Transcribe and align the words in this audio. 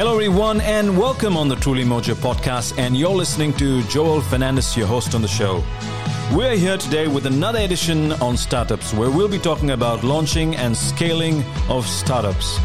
Hello, 0.00 0.14
everyone, 0.14 0.62
and 0.62 0.96
welcome 0.96 1.36
on 1.36 1.48
the 1.48 1.56
Truly 1.56 1.84
Mojo 1.84 2.14
podcast. 2.14 2.78
And 2.78 2.96
you're 2.96 3.10
listening 3.10 3.52
to 3.58 3.82
Joel 3.82 4.22
Fernandez, 4.22 4.74
your 4.74 4.86
host 4.86 5.14
on 5.14 5.20
the 5.20 5.28
show. 5.28 5.62
We're 6.34 6.56
here 6.56 6.78
today 6.78 7.06
with 7.06 7.26
another 7.26 7.58
edition 7.58 8.12
on 8.12 8.38
startups, 8.38 8.94
where 8.94 9.10
we'll 9.10 9.28
be 9.28 9.38
talking 9.38 9.72
about 9.72 10.02
launching 10.02 10.56
and 10.56 10.74
scaling 10.74 11.44
of 11.68 11.86
startups. 11.86 12.58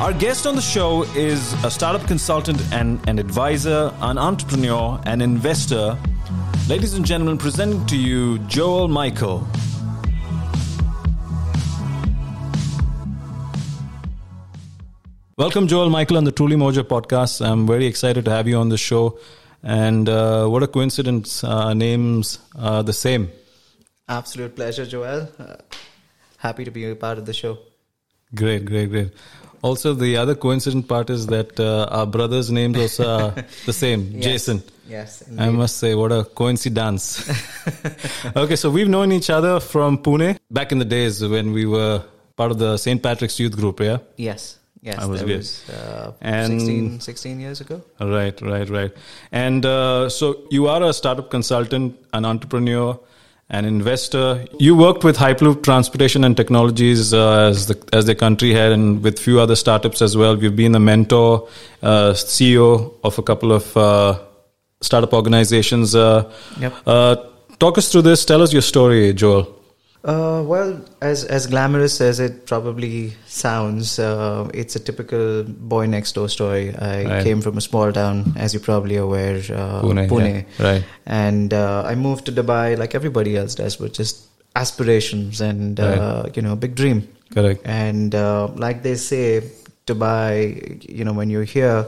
Our 0.00 0.14
guest 0.14 0.46
on 0.46 0.56
the 0.56 0.62
show 0.62 1.02
is 1.14 1.52
a 1.64 1.70
startup 1.70 2.08
consultant 2.08 2.62
and 2.72 3.06
an 3.06 3.18
advisor, 3.18 3.92
an 4.00 4.16
entrepreneur, 4.16 4.98
an 5.04 5.20
investor. 5.20 5.98
Ladies 6.66 6.94
and 6.94 7.04
gentlemen, 7.04 7.36
presenting 7.36 7.84
to 7.88 7.96
you 7.98 8.38
Joel 8.46 8.88
Michael. 8.88 9.46
Welcome, 15.38 15.68
Joel 15.68 15.88
Michael, 15.88 16.16
on 16.16 16.24
the 16.24 16.32
Truly 16.32 16.56
Mojo 16.56 16.82
podcast. 16.82 17.46
I'm 17.46 17.64
very 17.64 17.86
excited 17.86 18.24
to 18.24 18.30
have 18.32 18.48
you 18.48 18.56
on 18.56 18.70
the 18.70 18.76
show. 18.78 19.18
And 19.62 20.08
uh, 20.08 20.48
what 20.48 20.64
a 20.64 20.66
coincidence, 20.66 21.44
uh, 21.44 21.74
names 21.74 22.40
are 22.58 22.82
the 22.82 22.92
same. 22.92 23.30
Absolute 24.08 24.56
pleasure, 24.56 24.84
Joel. 24.84 25.28
Uh, 25.38 25.54
happy 26.38 26.64
to 26.64 26.72
be 26.72 26.90
a 26.90 26.96
part 26.96 27.18
of 27.18 27.26
the 27.26 27.32
show. 27.32 27.58
Great, 28.34 28.64
great, 28.64 28.90
great. 28.90 29.12
Also, 29.62 29.94
the 29.94 30.16
other 30.16 30.34
coincident 30.34 30.88
part 30.88 31.08
is 31.08 31.28
that 31.28 31.58
uh, 31.60 31.86
our 31.90 32.06
brothers' 32.06 32.50
names 32.50 32.98
are 32.98 33.30
the 33.66 33.72
same, 33.72 34.10
Yes. 34.14 34.24
Jason. 34.24 34.62
Yes, 34.88 35.22
I 35.38 35.50
must 35.50 35.76
say, 35.76 35.94
what 35.94 36.10
a 36.10 36.24
coincidence. 36.24 37.28
okay, 38.36 38.56
so 38.56 38.70
we've 38.70 38.88
known 38.88 39.12
each 39.12 39.28
other 39.30 39.60
from 39.60 39.98
Pune 39.98 40.36
back 40.50 40.72
in 40.72 40.78
the 40.78 40.84
days 40.84 41.22
when 41.22 41.52
we 41.52 41.64
were 41.66 42.02
part 42.36 42.50
of 42.50 42.58
the 42.58 42.76
St. 42.78 43.00
Patrick's 43.02 43.38
Youth 43.38 43.54
Group, 43.54 43.80
yeah? 43.80 43.98
Yes, 44.16 44.58
yes. 44.82 44.96
That 44.98 45.08
was 45.08 45.20
that 45.20 45.26
good. 45.26 45.36
was 45.38 45.70
uh, 45.70 46.12
And- 46.20 46.60
16, 46.60 47.00
16 47.00 47.40
years 47.40 47.60
ago. 47.60 47.82
Right, 48.00 48.40
right, 48.40 48.68
right. 48.68 48.92
And 49.32 49.64
uh, 49.66 50.08
so 50.08 50.36
you 50.50 50.66
are 50.68 50.82
a 50.82 50.92
startup 50.92 51.30
consultant, 51.30 51.96
an 52.12 52.24
entrepreneur, 52.24 52.98
an 53.50 53.64
investor. 53.64 54.44
You 54.58 54.76
worked 54.76 55.04
with 55.04 55.16
Hyperloop 55.16 55.62
Transportation 55.62 56.22
and 56.24 56.36
Technologies 56.36 57.14
uh, 57.14 57.48
as 57.50 57.66
the 57.66 57.76
as 57.92 58.04
their 58.04 58.14
country 58.14 58.52
head, 58.52 58.72
and 58.72 59.02
with 59.02 59.18
few 59.18 59.40
other 59.40 59.56
startups 59.56 60.02
as 60.02 60.16
well. 60.16 60.38
You've 60.42 60.56
been 60.56 60.74
a 60.74 60.80
mentor, 60.80 61.48
uh, 61.82 62.12
CEO 62.12 62.92
of 63.02 63.18
a 63.18 63.22
couple 63.22 63.52
of 63.52 63.74
uh, 63.76 64.18
startup 64.82 65.12
organizations. 65.14 65.94
Uh, 65.94 66.30
Yep. 66.60 66.74
uh, 66.86 67.16
talk 67.58 67.78
us 67.78 67.90
through 67.90 68.02
this. 68.02 68.24
Tell 68.26 68.42
us 68.42 68.52
your 68.52 68.62
story, 68.62 69.12
Joel. 69.14 69.54
Uh, 70.04 70.42
well, 70.46 70.80
as 71.02 71.24
as 71.24 71.46
glamorous 71.48 72.00
as 72.00 72.20
it 72.20 72.46
probably 72.46 73.12
sounds, 73.26 73.98
uh, 73.98 74.48
it's 74.54 74.76
a 74.76 74.78
typical 74.78 75.42
boy 75.42 75.86
next 75.86 76.12
door 76.14 76.28
story. 76.28 76.70
I 76.76 77.04
Right. 77.04 77.24
came 77.24 77.40
from 77.40 77.58
a 77.58 77.60
small 77.60 77.90
town, 77.92 78.32
as 78.36 78.54
you're 78.54 78.62
probably 78.62 78.96
aware, 78.96 79.38
uh, 79.52 79.82
Pune, 79.82 80.46
yeah. 80.58 80.64
Right. 80.66 80.84
and 81.04 81.52
uh, 81.52 81.82
I 81.84 81.94
moved 81.96 82.26
to 82.26 82.32
Dubai 82.32 82.78
like 82.78 82.94
everybody 82.94 83.36
else 83.36 83.56
does, 83.56 83.78
with 83.80 83.92
just 83.92 84.26
aspirations 84.54 85.40
and 85.40 85.80
uh, 85.80 86.26
you 86.34 86.42
know, 86.42 86.54
big 86.54 86.74
dream. 86.76 87.02
Correct. 87.34 87.60
And 87.66 88.14
uh, 88.14 88.48
like 88.54 88.82
they 88.82 88.94
say, 88.94 89.42
Dubai, 89.86 90.78
you 90.88 91.04
know, 91.04 91.12
when 91.12 91.28
you're 91.28 91.44
here, 91.44 91.86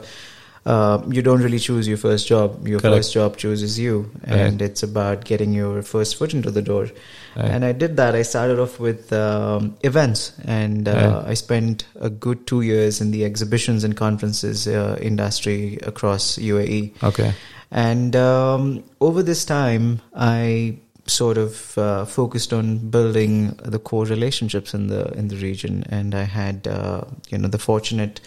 uh, 0.66 1.02
you 1.08 1.22
don't 1.22 1.40
really 1.40 1.58
choose 1.58 1.88
your 1.88 1.96
first 1.96 2.26
job. 2.28 2.66
Your 2.68 2.80
Correct. 2.80 2.96
first 2.96 3.12
job 3.14 3.36
chooses 3.36 3.78
you, 3.78 4.10
and 4.24 4.60
it's 4.60 4.82
about 4.82 5.24
getting 5.24 5.52
your 5.54 5.82
first 5.82 6.16
foot 6.16 6.34
into 6.34 6.50
the 6.50 6.62
door. 6.62 6.88
Right. 7.36 7.46
And 7.46 7.64
I 7.64 7.72
did 7.72 7.96
that. 7.96 8.14
I 8.14 8.22
started 8.22 8.58
off 8.58 8.78
with 8.78 9.12
um, 9.12 9.76
events, 9.82 10.32
and 10.44 10.86
uh, 10.88 10.92
Right. 10.92 11.30
I 11.30 11.34
spent 11.34 11.86
a 12.00 12.10
good 12.10 12.46
two 12.46 12.60
years 12.60 13.00
in 13.00 13.10
the 13.10 13.24
exhibitions 13.24 13.84
and 13.84 13.96
conferences 13.96 14.68
uh, 14.68 14.98
industry 15.00 15.78
across 15.82 16.36
UAE. 16.36 17.02
Okay. 17.02 17.32
And 17.70 18.16
um, 18.16 18.84
over 19.00 19.22
this 19.22 19.44
time, 19.44 20.00
I 20.14 20.78
sort 21.06 21.38
of 21.38 21.76
uh, 21.78 22.04
focused 22.04 22.52
on 22.52 22.78
building 22.90 23.48
the 23.64 23.78
core 23.78 24.04
relationships 24.04 24.74
in 24.74 24.88
the 24.88 25.12
in 25.18 25.28
the 25.28 25.36
region, 25.36 25.84
and 25.88 26.14
I 26.14 26.22
had 26.22 26.66
uh, 26.66 27.02
you 27.28 27.38
know 27.38 27.48
the 27.48 27.58
fortunate 27.58 28.20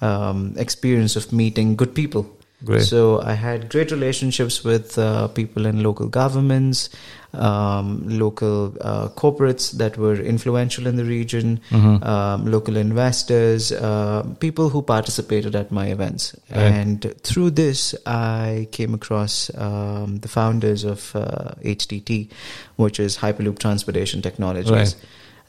um, 0.00 0.54
experience 0.56 1.16
of 1.16 1.32
meeting 1.32 1.76
good 1.76 1.94
people. 1.94 2.37
Great. 2.64 2.82
So 2.82 3.20
I 3.22 3.34
had 3.34 3.68
great 3.70 3.92
relationships 3.92 4.64
with 4.64 4.98
uh, 4.98 5.28
people 5.28 5.64
in 5.64 5.82
local 5.84 6.08
governments, 6.08 6.90
um, 7.32 8.02
local 8.08 8.74
uh, 8.80 9.08
corporates 9.10 9.70
that 9.78 9.96
were 9.96 10.16
influential 10.16 10.86
in 10.88 10.96
the 10.96 11.04
region, 11.04 11.60
Mhm. 11.70 12.04
um, 12.04 12.50
local 12.50 12.76
investors, 12.76 13.70
uh, 13.70 14.24
people 14.40 14.70
who 14.70 14.82
participated 14.82 15.54
at 15.54 15.70
my 15.70 15.86
events. 15.86 16.34
Right. 16.50 16.58
And 16.62 17.14
through 17.22 17.50
this, 17.50 17.94
I 18.06 18.66
came 18.72 18.92
across 18.92 19.50
um, 19.56 20.18
the 20.20 20.28
founders 20.28 20.82
of 20.84 21.14
uh, 21.14 21.52
HTT, 21.62 22.28
which 22.76 22.98
is 22.98 23.18
Hyperloop 23.18 23.58
Transportation 23.60 24.20
Technologies. 24.20 24.72
Right. 24.72 24.94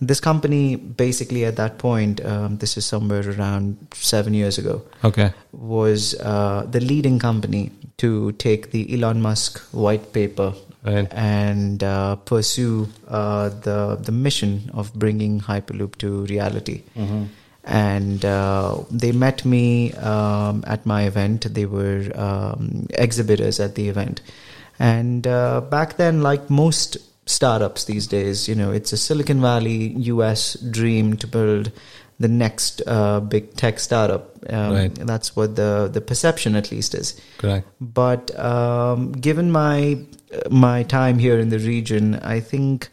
This 0.02 0.20
company, 0.22 0.76
basically, 0.78 1.44
at 1.46 1.56
that 1.58 1.78
point, 1.78 2.24
um, 2.26 2.58
this 2.58 2.78
is 2.78 2.86
somewhere 2.86 3.24
around 3.30 3.76
seven 3.94 4.34
years 4.34 4.58
ago, 4.58 4.82
Okay. 5.04 5.34
was 5.52 6.16
uh, 6.22 6.66
the 6.72 6.80
leading 6.80 7.20
company 7.20 7.72
to 7.98 8.32
take 8.34 8.72
the 8.72 8.94
Elon 8.94 9.22
Musk 9.22 9.60
white 9.72 10.14
paper 10.14 10.54
Right. 10.86 11.12
and 11.12 11.84
uh, 11.84 12.16
pursue 12.16 12.88
uh, 13.10 13.50
the 13.50 13.98
the 14.02 14.14
mission 14.14 14.72
of 14.74 14.94
bringing 14.94 15.42
Hyperloop 15.42 15.98
to 15.98 16.24
reality. 16.28 16.84
Mhm. 16.96 17.28
And 17.66 18.24
uh, 18.24 18.78
they 18.90 19.12
met 19.12 19.44
me 19.44 19.92
um, 19.96 20.64
at 20.66 20.86
my 20.86 21.04
event. 21.04 21.54
They 21.54 21.66
were 21.66 22.10
um, 22.16 22.88
exhibitors 22.92 23.60
at 23.60 23.76
the 23.76 23.90
event. 23.90 24.22
And 24.80 25.28
uh, 25.28 25.60
back 25.70 25.98
then, 25.98 26.22
like 26.24 26.50
most 26.50 26.98
startups 27.30 27.86
these 27.86 28.08
days, 28.08 28.48
you 28.48 28.56
know, 28.56 28.72
it's 28.72 28.92
a 28.92 28.98
Silicon 28.98 29.42
Valley 29.42 29.94
US 30.14 30.54
dream 30.56 31.16
to 31.18 31.28
build 31.28 31.72
the 32.20 32.28
next 32.28 32.82
uh, 32.86 33.20
big 33.22 33.56
tech 33.56 33.80
startup. 33.80 34.36
Um, 34.50 34.74
Right. 34.74 34.96
That's 34.96 35.36
what 35.36 35.56
the 35.56 35.90
the 35.92 36.02
perception, 36.02 36.56
at 36.56 36.72
least, 36.72 36.94
is. 36.96 37.20
Correct. 37.38 37.68
But 37.80 38.38
um, 38.38 39.12
given 39.14 39.52
my 39.52 40.00
my 40.50 40.84
time 40.84 41.18
here 41.20 41.40
in 41.40 41.50
the 41.50 41.60
region, 41.60 42.16
I 42.16 42.40
think 42.40 42.90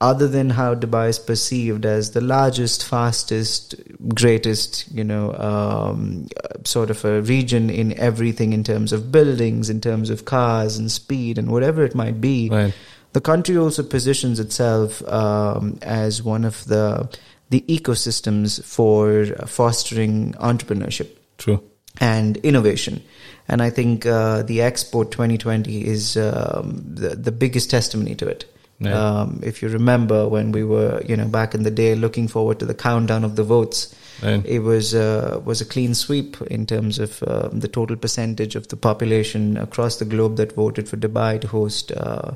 other 0.00 0.28
than 0.28 0.50
how 0.50 0.74
Dubai 0.74 1.08
is 1.08 1.18
perceived 1.18 1.84
as 1.84 2.12
the 2.12 2.20
largest, 2.20 2.84
fastest, 2.84 3.74
greatest, 4.14 4.90
you 4.92 5.02
know, 5.02 5.34
um, 5.34 6.28
sort 6.64 6.90
of 6.90 7.04
a 7.04 7.20
region 7.22 7.68
in 7.68 7.98
everything 7.98 8.52
in 8.52 8.62
terms 8.62 8.92
of 8.92 9.10
buildings, 9.10 9.68
in 9.68 9.80
terms 9.80 10.08
of 10.08 10.24
cars 10.24 10.78
and 10.78 10.90
speed 10.92 11.36
and 11.36 11.50
whatever 11.50 11.84
it 11.84 11.96
might 11.96 12.20
be, 12.20 12.48
Right. 12.48 12.72
The 13.12 13.20
country 13.20 13.56
also 13.56 13.82
positions 13.82 14.38
itself 14.40 15.02
um, 15.08 15.78
as 15.82 16.22
one 16.22 16.44
of 16.44 16.64
the 16.66 17.08
the 17.50 17.62
ecosystems 17.62 18.62
for 18.62 19.24
fostering 19.46 20.34
entrepreneurship 20.34 21.08
True. 21.38 21.62
and 21.98 22.36
innovation. 22.38 23.02
And 23.48 23.62
I 23.62 23.70
think 23.70 24.04
uh, 24.04 24.42
the 24.42 24.58
Expo 24.58 25.10
2020 25.10 25.86
is 25.86 26.18
um, 26.18 26.82
the, 26.86 27.16
the 27.16 27.32
biggest 27.32 27.70
testimony 27.70 28.14
to 28.16 28.28
it. 28.28 28.44
Yeah. 28.80 28.92
Um, 28.92 29.40
if 29.42 29.62
you 29.62 29.68
remember 29.70 30.28
when 30.28 30.52
we 30.52 30.62
were, 30.62 31.02
you 31.08 31.16
know, 31.16 31.26
back 31.26 31.54
in 31.54 31.62
the 31.62 31.70
day, 31.70 31.94
looking 31.94 32.28
forward 32.28 32.58
to 32.60 32.66
the 32.66 32.74
countdown 32.74 33.24
of 33.24 33.36
the 33.36 33.44
votes, 33.44 33.94
Right. 34.22 34.44
it 34.44 34.58
was 34.60 34.96
uh, 34.96 35.40
was 35.44 35.60
a 35.60 35.64
clean 35.64 35.94
sweep 35.94 36.40
in 36.50 36.66
terms 36.66 36.98
of 36.98 37.22
uh, 37.22 37.48
the 37.52 37.68
total 37.68 37.94
percentage 37.96 38.56
of 38.56 38.66
the 38.66 38.76
population 38.76 39.56
across 39.56 39.98
the 39.98 40.04
globe 40.04 40.36
that 40.38 40.54
voted 40.56 40.88
for 40.88 40.96
Dubai 40.96 41.40
to 41.40 41.46
host 41.46 41.92
uh, 41.92 42.32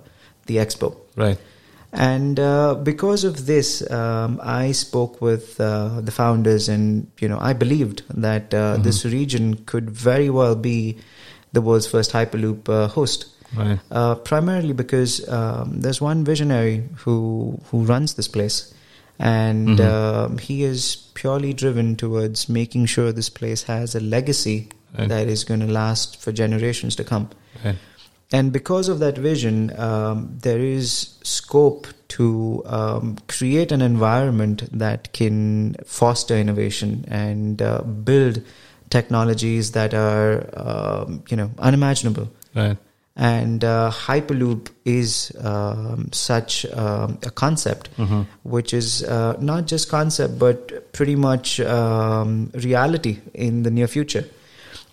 the 0.46 0.56
Expo. 0.56 0.96
Right. 1.16 1.38
And 1.92 2.40
uh, 2.40 2.74
because 2.74 3.22
of 3.22 3.44
this, 3.46 3.88
um, 3.90 4.40
I 4.42 4.72
spoke 4.72 5.20
with 5.20 5.60
uh, 5.60 6.00
the 6.00 6.10
founders, 6.10 6.68
and 6.68 7.06
you 7.20 7.28
know, 7.28 7.38
I 7.40 7.52
believed 7.52 8.02
that 8.14 8.54
uh, 8.54 8.78
Mhm. 8.78 8.82
this 8.84 9.04
region 9.04 9.56
could 9.66 9.90
very 9.90 10.30
well 10.30 10.54
be 10.56 10.96
the 11.52 11.60
world's 11.60 11.86
first 11.86 12.12
Hyperloop 12.12 12.68
uh, 12.68 12.88
host. 12.88 13.26
Right. 13.54 13.78
Uh, 13.90 14.14
primarily 14.14 14.72
because 14.72 15.28
um, 15.28 15.80
there's 15.80 16.00
one 16.00 16.24
visionary 16.24 16.84
who 17.04 17.60
who 17.70 17.84
runs 17.84 18.14
this 18.14 18.28
place, 18.28 18.72
and 19.18 19.78
Mhm. 19.78 19.84
um, 19.84 20.38
he 20.38 20.64
is 20.64 20.96
purely 21.12 21.52
driven 21.52 21.94
towards 21.96 22.48
making 22.48 22.86
sure 22.86 23.12
this 23.12 23.28
place 23.28 23.64
has 23.64 23.94
a 23.94 24.00
legacy 24.00 24.68
Right. 24.98 25.08
that 25.08 25.26
is 25.28 25.44
going 25.44 25.60
to 25.60 25.66
last 25.66 26.16
for 26.22 26.32
generations 26.32 26.96
to 26.96 27.04
come. 27.04 27.28
Right. 27.64 27.76
And 28.32 28.52
because 28.52 28.88
of 28.88 28.98
that 29.00 29.18
vision, 29.18 29.78
um, 29.78 30.38
there 30.40 30.58
is 30.58 31.18
scope 31.22 31.86
to 32.08 32.62
um, 32.66 33.18
create 33.28 33.72
an 33.72 33.82
environment 33.82 34.68
that 34.78 35.12
can 35.12 35.74
foster 35.84 36.34
innovation 36.36 37.04
and 37.08 37.60
uh, 37.60 37.82
build 37.82 38.42
technologies 38.90 39.72
that 39.72 39.94
are, 39.94 40.48
um, 40.54 41.22
you 41.28 41.36
know, 41.36 41.50
unimaginable. 41.58 42.30
Right. 42.54 42.76
And 43.16 43.62
uh, 43.62 43.90
Hyperloop 43.90 44.70
is 44.86 45.32
um, 45.40 46.08
such 46.12 46.64
um, 46.72 47.18
a 47.24 47.30
concept, 47.30 47.90
Mm-hmm. 47.98 48.22
which 48.44 48.72
is 48.72 49.04
uh, 49.04 49.36
not 49.38 49.66
just 49.66 49.90
concept, 49.90 50.38
but 50.38 50.92
pretty 50.94 51.16
much 51.16 51.60
um, 51.60 52.50
reality 52.54 53.18
in 53.34 53.62
the 53.62 53.70
near 53.70 53.86
future. 53.86 54.24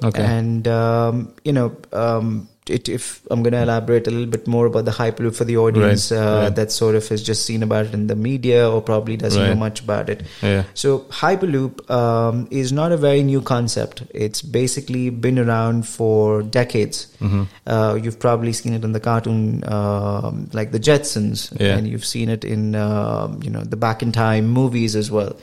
Okay. 0.03 0.21
And 0.21 0.67
um, 0.67 1.33
you 1.45 1.53
know, 1.53 1.75
um, 1.93 2.49
it, 2.69 2.87
if 2.89 3.21
I'm 3.31 3.41
going 3.43 3.53
to 3.53 3.61
elaborate 3.61 4.07
a 4.07 4.11
little 4.11 4.25
bit 4.27 4.47
more 4.47 4.65
about 4.67 4.85
the 4.85 4.91
Hyperloop 4.91 5.35
for 5.35 5.43
the 5.43 5.57
audience 5.57 6.11
Right, 6.11 6.17
uh, 6.17 6.41
right. 6.43 6.55
that 6.55 6.71
sort 6.71 6.95
of 6.95 7.07
has 7.09 7.21
just 7.23 7.45
seen 7.45 7.63
about 7.63 7.87
it 7.87 7.93
in 7.93 8.07
the 8.07 8.15
media 8.15 8.69
or 8.69 8.81
probably 8.81 9.17
doesn't 9.17 9.41
know 9.41 9.55
much 9.55 9.81
about 9.81 10.09
it. 10.09 10.23
yeah. 10.41 10.63
So 10.73 10.99
Hyperloop 11.09 11.89
um, 11.89 12.47
is 12.51 12.71
not 12.71 12.91
a 12.91 12.97
very 12.97 13.23
new 13.23 13.41
concept. 13.41 14.03
It's 14.13 14.41
basically 14.41 15.09
been 15.09 15.39
around 15.39 15.87
for 15.87 16.41
decades. 16.43 17.07
Mm-hmm. 17.19 17.43
Uh, 17.67 17.95
you've 18.01 18.19
probably 18.19 18.53
seen 18.53 18.73
it 18.73 18.83
in 18.83 18.91
the 18.93 18.99
cartoon, 18.99 19.63
um, 19.71 20.49
like 20.53 20.71
the 20.71 20.79
Jetsons, 20.79 21.51
Yeah. 21.59 21.75
and 21.77 21.87
you've 21.87 22.05
seen 22.05 22.29
it 22.29 22.43
in 22.45 22.75
um, 22.75 23.41
you 23.43 23.49
know 23.49 23.61
the 23.63 23.77
Back 23.77 24.01
in 24.01 24.11
Time 24.11 24.47
movies 24.47 24.95
as 24.95 25.09
well. 25.11 25.35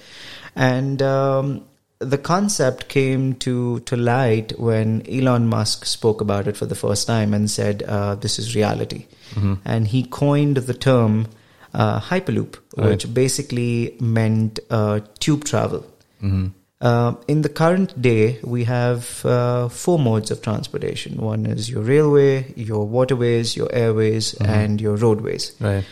And 0.55 1.03
um, 1.03 1.65
the 1.99 2.19
concept 2.19 2.89
came 2.89 3.35
to 3.37 3.81
to 3.81 3.97
light 3.97 4.53
when 4.59 5.03
Elon 5.09 5.47
Musk 5.47 5.85
spoke 5.87 6.21
about 6.21 6.47
it 6.47 6.57
for 6.57 6.67
the 6.67 6.75
first 6.75 7.07
time 7.07 7.33
and 7.35 7.51
said, 7.51 7.83
uh, 7.83 8.15
"This 8.17 8.39
is 8.39 8.55
reality," 8.55 9.07
Mm-hmm. 9.35 9.55
and 9.65 9.87
he 9.89 10.03
coined 10.05 10.57
the 10.59 10.75
term 10.75 11.27
uh, 11.75 12.01
hyperloop, 12.01 12.57
Right. 12.77 12.89
which 12.91 13.13
basically 13.15 13.97
meant 14.01 14.61
uh, 14.71 15.01
tube 15.21 15.45
travel. 15.45 15.85
Mm-hmm. 16.23 16.47
Uh, 16.81 17.15
in 17.27 17.41
the 17.43 17.49
current 17.49 18.01
day, 18.03 18.39
we 18.45 18.65
have 18.65 19.25
uh, 19.25 19.69
four 19.69 19.99
modes 19.99 20.31
of 20.31 20.43
transportation. 20.43 21.17
One 21.17 21.47
is 21.47 21.71
your 21.71 21.83
railway, 21.83 22.53
your 22.55 22.87
waterways, 22.87 23.57
your 23.57 23.71
airways, 23.73 24.35
Mhm. 24.35 24.49
and 24.49 24.81
your 24.81 24.97
roadways. 24.97 25.53
Right. 25.61 25.85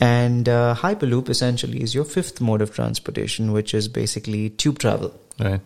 And 0.00 0.48
uh, 0.48 0.74
Hyperloop 0.76 1.28
essentially 1.28 1.82
is 1.82 1.94
your 1.94 2.04
fifth 2.04 2.40
mode 2.40 2.62
of 2.62 2.74
transportation, 2.74 3.52
which 3.52 3.74
is 3.74 3.88
basically 3.88 4.50
tube 4.50 4.78
travel. 4.78 5.14
Right. 5.38 5.60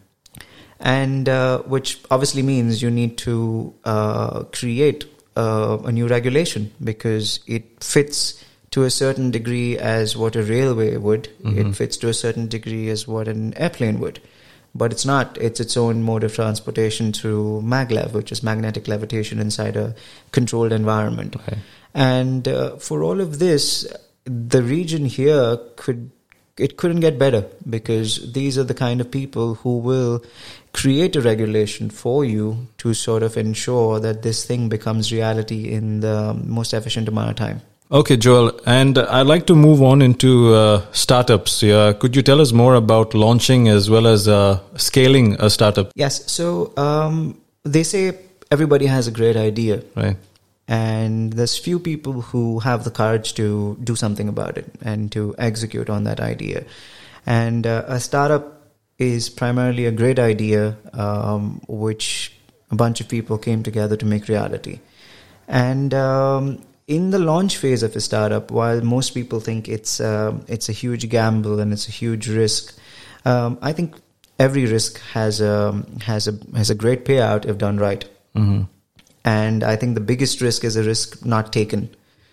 And 0.80 1.28
uh, 1.28 1.60
which 1.62 2.00
obviously 2.10 2.42
means 2.42 2.82
you 2.82 2.90
need 2.90 3.18
to 3.18 3.74
uh, 3.84 4.44
create 4.44 5.06
uh, 5.36 5.78
a 5.84 5.92
new 5.92 6.06
regulation 6.06 6.72
because 6.82 7.40
it 7.46 7.82
fits 7.82 8.44
to 8.70 8.84
a 8.84 8.90
certain 8.90 9.30
degree 9.30 9.78
as 9.78 10.16
what 10.16 10.36
a 10.36 10.42
railway 10.42 10.96
would. 10.96 11.30
Mhm. 11.42 11.56
It 11.56 11.74
fits 11.74 11.96
to 11.98 12.08
a 12.08 12.14
certain 12.14 12.48
degree 12.48 12.90
as 12.90 13.08
what 13.08 13.28
an 13.28 13.54
airplane 13.56 13.98
would. 13.98 14.20
But 14.74 14.92
it's 14.92 15.06
not. 15.06 15.38
It's 15.40 15.58
its 15.58 15.76
own 15.76 16.02
mode 16.02 16.22
of 16.22 16.34
transportation 16.34 17.12
through 17.12 17.62
maglev, 17.64 18.12
which 18.12 18.30
is 18.30 18.42
magnetic 18.42 18.86
levitation 18.86 19.40
inside 19.40 19.76
a 19.76 19.94
controlled 20.30 20.72
environment. 20.72 21.34
Right. 21.36 21.58
And 21.94 22.46
uh, 22.46 22.76
for 22.76 23.02
all 23.02 23.20
of 23.20 23.38
this, 23.38 23.86
the 24.28 24.62
region 24.62 25.06
here 25.06 25.58
could 25.76 26.10
it 26.58 26.76
couldn't 26.76 27.00
get 27.00 27.18
better 27.18 27.46
because 27.70 28.32
these 28.32 28.58
are 28.58 28.64
the 28.64 28.74
kind 28.74 29.00
of 29.00 29.10
people 29.10 29.54
who 29.54 29.78
will 29.78 30.22
create 30.72 31.14
a 31.14 31.20
regulation 31.20 31.88
for 31.88 32.24
you 32.24 32.66
to 32.78 32.92
sort 32.94 33.22
of 33.22 33.36
ensure 33.36 34.00
that 34.00 34.22
this 34.22 34.44
thing 34.44 34.68
becomes 34.68 35.12
reality 35.12 35.68
in 35.68 36.00
the 36.00 36.34
most 36.44 36.74
efficient 36.74 37.08
amount 37.08 37.30
of 37.30 37.36
time. 37.36 37.60
Okay, 37.90 38.18
Joel, 38.18 38.60
and 38.66 38.98
I'd 38.98 39.26
like 39.26 39.46
to 39.46 39.54
move 39.54 39.82
on 39.82 40.02
into 40.02 40.54
uh, 40.54 40.84
startups. 40.92 41.62
Yeah, 41.62 41.94
could 41.94 42.14
you 42.14 42.22
tell 42.22 42.40
us 42.40 42.52
more 42.52 42.74
about 42.74 43.14
launching 43.14 43.68
as 43.68 43.88
well 43.88 44.06
as 44.06 44.28
uh, 44.28 44.60
scaling 44.76 45.40
a 45.40 45.48
startup? 45.48 45.90
Yes, 45.94 46.30
so 46.30 46.74
um, 46.76 47.40
they 47.62 47.84
say 47.84 48.18
everybody 48.50 48.84
has 48.86 49.06
a 49.06 49.10
great 49.10 49.36
idea, 49.36 49.82
Right. 49.96 50.16
And 50.68 51.32
there's 51.32 51.56
few 51.56 51.78
people 51.78 52.20
who 52.20 52.58
have 52.60 52.84
the 52.84 52.90
courage 52.90 53.32
to 53.34 53.78
do 53.82 53.96
something 53.96 54.28
about 54.28 54.58
it 54.58 54.70
and 54.82 55.10
to 55.12 55.34
execute 55.38 55.88
on 55.88 56.04
that 56.04 56.20
idea. 56.20 56.64
And 57.24 57.66
uh, 57.66 57.84
a 57.86 57.98
startup 57.98 58.70
is 58.98 59.30
primarily 59.30 59.86
a 59.86 59.92
great 59.92 60.18
idea, 60.18 60.76
um, 60.92 61.62
which 61.68 62.32
a 62.70 62.76
bunch 62.76 63.00
of 63.00 63.08
people 63.08 63.38
came 63.38 63.62
together 63.62 63.96
to 63.96 64.04
make 64.04 64.28
reality. 64.28 64.80
And 65.46 65.94
um, 65.94 66.62
in 66.86 67.10
the 67.10 67.18
launch 67.18 67.56
phase 67.56 67.82
of 67.82 67.96
a 67.96 68.00
startup, 68.00 68.50
while 68.50 68.82
most 68.82 69.10
people 69.10 69.40
think 69.40 69.68
it's 69.68 70.00
um 70.00 70.44
it's 70.48 70.68
a 70.68 70.72
huge 70.72 71.08
gamble 71.08 71.60
and 71.60 71.72
it's 71.72 71.88
a 71.88 71.92
huge 71.92 72.28
risk, 72.28 72.78
um, 73.24 73.58
I 73.62 73.72
think 73.72 73.94
every 74.38 74.66
risk 74.66 75.00
has 75.12 75.40
a 75.40 75.82
has 76.02 76.28
a 76.28 76.38
has 76.56 76.70
a 76.70 76.74
great 76.74 77.04
payout 77.04 77.46
if 77.46 77.56
done 77.56 77.78
right. 77.78 78.04
Mm-hmm. 78.34 78.62
And 79.28 79.62
I 79.62 79.76
think 79.76 79.94
the 79.94 80.06
biggest 80.12 80.40
risk 80.40 80.64
is 80.64 80.76
a 80.76 80.82
risk 80.82 81.24
not 81.24 81.52
taken. 81.52 81.88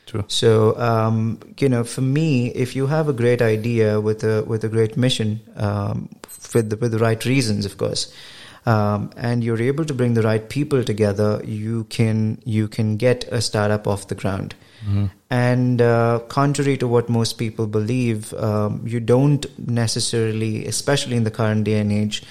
True. 0.06 0.24
So 0.28 0.78
um, 0.80 1.40
you 1.60 1.68
know, 1.68 1.84
for 1.84 2.02
me, 2.02 2.30
if 2.66 2.76
you 2.76 2.88
have 2.88 3.10
a 3.10 3.14
great 3.14 3.42
idea 3.42 4.00
with 4.00 4.24
a 4.24 4.44
with 4.44 4.64
a 4.64 4.70
great 4.70 4.96
mission, 4.96 5.40
um, 5.56 6.10
with 6.54 6.70
the, 6.70 6.78
with 6.78 6.92
the 6.92 7.00
right 7.00 7.26
reasons, 7.26 7.66
of 7.66 7.78
course, 7.78 8.14
um, 8.66 9.10
and 9.18 9.44
you're 9.44 9.62
able 9.62 9.86
to 9.86 9.94
bring 9.94 10.14
the 10.14 10.22
right 10.22 10.48
people 10.50 10.84
together, 10.84 11.42
you 11.44 11.84
can 11.86 12.40
you 12.46 12.68
can 12.68 12.98
get 12.98 13.26
a 13.32 13.42
startup 13.42 13.88
off 13.88 14.08
the 14.08 14.16
ground. 14.16 14.56
Mm-hmm. 14.86 15.06
And 15.30 15.82
uh, 15.82 16.20
contrary 16.30 16.78
to 16.78 16.88
what 16.88 17.10
most 17.10 17.34
people 17.34 17.68
believe, 17.68 18.34
um, 18.36 18.82
you 18.86 19.00
don't 19.00 19.46
necessarily, 19.68 20.66
especially 20.68 21.18
in 21.18 21.24
the 21.24 21.32
current 21.32 21.64
day 21.64 21.80
and 21.80 21.92
age, 21.92 22.24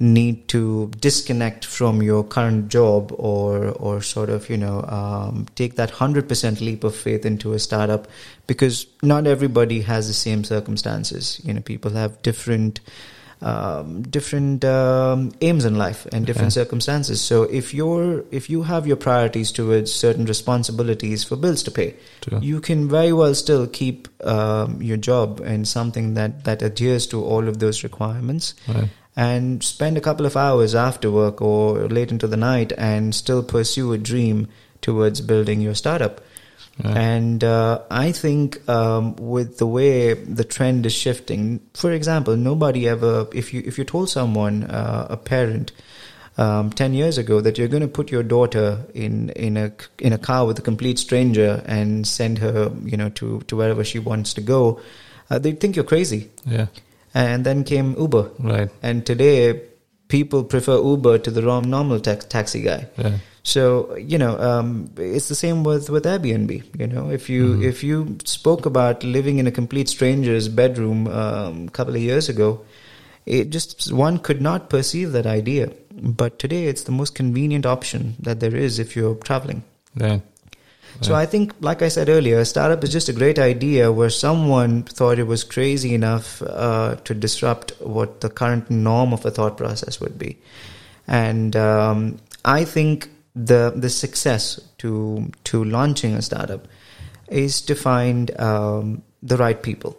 need 0.00 0.48
to 0.48 0.90
disconnect 0.98 1.66
from 1.66 2.02
your 2.02 2.24
current 2.24 2.68
job 2.68 3.12
or 3.18 3.68
or 3.72 4.00
sort 4.00 4.30
of 4.30 4.48
you 4.48 4.56
know 4.56 4.82
um, 4.88 5.46
take 5.54 5.76
that 5.76 5.90
hundred 5.90 6.26
percent 6.26 6.60
leap 6.62 6.82
of 6.84 6.96
faith 6.96 7.26
into 7.26 7.52
a 7.52 7.58
startup 7.58 8.08
because 8.46 8.86
not 9.02 9.26
everybody 9.26 9.82
has 9.82 10.08
the 10.08 10.14
same 10.14 10.42
circumstances. 10.42 11.38
You 11.44 11.52
know, 11.54 11.60
people 11.60 11.90
have 11.92 12.20
different 12.22 12.80
um, 13.42 14.02
different 14.02 14.64
um, 14.66 15.32
aims 15.40 15.64
in 15.64 15.76
life 15.76 16.06
and 16.12 16.26
different 16.26 16.52
Okay. 16.52 16.60
circumstances. 16.62 17.20
So 17.20 17.44
if 17.44 17.72
you're 17.72 18.24
if 18.30 18.50
you 18.50 18.62
have 18.62 18.86
your 18.86 18.96
priorities 18.96 19.52
towards 19.52 19.92
certain 19.92 20.24
responsibilities 20.26 21.24
for 21.24 21.36
bills 21.36 21.62
to 21.64 21.70
pay, 21.70 21.94
True. 22.20 22.38
you 22.42 22.60
can 22.60 22.88
very 22.88 23.12
well 23.12 23.34
still 23.34 23.66
keep 23.66 24.08
um, 24.26 24.82
your 24.82 24.98
job 24.98 25.40
and 25.40 25.66
something 25.66 26.14
that 26.14 26.44
that 26.44 26.62
adheres 26.62 27.06
to 27.08 27.22
all 27.24 27.48
of 27.48 27.58
those 27.60 27.82
requirements 27.82 28.54
Right. 28.68 28.88
And 29.16 29.62
spend 29.62 29.96
a 29.96 30.00
couple 30.00 30.26
of 30.26 30.36
hours 30.36 30.74
after 30.74 31.10
work 31.10 31.42
or 31.42 31.88
late 31.88 32.10
into 32.10 32.26
the 32.26 32.36
night 32.36 32.72
and 32.78 33.14
still 33.14 33.42
pursue 33.42 33.92
a 33.92 33.98
dream 33.98 34.48
towards 34.80 35.20
building 35.20 35.60
your 35.60 35.74
startup. 35.74 36.20
Right. 36.82 36.96
And 36.96 37.44
uh, 37.44 37.82
I 37.90 38.12
think 38.12 38.66
um, 38.68 39.16
with 39.16 39.58
the 39.58 39.66
way 39.66 40.14
the 40.14 40.44
trend 40.44 40.86
is 40.86 40.94
shifting, 40.94 41.60
for 41.74 41.92
example, 41.92 42.36
nobody 42.36 42.88
ever, 42.88 43.26
if 43.34 43.52
you 43.52 43.62
if 43.66 43.76
you 43.76 43.84
told 43.84 44.08
someone, 44.08 44.64
uh, 44.64 45.06
a 45.10 45.16
parent, 45.16 45.72
um, 46.38 46.70
ten 46.70 46.94
years 46.94 47.18
ago, 47.18 47.42
that 47.42 47.58
you're 47.58 47.68
going 47.68 47.82
to 47.82 47.88
put 47.88 48.10
your 48.10 48.22
daughter 48.22 48.86
in 48.94 49.28
in 49.30 49.58
a 49.58 49.72
in 49.98 50.14
a 50.14 50.18
car 50.18 50.46
with 50.46 50.58
a 50.58 50.62
complete 50.62 50.98
stranger 50.98 51.62
and 51.66 52.06
send 52.06 52.38
her, 52.38 52.72
you 52.84 52.96
know, 52.96 53.10
to 53.10 53.40
to 53.40 53.56
wherever 53.56 53.84
she 53.84 53.98
wants 53.98 54.32
to 54.34 54.40
go, 54.40 54.80
uh, 55.28 55.38
they'd 55.38 55.60
think 55.60 55.76
you're 55.76 55.84
crazy. 55.84 56.30
Yeah. 56.46 56.68
And 57.14 57.44
then 57.44 57.64
came 57.64 57.96
Uber, 57.98 58.30
Right. 58.38 58.68
and 58.82 59.04
today 59.04 59.60
people 60.08 60.44
prefer 60.44 60.76
Uber 60.76 61.18
to 61.18 61.30
the 61.30 61.40
normal 61.42 61.98
tax- 62.00 62.24
taxi 62.26 62.62
guy. 62.62 62.86
Yeah. 62.98 63.18
So 63.42 63.96
you 63.96 64.18
know, 64.18 64.38
um, 64.38 64.90
it's 64.96 65.28
the 65.28 65.34
same 65.34 65.64
with 65.64 65.90
with 65.90 66.04
Airbnb. 66.04 66.62
You 66.78 66.86
know, 66.86 67.10
if 67.10 67.28
you 67.28 67.44
Mhm. 67.54 67.64
if 67.64 67.82
you 67.82 68.16
spoke 68.24 68.66
about 68.66 69.02
living 69.02 69.38
in 69.38 69.46
a 69.46 69.50
complete 69.50 69.88
stranger's 69.88 70.48
bedroom 70.48 71.06
um, 71.08 71.66
a 71.68 71.70
couple 71.70 71.94
of 71.94 72.02
years 72.02 72.28
ago, 72.28 72.60
it 73.26 73.50
just 73.50 73.92
one 73.92 74.18
could 74.18 74.40
not 74.40 74.68
perceive 74.70 75.12
that 75.12 75.26
idea. 75.26 75.70
But 76.22 76.38
today, 76.38 76.64
it's 76.66 76.82
the 76.82 76.92
most 76.92 77.14
convenient 77.14 77.66
option 77.66 78.14
that 78.20 78.40
there 78.40 78.54
is 78.54 78.78
if 78.78 78.94
you're 78.96 79.14
traveling. 79.16 79.62
Right. 79.96 80.22
So 81.02 81.14
I 81.14 81.26
think, 81.26 81.54
like 81.60 81.82
I 81.82 81.88
said 81.88 82.08
earlier, 82.08 82.38
a 82.40 82.44
startup 82.44 82.84
is 82.84 82.92
just 82.92 83.08
a 83.08 83.12
great 83.12 83.38
idea 83.38 83.90
where 83.90 84.10
someone 84.10 84.82
thought 84.82 85.18
it 85.18 85.26
was 85.26 85.44
crazy 85.44 85.94
enough 85.94 86.42
uh, 86.42 86.96
to 87.04 87.14
disrupt 87.14 87.72
what 87.80 88.20
the 88.20 88.28
current 88.28 88.70
norm 88.70 89.12
of 89.12 89.24
a 89.24 89.30
thought 89.30 89.56
process 89.56 90.00
would 90.00 90.18
be. 90.18 90.38
And 91.06 91.56
um, 91.56 92.18
I 92.44 92.64
think 92.64 93.08
the 93.34 93.72
the 93.74 93.88
success 93.88 94.60
to 94.78 95.30
to 95.44 95.64
launching 95.64 96.14
a 96.14 96.22
startup 96.22 96.66
is 97.28 97.60
to 97.62 97.74
find 97.74 98.38
um, 98.40 99.02
the 99.22 99.36
right 99.36 99.62
people. 99.62 99.96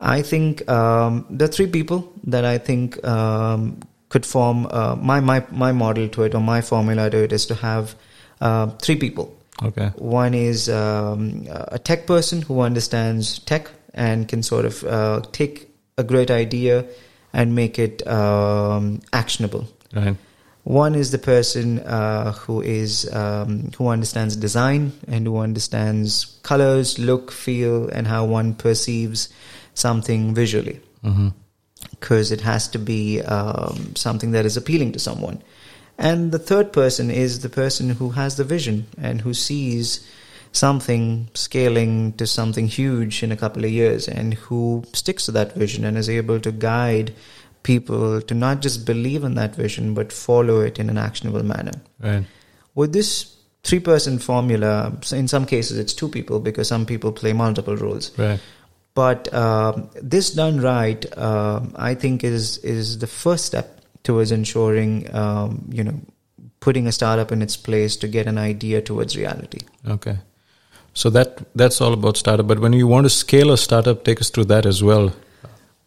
I 0.00 0.22
think 0.22 0.68
um, 0.68 1.26
the 1.30 1.48
three 1.48 1.66
people 1.66 2.12
that 2.24 2.44
I 2.44 2.58
think 2.58 3.06
um, 3.06 3.80
could 4.08 4.26
form 4.26 4.66
uh, 4.70 4.96
my 4.96 5.20
my 5.20 5.44
my 5.50 5.72
model 5.72 6.08
to 6.08 6.22
it 6.24 6.34
or 6.34 6.40
my 6.40 6.60
formula 6.60 7.10
to 7.10 7.24
it 7.24 7.32
is 7.32 7.46
to 7.46 7.54
have 7.54 7.94
uh, 8.40 8.66
three 8.82 8.96
people. 8.96 9.34
Okay. 9.62 9.88
One 9.96 10.34
is 10.34 10.68
um, 10.68 11.46
a 11.48 11.78
tech 11.78 12.06
person 12.06 12.42
who 12.42 12.60
understands 12.60 13.38
tech 13.40 13.70
and 13.94 14.28
can 14.28 14.42
sort 14.42 14.64
of 14.64 14.84
uh, 14.84 15.22
take 15.32 15.70
a 15.96 16.04
great 16.04 16.30
idea 16.30 16.84
and 17.32 17.54
make 17.54 17.78
it 17.78 18.06
um, 18.06 19.00
actionable. 19.12 19.66
Right. 19.94 20.16
One 20.64 20.94
is 20.96 21.12
the 21.12 21.18
person 21.18 21.78
uh, 21.78 22.32
who 22.32 22.60
is 22.60 23.08
um, 23.14 23.70
who 23.78 23.88
understands 23.88 24.34
design 24.34 24.92
and 25.06 25.26
who 25.26 25.38
understands 25.38 26.38
colors, 26.42 26.98
look, 26.98 27.30
feel, 27.30 27.88
and 27.88 28.06
how 28.06 28.24
one 28.24 28.54
perceives 28.54 29.28
something 29.74 30.34
visually. 30.34 30.80
Because 31.90 32.32
it 32.32 32.40
has 32.40 32.66
to 32.68 32.78
be 32.78 33.22
um, 33.22 33.94
something 33.94 34.32
that 34.32 34.44
is 34.44 34.56
appealing 34.56 34.92
to 34.92 34.98
someone. 34.98 35.40
And 35.98 36.32
the 36.32 36.38
third 36.38 36.72
person 36.72 37.10
is 37.10 37.40
the 37.40 37.48
person 37.48 37.90
who 37.90 38.10
has 38.10 38.36
the 38.36 38.44
vision 38.44 38.86
and 39.00 39.20
who 39.20 39.32
sees 39.32 40.06
something 40.52 41.28
scaling 41.34 42.12
to 42.14 42.26
something 42.26 42.66
huge 42.66 43.22
in 43.22 43.30
a 43.32 43.36
couple 43.36 43.64
of 43.64 43.70
years 43.70 44.08
and 44.08 44.34
who 44.34 44.82
sticks 44.92 45.26
to 45.26 45.32
that 45.32 45.52
vision 45.54 45.84
and 45.84 45.96
is 45.98 46.08
able 46.08 46.40
to 46.40 46.52
guide 46.52 47.12
people 47.62 48.22
to 48.22 48.34
not 48.34 48.62
just 48.62 48.86
believe 48.86 49.24
in 49.24 49.34
that 49.34 49.54
vision 49.54 49.92
but 49.92 50.12
follow 50.12 50.60
it 50.60 50.78
in 50.78 50.88
an 50.88 50.98
actionable 50.98 51.42
manner. 51.42 51.72
Right. 52.00 52.24
With 52.74 52.92
this 52.92 53.34
three 53.64 53.80
person 53.80 54.18
formula, 54.18 54.96
in 55.12 55.28
some 55.28 55.46
cases 55.46 55.78
it's 55.78 55.92
two 55.92 56.08
people 56.08 56.40
because 56.40 56.68
some 56.68 56.86
people 56.86 57.12
play 57.12 57.32
multiple 57.32 57.76
roles. 57.76 58.16
Right. 58.18 58.40
But 58.94 59.32
um 59.34 59.90
this 60.00 60.30
done 60.32 60.60
right, 60.60 61.04
um 61.18 61.74
I 61.76 61.94
think 61.94 62.24
is 62.24 62.58
is 62.58 62.98
the 62.98 63.06
first 63.06 63.44
step 63.44 63.75
towards 64.06 64.32
ensuring 64.36 64.92
um, 65.22 65.50
you 65.80 65.84
know 65.88 65.96
putting 66.60 66.86
a 66.90 66.92
startup 66.92 67.30
in 67.36 67.42
its 67.46 67.56
place 67.68 67.96
to 68.02 68.08
get 68.08 68.26
an 68.26 68.38
idea 68.38 68.80
towards 68.90 69.16
reality. 69.16 69.60
Okay. 69.96 70.16
So 70.94 71.10
that 71.10 71.42
that's 71.62 71.80
all 71.86 71.92
about 71.92 72.16
startup. 72.16 72.46
But 72.52 72.58
when 72.66 72.72
you 72.72 72.86
want 72.94 73.04
to 73.06 73.10
scale 73.10 73.52
a 73.52 73.58
startup, 73.68 74.04
take 74.10 74.20
us 74.26 74.30
through 74.30 74.46
that 74.54 74.66
as 74.74 74.82
well. 74.82 75.12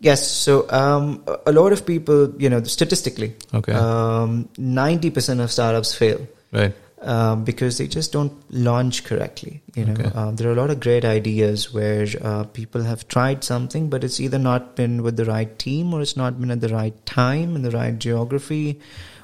Yes, 0.07 0.25
so 0.31 0.53
um, 0.81 1.07
a- 1.45 1.51
lot 1.51 1.73
of 1.73 1.81
people, 1.85 2.19
you 2.43 2.49
know, 2.51 2.59
statistically, 2.63 3.33
Okay. 3.53 3.73
um, 3.73 4.47
90% 4.57 5.41
of 5.43 5.51
startups 5.51 5.93
fail. 5.93 6.21
right. 6.53 6.73
Um, 7.01 7.43
because 7.43 7.77
they 7.77 7.87
just 7.87 8.11
don't 8.11 8.33
launch 8.49 9.03
correctly. 9.03 9.61
You 9.75 9.85
know, 9.85 9.93
Okay. 9.93 10.09
um, 10.15 10.35
there 10.35 10.49
are 10.49 10.53
a 10.53 10.55
lot 10.61 10.69
of 10.69 10.79
great 10.79 11.05
ideas 11.05 11.73
where 11.73 12.07
uh, 12.21 12.43
people 12.43 12.83
have 12.83 13.07
tried 13.07 13.43
something, 13.43 13.89
but 13.89 14.03
it's 14.03 14.19
either 14.19 14.37
not 14.39 14.75
been 14.75 15.01
with 15.03 15.15
the 15.17 15.25
right 15.25 15.57
team, 15.59 15.93
or 15.93 16.01
it's 16.01 16.17
not 16.17 16.39
been 16.39 16.51
at 16.51 16.61
the 16.61 16.69
right 16.69 17.05
time 17.05 17.55
in 17.55 17.61
the 17.61 17.71
right 17.71 17.97
geography, 17.97 18.79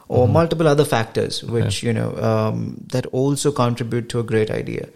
or 0.08 0.28
Mhm. 0.28 0.32
multiple 0.34 0.68
other 0.68 0.86
factors, 0.86 1.44
which 1.44 1.82
you 1.84 1.92
know 1.92 2.16
um, 2.18 2.78
that 2.92 3.06
also 3.08 3.52
contribute 3.52 4.08
to 4.10 4.20
a 4.20 4.24
great 4.24 4.52
idea. 4.52 4.88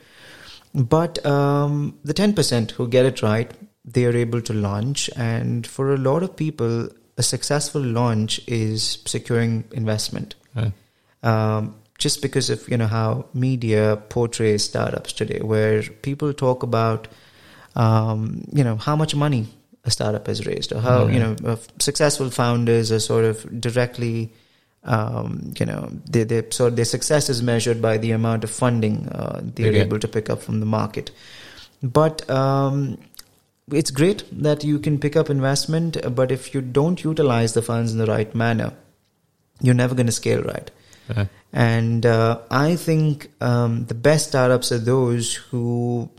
But 0.74 1.26
um, 1.26 1.96
the 2.04 2.14
ten 2.14 2.34
percent 2.34 2.72
who 2.72 2.88
get 2.88 3.06
it 3.06 3.22
right, 3.24 3.52
they 3.84 4.06
are 4.06 4.16
able 4.16 4.42
to 4.42 4.54
launch, 4.54 5.10
and 5.16 5.66
for 5.66 5.94
a 5.94 5.98
lot 5.98 6.22
of 6.24 6.36
people, 6.36 6.90
a 7.18 7.24
successful 7.24 7.82
launch 7.82 8.40
is 8.48 9.00
securing 9.06 9.64
investment 9.74 10.36
Right. 10.56 10.72
um, 11.24 11.76
just 12.00 12.22
because 12.24 12.50
of 12.50 12.68
you 12.68 12.78
know 12.78 12.88
how 12.88 13.26
media 13.34 14.02
portrays 14.10 14.64
startups 14.64 15.14
today, 15.14 15.40
where 15.42 15.84
people 15.84 16.34
talk 16.34 16.64
about 16.64 17.08
um, 17.76 18.44
you 18.52 18.64
know 18.64 18.76
how 18.78 18.96
much 18.96 19.16
money 19.16 19.48
a 19.86 19.92
startup 19.92 20.28
has 20.28 20.46
raised, 20.46 20.74
or 20.74 20.80
how 20.82 21.08
Yeah. 21.08 21.14
you 21.14 21.20
know 21.46 21.58
successful 21.80 22.30
founders 22.32 22.92
are 22.92 23.00
sort 23.00 23.26
of 23.26 23.62
directly. 23.62 24.32
Um, 24.86 25.54
you 25.60 25.66
know, 25.66 25.90
they, 26.10 26.24
they, 26.24 26.42
so 26.52 26.70
their 26.70 26.86
success 26.86 27.30
is 27.30 27.44
measured 27.44 27.82
by 27.82 27.98
the 27.98 28.12
amount 28.12 28.46
of 28.46 28.50
funding 28.50 29.10
uh, 29.10 29.42
they're 29.44 29.68
Okay. 29.72 29.82
able 29.82 30.00
to 30.00 30.08
pick 30.08 30.30
up 30.30 30.42
from 30.42 30.62
the 30.62 30.66
market. 30.66 31.12
But 31.84 32.22
um, 32.30 32.98
it's 33.74 33.92
great 33.92 34.24
that 34.44 34.64
you 34.64 34.80
can 34.80 34.98
pick 34.98 35.18
up 35.18 35.30
investment, 35.30 35.98
but 36.16 36.32
if 36.32 36.54
you 36.54 36.62
don't 36.62 37.04
utilize 37.04 37.54
the 37.54 37.62
funds 37.62 37.92
in 37.92 37.98
the 37.98 38.06
right 38.06 38.34
manner, 38.34 38.72
you're 39.62 39.76
never 39.76 39.96
going 39.96 40.06
to 40.06 40.14
scale 40.14 40.42
right. 40.44 40.72
Right. 41.14 41.28
And 41.52 42.06
uh, 42.06 42.40
I 42.52 42.76
think 42.76 43.32
um, 43.42 43.86
the 43.86 43.96
best 43.96 44.28
startups 44.30 44.72
are 44.72 44.78
those 44.78 45.34
who 45.34 46.10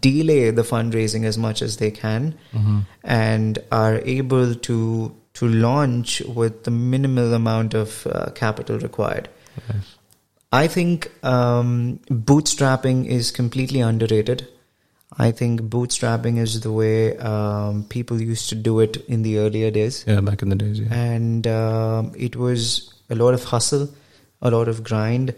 delay 0.00 0.50
the 0.50 0.62
fundraising 0.62 1.24
as 1.24 1.36
much 1.36 1.60
as 1.62 1.76
they 1.76 1.90
can 1.90 2.34
Mhm. 2.54 2.86
and 3.04 3.58
are 3.70 3.98
able 4.04 4.54
to 4.54 5.14
to 5.34 5.46
launch 5.46 6.20
with 6.22 6.64
the 6.64 6.70
minimal 6.70 7.34
amount 7.34 7.74
of 7.74 8.06
uh, 8.06 8.30
capital 8.30 8.78
required. 8.78 9.28
Right. 9.68 9.82
I 10.52 10.66
think 10.66 11.10
um, 11.22 12.00
bootstrapping 12.10 13.06
is 13.06 13.30
completely 13.30 13.80
underrated. 13.80 14.48
I 15.16 15.30
think 15.32 15.60
bootstrapping 15.62 16.38
is 16.38 16.60
the 16.62 16.72
way 16.72 17.16
um, 17.18 17.84
people 17.88 18.20
used 18.20 18.48
to 18.48 18.54
do 18.56 18.80
it 18.80 18.96
in 19.06 19.22
the 19.22 19.38
earlier 19.38 19.70
days 19.70 20.04
Yeah, 20.08 20.20
back 20.22 20.42
in 20.42 20.48
the 20.48 20.56
days. 20.56 20.80
Yeah. 20.80 20.92
and 20.92 21.46
um, 21.46 22.12
it 22.16 22.34
was 22.36 22.92
a 23.10 23.14
lot 23.14 23.34
of 23.34 23.44
hustle, 23.44 23.88
a 24.42 24.50
lot 24.50 24.68
of 24.68 24.82
grind, 24.84 25.34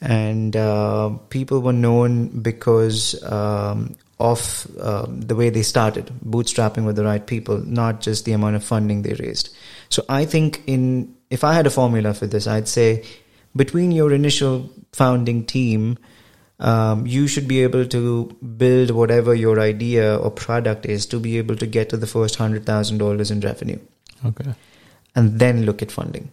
and 0.00 0.56
uh, 0.56 1.10
people 1.30 1.60
were 1.60 1.72
known 1.72 2.28
because 2.42 3.22
um, 3.24 3.94
of 4.18 4.66
um, 4.80 5.20
the 5.22 5.34
way 5.34 5.50
they 5.50 5.62
started, 5.62 6.06
bootstrapping 6.24 6.84
with 6.84 6.96
the 6.96 7.04
right 7.04 7.26
people, 7.26 7.58
not 7.58 8.00
just 8.00 8.24
the 8.24 8.32
amount 8.32 8.56
of 8.56 8.64
funding 8.64 9.02
they 9.02 9.14
raised. 9.14 9.54
So 9.88 10.04
I 10.08 10.24
think 10.24 10.62
in 10.66 11.14
if 11.30 11.44
I 11.44 11.54
had 11.54 11.66
a 11.66 11.70
formula 11.70 12.14
for 12.14 12.26
this, 12.26 12.46
I'd 12.46 12.68
say 12.68 13.04
between 13.56 13.90
your 13.92 14.12
initial 14.12 14.70
founding 14.92 15.44
team. 15.44 15.98
Um, 16.60 17.08
you 17.08 17.26
should 17.26 17.48
be 17.48 17.64
able 17.64 17.86
to 17.86 18.26
build 18.56 18.92
whatever 18.92 19.34
your 19.34 19.58
idea 19.58 20.16
or 20.16 20.30
product 20.30 20.86
is 20.86 21.06
to 21.06 21.18
be 21.18 21.36
able 21.38 21.56
to 21.56 21.66
get 21.66 21.88
to 21.88 21.96
the 21.96 22.06
first 22.06 22.36
hundred 22.36 22.64
thousand 22.64 22.98
dollars 22.98 23.32
in 23.32 23.40
revenue 23.40 23.80
Okay. 24.24 24.54
and 25.16 25.40
then 25.40 25.64
look 25.64 25.82
at 25.82 25.90
funding. 25.90 26.30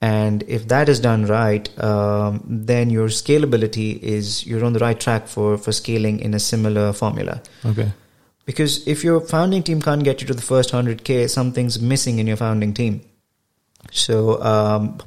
And 0.00 0.44
if 0.46 0.68
that 0.68 0.88
is 0.88 1.00
done 1.00 1.26
right, 1.26 1.68
um, 1.82 2.44
then 2.46 2.88
your 2.88 3.08
scalability 3.08 3.98
is 3.98 4.46
you're 4.46 4.64
on 4.64 4.72
the 4.72 4.78
right 4.78 4.98
track 4.98 5.26
for 5.26 5.58
for 5.58 5.72
scaling 5.72 6.20
in 6.20 6.34
a 6.34 6.38
similar 6.38 6.92
formula. 6.92 7.42
Okay. 7.64 7.90
Because 8.44 8.86
if 8.86 9.02
your 9.02 9.20
founding 9.20 9.62
team 9.62 9.82
can't 9.82 10.04
get 10.04 10.20
you 10.20 10.26
to 10.28 10.34
the 10.34 10.42
first 10.42 10.70
hundred 10.70 11.04
k, 11.04 11.26
something's 11.26 11.80
missing 11.80 12.20
in 12.20 12.26
your 12.28 12.36
founding 12.36 12.72
team. 12.74 13.00
So 13.90 14.40
um, 14.42 14.98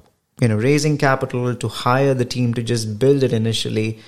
you 0.41 0.50
know, 0.50 0.57
raising 0.57 0.98
capital 0.98 1.55
to 1.55 1.67
hire 1.69 2.13
the 2.13 2.25
team 2.25 2.53
to 2.55 2.63
just 2.63 3.00
build 3.00 3.24
it 3.24 3.31
initially, 3.31 4.00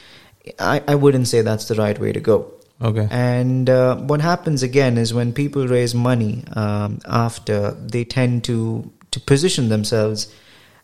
I, 0.59 0.81
I 0.87 0.95
wouldn't 0.95 1.27
say 1.27 1.41
that's 1.41 1.67
the 1.69 1.75
right 1.75 1.97
way 1.97 2.11
to 2.11 2.19
go. 2.19 2.51
Okay. 2.81 3.07
And 3.09 3.69
uh, 3.69 3.95
what 3.97 4.19
happens 4.19 4.63
again 4.63 4.97
is 4.97 5.13
when 5.13 5.31
people 5.31 5.67
raise 5.67 5.95
money 5.95 6.43
um, 6.53 6.99
after, 7.05 7.71
they 7.71 8.03
tend 8.03 8.43
to 8.45 8.91
to 9.11 9.19
position 9.19 9.69
themselves 9.69 10.33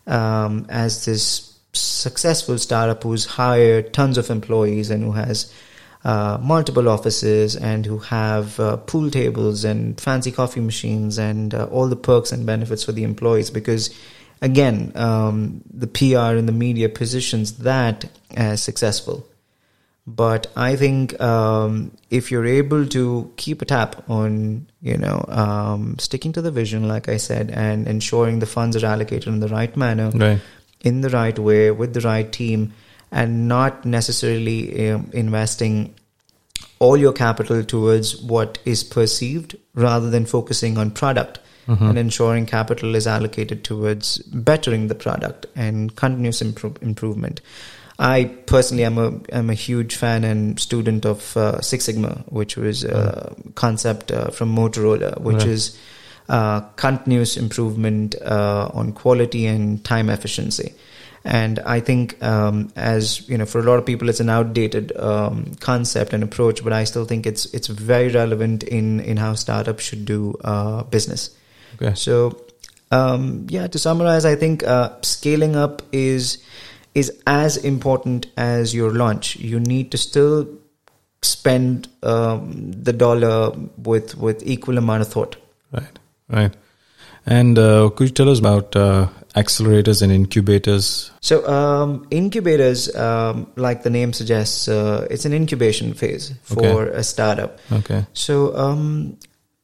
um, 0.06 0.66
as 0.68 1.04
this 1.04 1.58
successful 1.72 2.58
startup 2.58 3.02
who's 3.02 3.24
hired 3.24 3.92
tons 3.92 4.18
of 4.18 4.30
employees 4.30 4.90
and 4.90 5.04
who 5.04 5.12
has 5.12 5.52
uh, 6.04 6.38
multiple 6.40 6.88
offices 6.88 7.56
and 7.56 7.84
who 7.84 7.98
have 7.98 8.58
uh, 8.58 8.76
pool 8.78 9.10
tables 9.10 9.64
and 9.64 10.00
fancy 10.00 10.32
coffee 10.32 10.60
machines 10.60 11.18
and 11.18 11.54
uh, 11.54 11.66
all 11.66 11.88
the 11.88 11.96
perks 11.96 12.32
and 12.32 12.46
benefits 12.46 12.84
for 12.84 12.92
the 12.92 13.04
employees 13.04 13.50
because 13.50 13.94
again 14.40 14.92
um, 14.94 15.60
the 15.72 15.86
pr 15.86 16.16
and 16.16 16.48
the 16.48 16.52
media 16.52 16.88
positions 16.88 17.58
that 17.58 18.06
as 18.34 18.62
successful 18.62 19.26
but 20.06 20.46
I 20.56 20.76
think 20.76 21.20
um, 21.20 21.92
if 22.10 22.30
you're 22.30 22.46
able 22.46 22.86
to 22.88 23.32
keep 23.36 23.62
a 23.62 23.64
tap 23.64 24.08
on, 24.10 24.66
you 24.82 24.96
know, 24.96 25.24
um, 25.28 25.96
sticking 25.98 26.32
to 26.32 26.42
the 26.42 26.50
vision, 26.50 26.88
like 26.88 27.08
I 27.08 27.16
said, 27.16 27.50
and 27.50 27.86
ensuring 27.86 28.38
the 28.40 28.46
funds 28.46 28.76
are 28.82 28.86
allocated 28.86 29.28
in 29.28 29.40
the 29.40 29.48
right 29.48 29.76
manner, 29.76 30.10
Right. 30.10 30.40
in 30.80 31.00
the 31.02 31.10
right 31.10 31.38
way, 31.38 31.70
with 31.70 31.94
the 31.94 32.00
right 32.00 32.30
team, 32.32 32.72
and 33.12 33.46
not 33.48 33.84
necessarily 33.84 34.90
um, 34.90 35.10
investing 35.12 35.94
all 36.78 36.96
your 36.96 37.12
capital 37.12 37.62
towards 37.62 38.16
what 38.22 38.58
is 38.64 38.82
perceived 38.82 39.56
rather 39.74 40.08
than 40.10 40.24
focusing 40.26 40.78
on 40.78 40.90
product 40.90 41.38
Mhm. 41.68 41.90
and 41.90 41.98
ensuring 41.98 42.46
capital 42.46 42.94
is 42.94 43.06
allocated 43.06 43.62
towards 43.62 44.18
bettering 44.18 44.88
the 44.88 44.94
product 44.94 45.46
and 45.54 45.94
continuous 45.94 46.40
impro- 46.42 46.82
improvement. 46.82 47.40
I 48.00 48.24
personally 48.46 48.84
am 48.84 48.96
a 48.98 49.12
am 49.30 49.50
a 49.50 49.54
huge 49.54 49.94
fan 49.94 50.24
and 50.24 50.58
student 50.58 51.04
of 51.04 51.36
uh, 51.36 51.60
Six 51.60 51.84
Sigma, 51.84 52.24
which 52.30 52.56
was 52.56 52.82
a 52.82 53.36
concept 53.56 54.10
uh, 54.10 54.30
from 54.30 54.56
Motorola, 54.56 55.20
which 55.20 55.36
Right. 55.36 55.46
is 55.48 55.78
uh, 56.30 56.60
continuous 56.76 57.36
improvement 57.36 58.14
uh, 58.22 58.70
on 58.72 58.92
quality 58.92 59.46
and 59.46 59.84
time 59.84 60.08
efficiency. 60.08 60.72
And 61.24 61.58
I 61.58 61.80
think, 61.80 62.16
um, 62.24 62.72
as 62.74 63.28
you 63.28 63.36
know, 63.36 63.44
for 63.44 63.58
a 63.58 63.62
lot 63.62 63.78
of 63.78 63.84
people, 63.84 64.08
it's 64.08 64.20
an 64.20 64.30
outdated 64.30 64.96
um, 64.96 65.52
concept 65.60 66.14
and 66.14 66.22
approach, 66.24 66.64
but 66.64 66.72
I 66.72 66.84
still 66.84 67.04
think 67.04 67.26
it's 67.26 67.44
it's 67.52 67.66
very 67.66 68.08
relevant 68.08 68.62
in 68.62 69.00
in 69.00 69.18
how 69.18 69.34
startups 69.34 69.84
should 69.84 70.06
do 70.06 70.34
uh, 70.42 70.84
business. 70.84 71.28
Okay. 71.74 71.92
So, 71.94 72.40
um, 72.90 73.46
yeah, 73.50 73.66
to 73.66 73.78
summarize, 73.78 74.24
I 74.24 74.36
think 74.36 74.64
uh, 74.64 74.96
scaling 75.02 75.54
up 75.56 75.82
is 75.92 76.38
is 76.94 77.12
as 77.26 77.56
important 77.56 78.26
as 78.36 78.74
your 78.74 78.92
launch. 78.92 79.36
You 79.36 79.60
need 79.60 79.90
to 79.92 79.98
still 79.98 80.48
spend 81.22 81.88
um, 82.02 82.72
the 82.72 82.92
dollar 82.92 83.50
with 83.76 84.16
with 84.16 84.42
equal 84.44 84.78
amount 84.78 85.02
of 85.02 85.08
thought. 85.08 85.36
Right. 85.72 85.98
Right. 86.28 86.54
And 87.26 87.58
uh, 87.58 87.90
could 87.90 88.08
you 88.08 88.14
tell 88.14 88.28
us 88.30 88.38
about 88.38 88.74
uh, 88.74 89.08
accelerators 89.36 90.02
and 90.02 90.10
incubators? 90.10 91.10
So, 91.20 91.46
um, 91.46 92.06
incubators, 92.10 92.94
um, 92.96 93.46
like 93.56 93.82
the 93.82 93.90
name 93.90 94.12
suggests, 94.14 94.68
uh, 94.68 95.06
it's 95.10 95.26
an 95.26 95.34
incubation 95.34 95.92
phase 95.92 96.32
for 96.42 96.86
Okay. 96.86 96.96
a 96.96 97.02
startup. 97.02 97.58
Okay. 97.70 98.06
So, 98.14 98.56
um, 98.56 99.18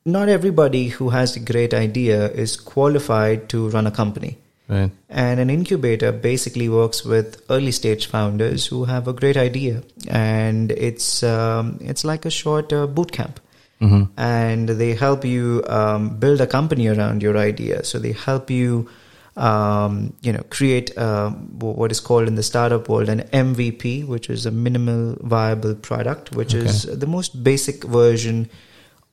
not 0.05 0.29
everybody 0.29 0.89
who 0.89 1.09
has 1.09 1.35
a 1.35 1.41
great 1.41 1.73
idea 1.73 2.31
is 2.31 2.57
qualified 2.57 3.49
to 3.49 3.69
run 3.71 3.87
a 3.87 3.91
company. 3.91 4.39
Right. 4.69 4.91
And 5.09 5.39
an 5.39 5.49
incubator 5.49 6.11
basically 6.11 6.69
works 6.69 7.05
with 7.05 7.41
early 7.49 7.71
stage 7.71 8.07
founders 8.07 8.67
who 8.67 8.85
have 8.85 9.07
a 9.07 9.13
great 9.13 9.37
idea, 9.37 9.83
and 10.09 10.73
it's 10.73 11.23
um, 11.23 11.79
it's 11.81 12.05
like 12.05 12.25
a 12.25 12.31
short 12.31 12.73
uh, 12.73 12.87
boot 12.87 13.13
camp. 13.13 13.41
hmm 13.79 14.05
And 14.17 14.69
they 14.69 14.95
help 14.95 15.25
you 15.25 15.63
um, 15.69 16.19
build 16.19 16.41
a 16.41 16.47
company 16.47 16.89
around 16.89 17.23
your 17.23 17.37
idea. 17.39 17.85
So 17.85 17.99
they 18.01 18.13
help 18.13 18.51
you, 18.51 18.89
um, 19.37 20.15
you 20.23 20.33
know, 20.33 20.43
create 20.51 20.91
wh- 20.97 21.79
what 21.79 21.93
is 21.93 22.01
called 22.01 22.27
in 22.27 22.35
the 22.35 22.43
startup 22.43 22.89
world 22.89 23.09
an 23.09 23.21
MVP, 23.33 24.07
which 24.07 24.31
is 24.31 24.47
a 24.47 24.51
minimal 24.51 25.17
viable 25.21 25.75
product, 25.77 26.33
which 26.33 26.55
is 26.55 26.83
the 27.05 27.07
most 27.07 27.45
basic 27.45 27.85
version 27.85 28.49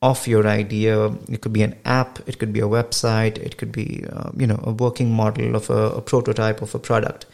of 0.03 0.27
your 0.27 0.45
idea. 0.45 1.07
It 1.31 1.41
could 1.41 1.53
be 1.53 1.63
an 1.63 1.75
app, 1.85 2.19
it 2.27 2.37
could 2.37 2.51
be 2.51 2.59
a 2.59 2.67
website, 2.67 3.37
it 3.37 3.55
could 3.57 3.71
be, 3.71 4.03
uh, 4.11 4.31
you 4.35 4.45
know, 4.45 4.59
a 4.63 4.71
working 4.71 5.11
model 5.11 5.55
of 5.55 5.69
a, 5.69 5.95
a 5.95 6.01
prototype 6.01 6.61
of 6.61 6.75
a 6.75 6.79
product. 6.79 7.25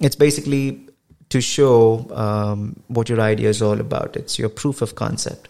It's 0.00 0.16
basically 0.16 0.86
to 1.30 1.40
show 1.40 2.06
um, 2.12 2.76
what 2.88 3.08
your 3.08 3.20
idea 3.20 3.48
is 3.48 3.62
all 3.62 3.80
about. 3.80 4.16
It's 4.16 4.38
your 4.38 4.50
proof 4.50 4.82
of 4.82 4.94
concept. 4.94 5.48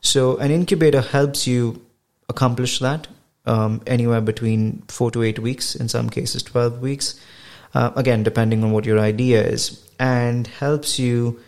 So 0.00 0.38
an 0.38 0.50
incubator 0.50 1.02
helps 1.02 1.46
you 1.46 1.84
accomplish 2.30 2.78
that 2.78 3.06
um, 3.44 3.82
anywhere 3.86 4.22
between 4.22 4.82
four 4.88 5.10
to 5.10 5.22
eight 5.22 5.38
weeks, 5.38 5.74
in 5.74 5.88
some 5.88 6.08
cases 6.08 6.42
twelve 6.42 6.80
weeks. 6.80 7.20
Uh, 7.74 7.90
again, 7.94 8.22
depending 8.22 8.64
on 8.64 8.72
what 8.72 8.86
your 8.86 8.98
idea 8.98 9.44
is, 9.44 9.84
and 9.98 10.46
helps 10.46 10.98
you. 10.98 11.38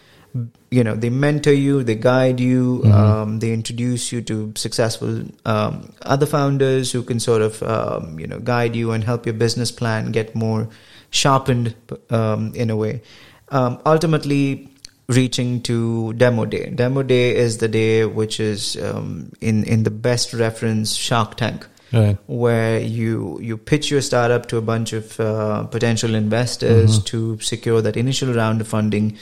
You 0.71 0.83
know, 0.83 0.95
they 0.95 1.11
mentor 1.11 1.53
you, 1.53 1.83
they 1.83 1.95
guide 1.95 2.41
you, 2.41 2.81
Mhm. 2.85 2.93
um, 2.95 3.39
they 3.41 3.53
introduce 3.53 4.11
you 4.13 4.23
to 4.23 4.53
successful 4.57 5.21
um, 5.45 5.93
other 6.01 6.25
founders 6.25 6.91
who 6.93 7.03
can 7.03 7.21
sort 7.21 7.43
of 7.43 7.63
um, 7.63 8.19
you 8.19 8.27
know 8.27 8.39
guide 8.39 8.75
you 8.75 8.93
and 8.93 9.05
help 9.05 9.27
your 9.27 9.35
business 9.35 9.71
plan 9.71 10.11
get 10.13 10.35
more 10.35 10.69
sharpened 11.11 11.75
um, 12.11 12.53
in 12.55 12.71
a 12.71 12.77
way. 12.77 13.03
Um, 13.51 13.79
ultimately, 13.85 14.69
reaching 15.09 15.61
to 15.69 16.15
demo 16.15 16.47
day. 16.47 16.71
Demo 16.75 17.03
day 17.03 17.37
is 17.37 17.59
the 17.59 17.69
day 17.69 18.07
which 18.07 18.41
is 18.41 18.79
um, 18.83 19.31
in 19.43 19.65
in 19.65 19.83
the 19.83 19.91
best 19.91 20.33
reference 20.33 20.95
Shark 20.95 21.37
Tank, 21.37 21.67
Right. 21.93 22.17
where 22.27 22.81
you 22.81 23.39
you 23.43 23.59
pitch 23.59 23.91
your 23.91 24.01
startup 24.01 24.47
to 24.47 24.57
a 24.57 24.63
bunch 24.63 24.95
of 24.95 25.21
uh, 25.21 25.65
potential 25.65 26.15
investors 26.15 26.99
Mhm. 27.01 27.05
to 27.13 27.39
secure 27.41 27.83
that 27.83 27.99
initial 27.99 28.33
round 28.33 28.63
of 28.63 28.69
funding. 28.69 29.17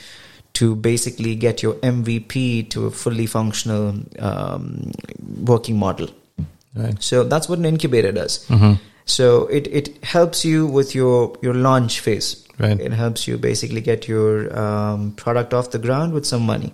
To 0.55 0.75
basically 0.77 1.35
get 1.37 1.63
your 1.63 1.75
MVP 1.75 2.69
to 2.71 2.87
a 2.87 2.91
fully 2.91 3.27
functional 3.27 3.95
um, 4.19 4.91
working 5.45 5.79
model. 5.79 6.09
Right. 6.75 7.03
So 7.03 7.25
that's 7.25 7.49
what 7.49 7.59
an 7.59 7.65
incubator 7.65 8.13
does. 8.13 8.47
hmm 8.49 8.75
So 9.07 9.47
it, 9.47 9.67
it 9.69 10.05
helps 10.05 10.45
you 10.45 10.67
with 10.67 10.95
your, 10.95 11.37
your 11.43 11.55
launch 11.55 12.01
phase. 12.01 12.47
Right. 12.59 12.79
It 12.79 12.93
helps 12.93 13.27
you 13.27 13.39
basically 13.39 13.81
get 13.81 14.07
your 14.07 14.57
um, 14.59 15.13
product 15.13 15.55
off 15.55 15.71
the 15.71 15.79
ground 15.79 16.13
with 16.13 16.27
some 16.27 16.43
money. 16.43 16.73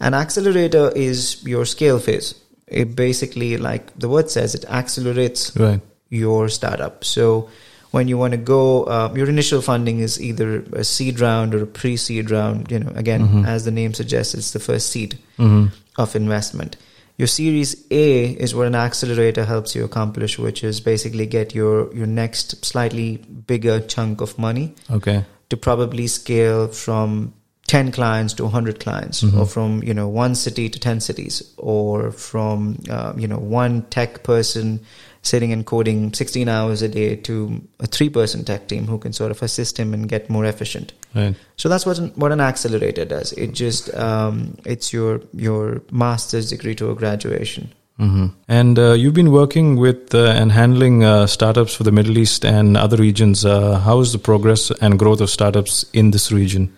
An 0.00 0.12
accelerator 0.12 0.90
is 0.96 1.42
your 1.44 1.64
scale 1.64 1.98
phase. 2.00 2.34
It 2.66 2.96
basically, 2.96 3.56
like 3.56 3.96
the 3.98 4.08
word 4.08 4.30
says, 4.30 4.54
it 4.54 4.64
accelerates 4.68 5.54
Right. 5.56 5.80
your 6.10 6.48
startup. 6.48 7.04
So 7.04 7.48
when 7.90 8.08
you 8.08 8.18
want 8.18 8.32
to 8.32 8.36
go, 8.38 8.84
uh, 8.84 9.12
your 9.14 9.28
initial 9.28 9.60
funding 9.62 10.00
is 10.00 10.20
either 10.20 10.60
a 10.72 10.84
seed 10.84 11.20
round 11.20 11.54
or 11.54 11.62
a 11.62 11.66
pre-seed 11.66 12.30
round. 12.30 12.70
You 12.70 12.80
know, 12.80 12.92
again, 12.94 13.28
Mhm. 13.28 13.46
as 13.46 13.64
the 13.64 13.70
name 13.70 13.94
suggests, 13.94 14.34
it's 14.34 14.50
the 14.52 14.60
first 14.60 14.90
seed 14.90 15.18
hmm 15.36 15.66
of 15.98 16.14
investment. 16.14 16.76
Your 17.16 17.26
Series 17.28 17.74
A 17.90 18.24
is 18.32 18.54
what 18.54 18.66
an 18.66 18.74
accelerator 18.74 19.46
helps 19.46 19.74
you 19.74 19.82
accomplish, 19.84 20.38
which 20.38 20.62
is 20.62 20.80
basically 20.80 21.24
get 21.24 21.54
your, 21.54 21.90
your 21.94 22.06
next 22.06 22.62
slightly 22.62 23.16
bigger 23.46 23.80
chunk 23.80 24.20
of 24.20 24.38
money 24.38 24.74
Okay. 24.90 25.24
to 25.48 25.56
probably 25.56 26.06
scale 26.06 26.68
from 26.68 27.32
10 27.66 27.90
clients 27.92 28.34
to 28.34 28.44
100 28.44 28.78
clients 28.78 29.22
Mhm. 29.22 29.38
or 29.40 29.46
from, 29.46 29.82
you 29.82 29.94
know, 29.94 30.06
one 30.06 30.34
city 30.34 30.68
to 30.68 30.78
10 30.78 31.00
cities 31.00 31.42
or 31.56 32.12
from, 32.12 32.76
uh, 32.90 33.14
you 33.16 33.26
know, 33.26 33.38
one 33.38 33.82
tech 33.88 34.22
person 34.22 34.80
sitting 35.26 35.52
and 35.52 35.66
coding 35.66 36.12
16 36.12 36.48
hours 36.48 36.82
a 36.82 36.88
day 36.88 37.16
to 37.16 37.60
a 37.80 37.86
three 37.86 38.08
person 38.08 38.44
tech 38.44 38.68
team 38.68 38.86
who 38.86 38.98
can 38.98 39.12
sort 39.12 39.30
of 39.30 39.42
assist 39.42 39.78
him 39.78 39.92
and 39.92 40.08
get 40.08 40.30
more 40.30 40.44
efficient. 40.44 40.92
Right. 41.14 41.34
So 41.56 41.68
that's 41.68 41.84
what 41.86 41.98
an, 41.98 42.08
what 42.14 42.32
an 42.32 42.40
accelerator 42.40 43.04
does. 43.04 43.32
It 43.32 43.52
just 43.52 43.92
um, 43.94 44.56
it's 44.64 44.92
your 44.92 45.20
your 45.32 45.82
master's 45.90 46.50
degree 46.50 46.74
to 46.76 46.90
a 46.90 46.94
graduation. 46.94 47.72
hmm 47.98 48.26
And 48.48 48.78
uh, 48.78 48.92
you've 48.92 49.14
been 49.14 49.32
working 49.32 49.76
with 49.76 50.14
uh, 50.14 50.40
and 50.40 50.52
handling 50.52 51.04
uh, 51.04 51.26
startups 51.26 51.74
for 51.74 51.84
the 51.84 51.92
Middle 51.92 52.18
East 52.18 52.44
and 52.44 52.76
other 52.76 52.96
regions. 52.96 53.44
Uh, 53.44 53.78
how 53.78 54.00
is 54.00 54.12
the 54.12 54.18
progress 54.18 54.70
and 54.80 54.98
growth 54.98 55.20
of 55.20 55.30
startups 55.30 55.84
in 55.92 56.10
this 56.10 56.30
region? 56.30 56.72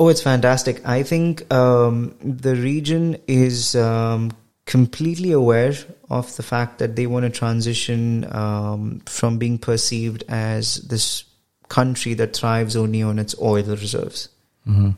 Oh, 0.00 0.08
it's 0.08 0.22
fantastic. 0.22 0.80
I 0.86 1.02
think 1.02 1.52
um, 1.52 2.14
the 2.22 2.54
region 2.54 3.16
is 3.26 3.74
um, 3.74 4.30
completely 4.68 5.32
aware 5.32 5.74
of 6.10 6.36
the 6.36 6.42
fact 6.42 6.78
that 6.78 6.94
they 6.94 7.06
want 7.06 7.24
to 7.24 7.30
transition 7.30 8.30
um, 8.30 9.00
from 9.06 9.38
being 9.38 9.58
perceived 9.58 10.24
as 10.28 10.76
this 10.92 11.24
country 11.68 12.14
that 12.14 12.36
thrives 12.36 12.76
only 12.76 13.02
on 13.02 13.18
its 13.18 13.34
oil 13.40 13.64
reserves. 13.64 14.28
hmm 14.64 14.90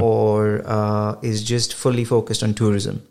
or 0.00 0.62
uh, 0.66 1.14
is 1.22 1.44
just 1.44 1.74
fully 1.74 2.04
focused 2.04 2.42
on 2.42 2.54
tourism. 2.54 3.02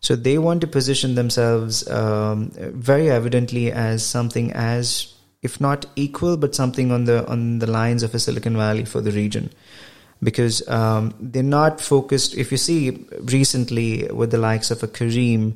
So 0.00 0.16
they 0.16 0.38
want 0.38 0.60
to 0.60 0.66
position 0.66 1.16
themselves 1.16 1.88
um, 1.88 2.50
very 2.54 3.10
evidently 3.10 3.72
as 3.72 4.06
something 4.06 4.52
as, 4.52 5.12
if 5.42 5.60
not 5.60 5.86
equal, 5.96 6.36
but 6.36 6.54
something 6.54 6.92
on 6.92 7.04
the 7.04 7.26
on 7.26 7.58
the 7.58 7.66
lines 7.66 8.02
of 8.02 8.14
a 8.14 8.18
Silicon 8.18 8.56
Valley 8.56 8.84
for 8.84 9.00
the 9.00 9.10
region, 9.10 9.50
because 10.22 10.66
um, 10.68 11.14
they're 11.20 11.42
not 11.42 11.80
focused. 11.80 12.34
If 12.36 12.50
you 12.50 12.58
see 12.58 13.06
recently 13.20 14.08
with 14.12 14.30
the 14.30 14.38
likes 14.38 14.70
of 14.70 14.82
a 14.82 14.88
Careem 14.88 15.54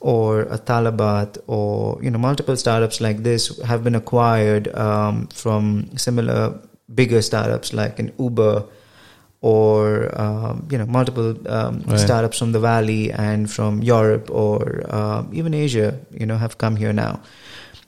or 0.00 0.42
a 0.42 0.58
Talabat 0.58 1.38
or 1.46 1.98
you 2.02 2.10
know 2.10 2.18
multiple 2.18 2.56
startups 2.56 3.00
like 3.00 3.22
this 3.22 3.58
have 3.62 3.82
been 3.82 3.94
acquired 3.94 4.68
um, 4.76 5.26
from 5.28 5.88
similar 5.96 6.58
bigger 6.94 7.22
startups 7.22 7.72
like 7.72 7.98
an 7.98 8.12
Uber 8.18 8.64
or 9.40 10.08
um, 10.20 10.66
you 10.70 10.78
know 10.78 10.86
multiple 10.86 11.34
um, 11.48 11.82
Right. 11.86 11.98
startups 12.00 12.38
from 12.38 12.52
the 12.52 12.60
valley 12.60 13.12
and 13.12 13.50
from 13.50 13.82
Europe 13.82 14.30
or 14.30 14.82
um, 14.94 15.28
even 15.32 15.52
Asia, 15.54 15.98
you 16.10 16.26
know, 16.26 16.36
have 16.36 16.56
come 16.58 16.76
here 16.76 16.92
now. 16.92 17.20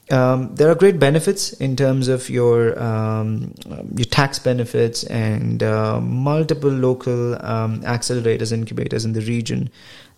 Um, 0.09 0.55
there 0.55 0.71
are 0.71 0.77
great 0.77 1.01
benefits 1.01 1.53
in 1.55 1.75
terms 1.75 2.07
of 2.07 2.31
your 2.31 2.81
um, 2.81 3.55
your 3.97 4.05
tax 4.05 4.39
benefits 4.39 5.03
and 5.05 5.63
uh, 5.63 6.01
multiple 6.01 6.71
local 6.71 7.35
um, 7.45 7.83
accelerators, 7.83 8.53
incubators 8.53 9.05
in 9.05 9.15
the 9.15 9.21
region. 9.23 9.69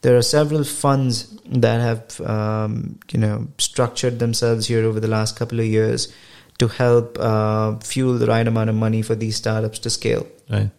There 0.03 0.17
are 0.17 0.23
several 0.23 0.63
funds 0.65 1.35
that 1.47 1.81
have 1.81 2.21
um, 2.29 2.99
you 3.11 3.19
know 3.19 3.49
structured 3.57 4.19
themselves 4.19 4.67
here 4.67 4.85
over 4.85 5.01
the 5.01 5.09
last 5.09 5.37
couple 5.37 5.59
of 5.59 5.67
years 5.67 6.13
to 6.59 6.69
help 6.69 7.19
uh, 7.19 7.79
fuel 7.79 8.19
the 8.19 8.27
right 8.27 8.47
amount 8.47 8.69
of 8.69 8.77
money 8.77 9.01
for 9.01 9.15
these 9.15 9.37
startups 9.37 9.79
to 9.81 9.91
scale. 9.91 10.27
Right. 10.51 10.71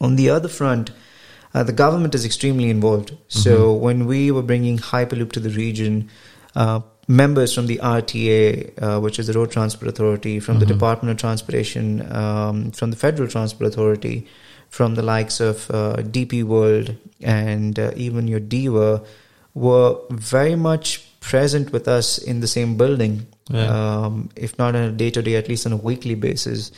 On 0.00 0.16
the 0.16 0.30
other 0.30 0.48
front, 0.48 0.90
uh, 1.54 1.62
the 1.62 1.72
government 1.72 2.14
is 2.14 2.24
extremely 2.24 2.68
involved. 2.68 3.16
So 3.28 3.72
when 3.72 4.06
we 4.06 4.30
were 4.30 4.42
bringing 4.42 4.78
Hyperloop 4.78 5.32
to 5.32 5.40
the 5.40 5.50
region, 5.50 6.10
uh, 6.54 6.80
members 7.08 7.54
from 7.54 7.66
the 7.66 7.78
RTA, 7.82 8.72
uh, 8.82 9.00
which 9.00 9.18
is 9.18 9.26
the 9.28 9.32
Road 9.32 9.50
Transport 9.52 9.88
Authority, 9.88 10.40
from 10.40 10.58
the 10.58 10.66
Mhm. 10.66 10.68
Department 10.74 11.10
of 11.12 11.18
Transportation, 11.18 12.02
um, 12.12 12.70
from 12.72 12.90
the 12.90 12.96
Federal 12.96 13.28
Transport 13.28 13.68
Authority, 13.72 14.26
from 14.70 14.94
the 14.96 15.02
likes 15.02 15.38
of 15.40 15.70
uh, 15.70 15.96
DP 16.02 16.42
World 16.42 16.94
and 17.22 17.78
uh, 17.78 17.92
even 17.96 18.26
your 18.26 18.40
DEWA, 18.40 19.02
were 19.54 19.96
very 20.10 20.56
much 20.56 21.02
present 21.20 21.72
with 21.72 21.86
us 21.88 22.18
in 22.18 22.40
the 22.40 22.46
same 22.48 22.76
building, 22.76 23.26
Yeah. 23.50 23.68
um, 24.04 24.28
if 24.36 24.58
not 24.58 24.74
on 24.74 24.82
a 24.82 24.90
day 24.92 25.10
to 25.10 25.22
day, 25.22 25.36
at 25.36 25.48
least 25.48 25.66
on 25.66 25.72
a 25.72 25.76
weekly 25.76 26.14
basis, 26.14 26.72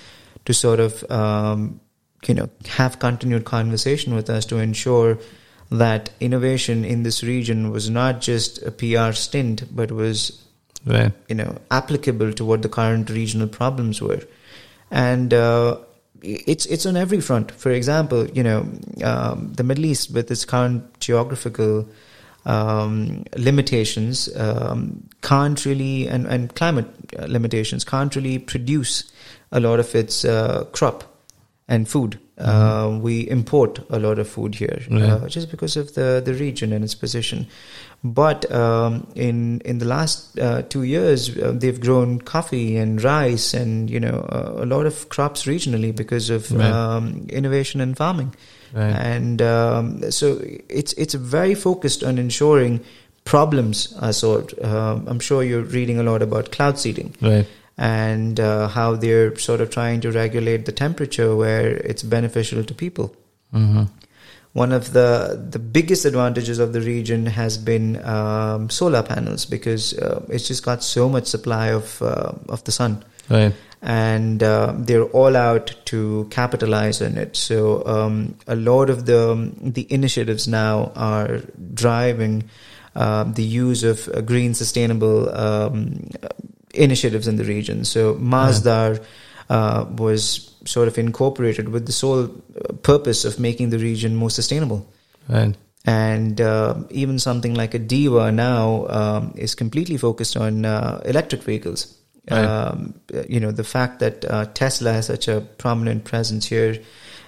to 0.45 0.53
sort 0.55 0.81
of 0.81 1.05
um, 1.11 1.81
you 2.27 2.35
know 2.35 2.49
have 2.67 2.99
continued 2.99 3.45
conversation 3.45 4.15
with 4.15 4.29
us 4.31 4.45
to 4.47 4.59
ensure 4.59 5.19
that 5.71 6.11
innovation 6.21 6.85
in 6.85 7.03
this 7.03 7.23
region 7.23 7.71
was 7.71 7.91
not 7.91 8.21
just 8.21 8.63
a 8.63 8.71
PR 8.71 9.13
stint, 9.13 9.65
but 9.75 9.93
was 9.93 10.45
Right. 10.87 11.13
you 11.29 11.35
know 11.35 11.59
applicable 11.71 12.33
to 12.35 12.45
what 12.45 12.63
the 12.63 12.69
current 12.69 13.11
regional 13.11 13.49
problems 13.49 14.01
were, 14.01 14.23
and 14.91 15.35
uh, 15.35 15.77
it's 16.23 16.67
it's 16.67 16.87
on 16.87 16.97
every 16.97 17.21
front. 17.21 17.51
For 17.51 17.71
example, 17.71 18.27
you 18.31 18.43
know 18.43 18.61
um, 19.05 19.53
the 19.55 19.65
Middle 19.65 19.87
East 19.87 20.13
with 20.13 20.31
its 20.31 20.45
current 20.45 20.99
geographical 21.01 21.87
um, 22.47 23.25
limitations 23.37 24.35
um, 24.37 25.09
can't 25.21 25.65
really, 25.67 26.09
and, 26.09 26.27
and 26.27 26.55
climate 26.55 26.87
uh, 27.19 27.27
limitations 27.29 27.85
can't 27.85 28.15
really 28.17 28.39
produce 28.39 29.13
a 29.53 29.61
lot 29.61 29.81
of 29.81 29.95
its 29.95 30.25
uh, 30.25 30.65
crop 30.73 31.05
and 31.69 31.87
food. 31.89 32.19
Mm-hmm. 32.39 32.51
Uh, 32.51 32.99
we 32.99 33.29
import 33.29 33.81
a 33.91 33.99
lot 33.99 34.19
of 34.19 34.29
food 34.29 34.55
here 34.55 34.81
Right. 34.91 35.03
uh, 35.03 35.29
just 35.29 35.51
because 35.51 35.77
of 35.77 35.95
the, 35.95 36.23
the 36.25 36.33
region 36.35 36.73
and 36.73 36.85
its 36.85 36.95
position. 36.95 37.47
But 38.05 38.51
um, 38.53 39.07
in 39.17 39.61
in 39.65 39.79
the 39.79 39.85
last 39.87 40.39
uh, 40.39 40.63
two 40.63 40.85
years, 40.85 41.37
uh, 41.37 41.53
they've 41.53 41.81
grown 41.81 42.21
coffee 42.21 42.77
and 42.77 43.03
rice 43.03 43.55
and 43.55 43.91
you 43.91 43.99
know 44.01 44.21
uh, 44.31 44.63
a 44.63 44.67
lot 44.67 44.87
of 44.87 45.09
crops 45.09 45.47
regionally 45.47 45.93
because 45.95 46.31
of 46.31 46.51
Right. 46.53 46.71
um, 46.71 47.27
innovation 47.29 47.81
in 47.81 47.95
farming 47.97 48.35
Right. 48.73 48.95
and 48.95 49.43
um, 49.43 50.11
so 50.13 50.41
it's 50.69 50.93
it's 50.93 51.15
very 51.15 51.55
focused 51.57 52.05
on 52.05 52.19
ensuring 52.19 52.81
problems 53.25 53.95
are 54.01 54.13
solved. 54.13 54.55
Um, 54.63 55.05
I'm 55.09 55.21
sure 55.21 55.43
you're 55.43 55.65
reading 55.65 55.99
a 55.99 56.03
lot 56.03 56.23
about 56.23 56.51
cloud 56.53 56.79
seeding 56.79 57.15
Right. 57.21 57.47
And 57.79 58.41
uh, 58.41 58.69
how 58.69 58.97
they're 58.97 59.37
sort 59.39 59.61
of 59.61 59.71
trying 59.71 60.01
to 60.01 60.11
regulate 60.11 60.67
the 60.67 60.73
temperature 60.73 61.35
where 61.37 61.77
it's 61.77 62.03
beneficial 62.03 62.65
to 62.65 62.75
people. 62.75 63.15
Mm-hmm. 63.55 63.85
One 64.53 64.73
of 64.73 64.93
the 64.93 65.47
the 65.51 65.59
biggest 65.61 66.05
advantages 66.05 66.59
of 66.59 66.73
the 66.73 66.81
region 66.81 67.27
has 67.27 67.57
been 67.57 68.05
um, 68.05 68.69
solar 68.71 69.03
panels 69.03 69.47
because 69.47 69.97
uh, 69.99 70.25
it's 70.29 70.49
just 70.49 70.65
got 70.65 70.83
so 70.83 71.09
much 71.09 71.27
supply 71.27 71.69
of 71.69 72.03
uh, 72.03 72.33
of 72.49 72.65
the 72.65 72.73
sun 72.73 73.05
Right. 73.31 73.55
and 73.83 74.43
uh, 74.43 74.73
they're 74.75 75.05
all 75.05 75.37
out 75.37 75.75
to 75.87 76.27
capitalize 76.31 77.03
on 77.03 77.19
it. 77.19 77.37
So 77.37 77.87
um, 77.87 78.37
a 78.47 78.57
lot 78.57 78.91
of 78.91 79.05
the 79.07 79.53
the 79.61 79.87
initiatives 79.93 80.49
now 80.49 80.93
are 80.97 81.43
driving 81.75 82.49
uh, 82.97 83.25
the 83.25 83.45
use 83.45 83.85
of 83.85 84.09
uh, 84.09 84.23
green, 84.23 84.55
sustainable 84.55 85.29
um, 85.37 86.09
initiatives 86.79 87.27
in 87.29 87.37
the 87.37 87.45
region. 87.45 87.85
So 87.85 88.15
Masdar 88.17 89.03
uh, 89.51 89.85
was 89.97 90.55
sort 90.65 90.89
of 90.89 90.99
incorporated 90.99 91.69
with 91.69 91.87
the 91.87 91.93
sole 91.93 92.29
purpose 92.83 93.25
of 93.25 93.39
making 93.41 93.71
the 93.71 93.79
region 93.79 94.15
more 94.17 94.31
sustainable 94.31 94.87
Right. 95.29 95.55
and 95.87 96.41
uh, 96.41 96.75
even 96.91 97.19
something 97.19 97.55
like 97.55 97.75
a 97.75 97.79
DEWA 97.79 98.33
now 98.35 98.87
um, 98.89 99.33
is 99.37 99.55
completely 99.55 99.97
focused 99.97 100.37
on 100.37 100.65
uh, 100.65 101.01
electric 101.05 101.43
vehicles. 101.43 101.95
Right. 102.31 102.45
Um, 102.45 103.01
you 103.29 103.41
know 103.41 103.53
the 103.53 103.65
fact 103.65 104.01
that 104.01 104.25
uh, 104.25 104.45
Tesla 104.53 104.93
has 104.93 105.07
such 105.07 105.29
a 105.29 105.41
prominent 105.57 106.05
presence 106.05 106.45
here, 106.47 106.77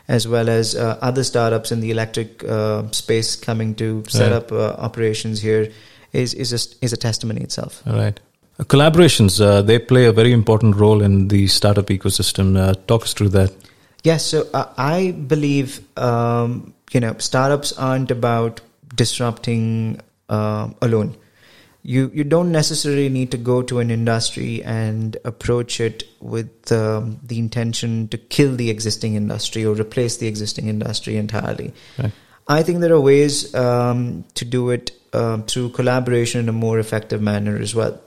as 0.08 0.28
well 0.28 0.48
as 0.50 0.74
uh, 0.76 0.98
other 1.00 1.24
startups 1.24 1.72
in 1.72 1.80
the 1.80 1.90
electric 1.90 2.44
uh, 2.44 2.82
space 2.90 3.34
coming 3.36 3.74
to 3.76 4.04
set 4.08 4.30
Right. 4.30 4.36
up 4.36 4.52
uh, 4.52 4.76
operations 4.76 5.40
here, 5.40 5.72
is 6.12 6.34
is 6.34 6.52
a, 6.52 6.60
is 6.84 6.92
a 6.92 6.98
testimony 6.98 7.40
itself. 7.40 7.82
All 7.86 7.96
right. 7.96 8.20
Collaborations, 8.64 9.40
uh, 9.40 9.62
they 9.62 9.78
play 9.78 10.04
a 10.06 10.12
very 10.12 10.32
important 10.32 10.76
role 10.76 11.02
in 11.02 11.28
the 11.28 11.46
startup 11.46 11.86
ecosystem. 11.86 12.58
Uh, 12.58 12.74
talk 12.86 13.02
us 13.02 13.14
through 13.14 13.30
that. 13.30 13.52
Yes, 14.02 14.24
so 14.24 14.48
uh, 14.52 14.66
I 14.76 15.12
believe 15.12 15.80
um, 15.98 16.74
you 16.92 17.00
know 17.00 17.14
startups 17.18 17.72
aren't 17.72 18.10
about 18.10 18.60
disrupting 18.94 20.00
um 20.28 20.74
alone. 20.82 21.16
You 21.82 22.10
you 22.12 22.24
don't 22.24 22.52
necessarily 22.52 23.08
need 23.08 23.30
to 23.30 23.38
go 23.38 23.62
to 23.62 23.78
an 23.78 23.90
industry 23.90 24.62
and 24.62 25.16
approach 25.24 25.80
it 25.80 26.04
with 26.20 26.70
um, 26.70 27.18
the 27.22 27.38
intention 27.38 28.08
to 28.08 28.18
kill 28.18 28.54
the 28.56 28.68
existing 28.68 29.14
industry 29.14 29.64
or 29.64 29.74
replace 29.74 30.18
the 30.18 30.26
existing 30.26 30.68
industry 30.68 31.16
entirely. 31.16 31.72
Right. 31.98 32.12
I 32.48 32.62
think 32.62 32.80
there 32.80 32.92
are 32.92 33.00
ways 33.00 33.54
um, 33.54 34.24
to 34.34 34.44
do 34.44 34.70
it 34.70 34.90
um, 35.12 35.44
through 35.44 35.70
collaboration 35.70 36.40
in 36.40 36.48
a 36.48 36.52
more 36.52 36.78
effective 36.78 37.22
manner 37.22 37.56
as 37.56 37.74
well. 37.74 37.98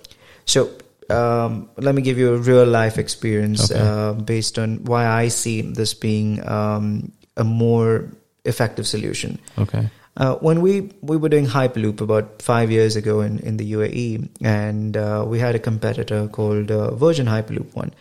So 0.45 0.69
um, 1.09 1.69
let 1.77 1.95
me 1.95 2.01
give 2.01 2.17
you 2.17 2.33
a 2.33 2.37
real 2.37 2.65
life 2.65 2.97
experience 2.97 3.71
Okay. 3.71 3.79
uh, 3.79 4.13
based 4.13 4.57
on 4.59 4.83
why 4.85 5.05
I 5.05 5.27
see 5.29 5.61
this 5.61 5.93
being 5.93 6.45
um, 6.47 7.11
a 7.37 7.43
more 7.43 8.09
effective 8.45 8.87
solution. 8.87 9.39
Okay. 9.57 9.89
Uh, 10.15 10.35
when 10.35 10.61
we, 10.61 10.91
we 11.01 11.17
were 11.17 11.29
doing 11.29 11.45
Hyperloop 11.47 11.99
about 11.99 12.41
five 12.41 12.69
years 12.69 12.95
ago 12.95 13.21
in, 13.21 13.39
in 13.39 13.57
the 13.57 13.73
UAE, 13.73 14.29
and 14.41 14.95
uh, 14.95 15.25
we 15.27 15.39
had 15.39 15.55
a 15.55 15.59
competitor 15.59 16.27
called 16.27 16.69
uh, 16.69 16.93
Virgin 16.93 17.25
Hyperloop 17.25 17.73
One, 17.73 17.91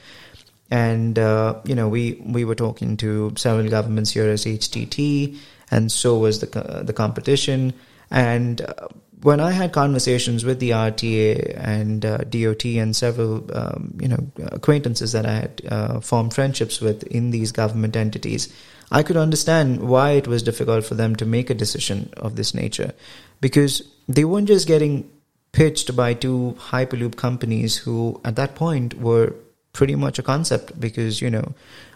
and 0.71 1.19
uh, 1.19 1.59
you 1.65 1.75
know 1.75 1.89
we 1.89 2.21
we 2.27 2.45
were 2.45 2.55
talking 2.55 2.99
to 2.99 3.33
several 3.37 3.69
governments 3.71 4.11
here 4.11 4.29
as 4.29 4.45
HTT, 4.45 5.39
and 5.71 5.91
so 5.91 6.19
was 6.19 6.41
the 6.41 6.49
co- 6.49 6.83
the 6.83 6.93
competition. 6.93 7.73
And 8.11 8.61
uh, 8.61 8.89
when 9.23 9.41
I 9.41 9.53
had 9.53 9.73
conversations 9.73 10.45
with 10.45 10.59
the 10.59 10.71
RTA 10.71 11.57
and 11.57 12.05
uh, 12.05 12.19
DOT 12.19 12.65
and 12.65 12.95
several 12.95 13.49
um, 13.57 13.97
you 14.01 14.09
know 14.09 14.19
acquaintances 14.51 15.13
that 15.13 15.27
I 15.27 15.33
had 15.33 15.63
uh, 15.69 16.01
formed 16.01 16.35
friendships 16.35 16.81
with 16.81 17.05
in 17.05 17.31
these 17.31 17.53
government 17.53 17.97
entities, 17.97 18.53
I 18.91 19.03
could 19.03 19.17
understand 19.17 19.81
why 19.89 20.13
it 20.13 20.27
was 20.27 20.43
difficult 20.43 20.85
for 20.85 20.95
them 20.95 21.17
to 21.17 21.25
make 21.25 21.51
a 21.51 21.55
decision 21.55 22.13
of 22.17 22.37
this 22.37 22.55
nature, 22.55 22.93
because 23.41 23.83
they 24.09 24.25
weren't 24.25 24.49
just 24.49 24.67
getting 24.67 25.09
pitched 25.53 25.95
by 25.95 26.15
two 26.15 26.57
hyperloop 26.59 27.17
companies 27.17 27.77
who 27.77 28.21
at 28.25 28.37
that 28.37 28.55
point 28.55 28.95
were 29.01 29.35
pretty 29.73 29.95
much 29.95 30.19
a 30.19 30.23
concept 30.23 30.79
because 30.81 31.21
you 31.21 31.31
know 31.31 31.53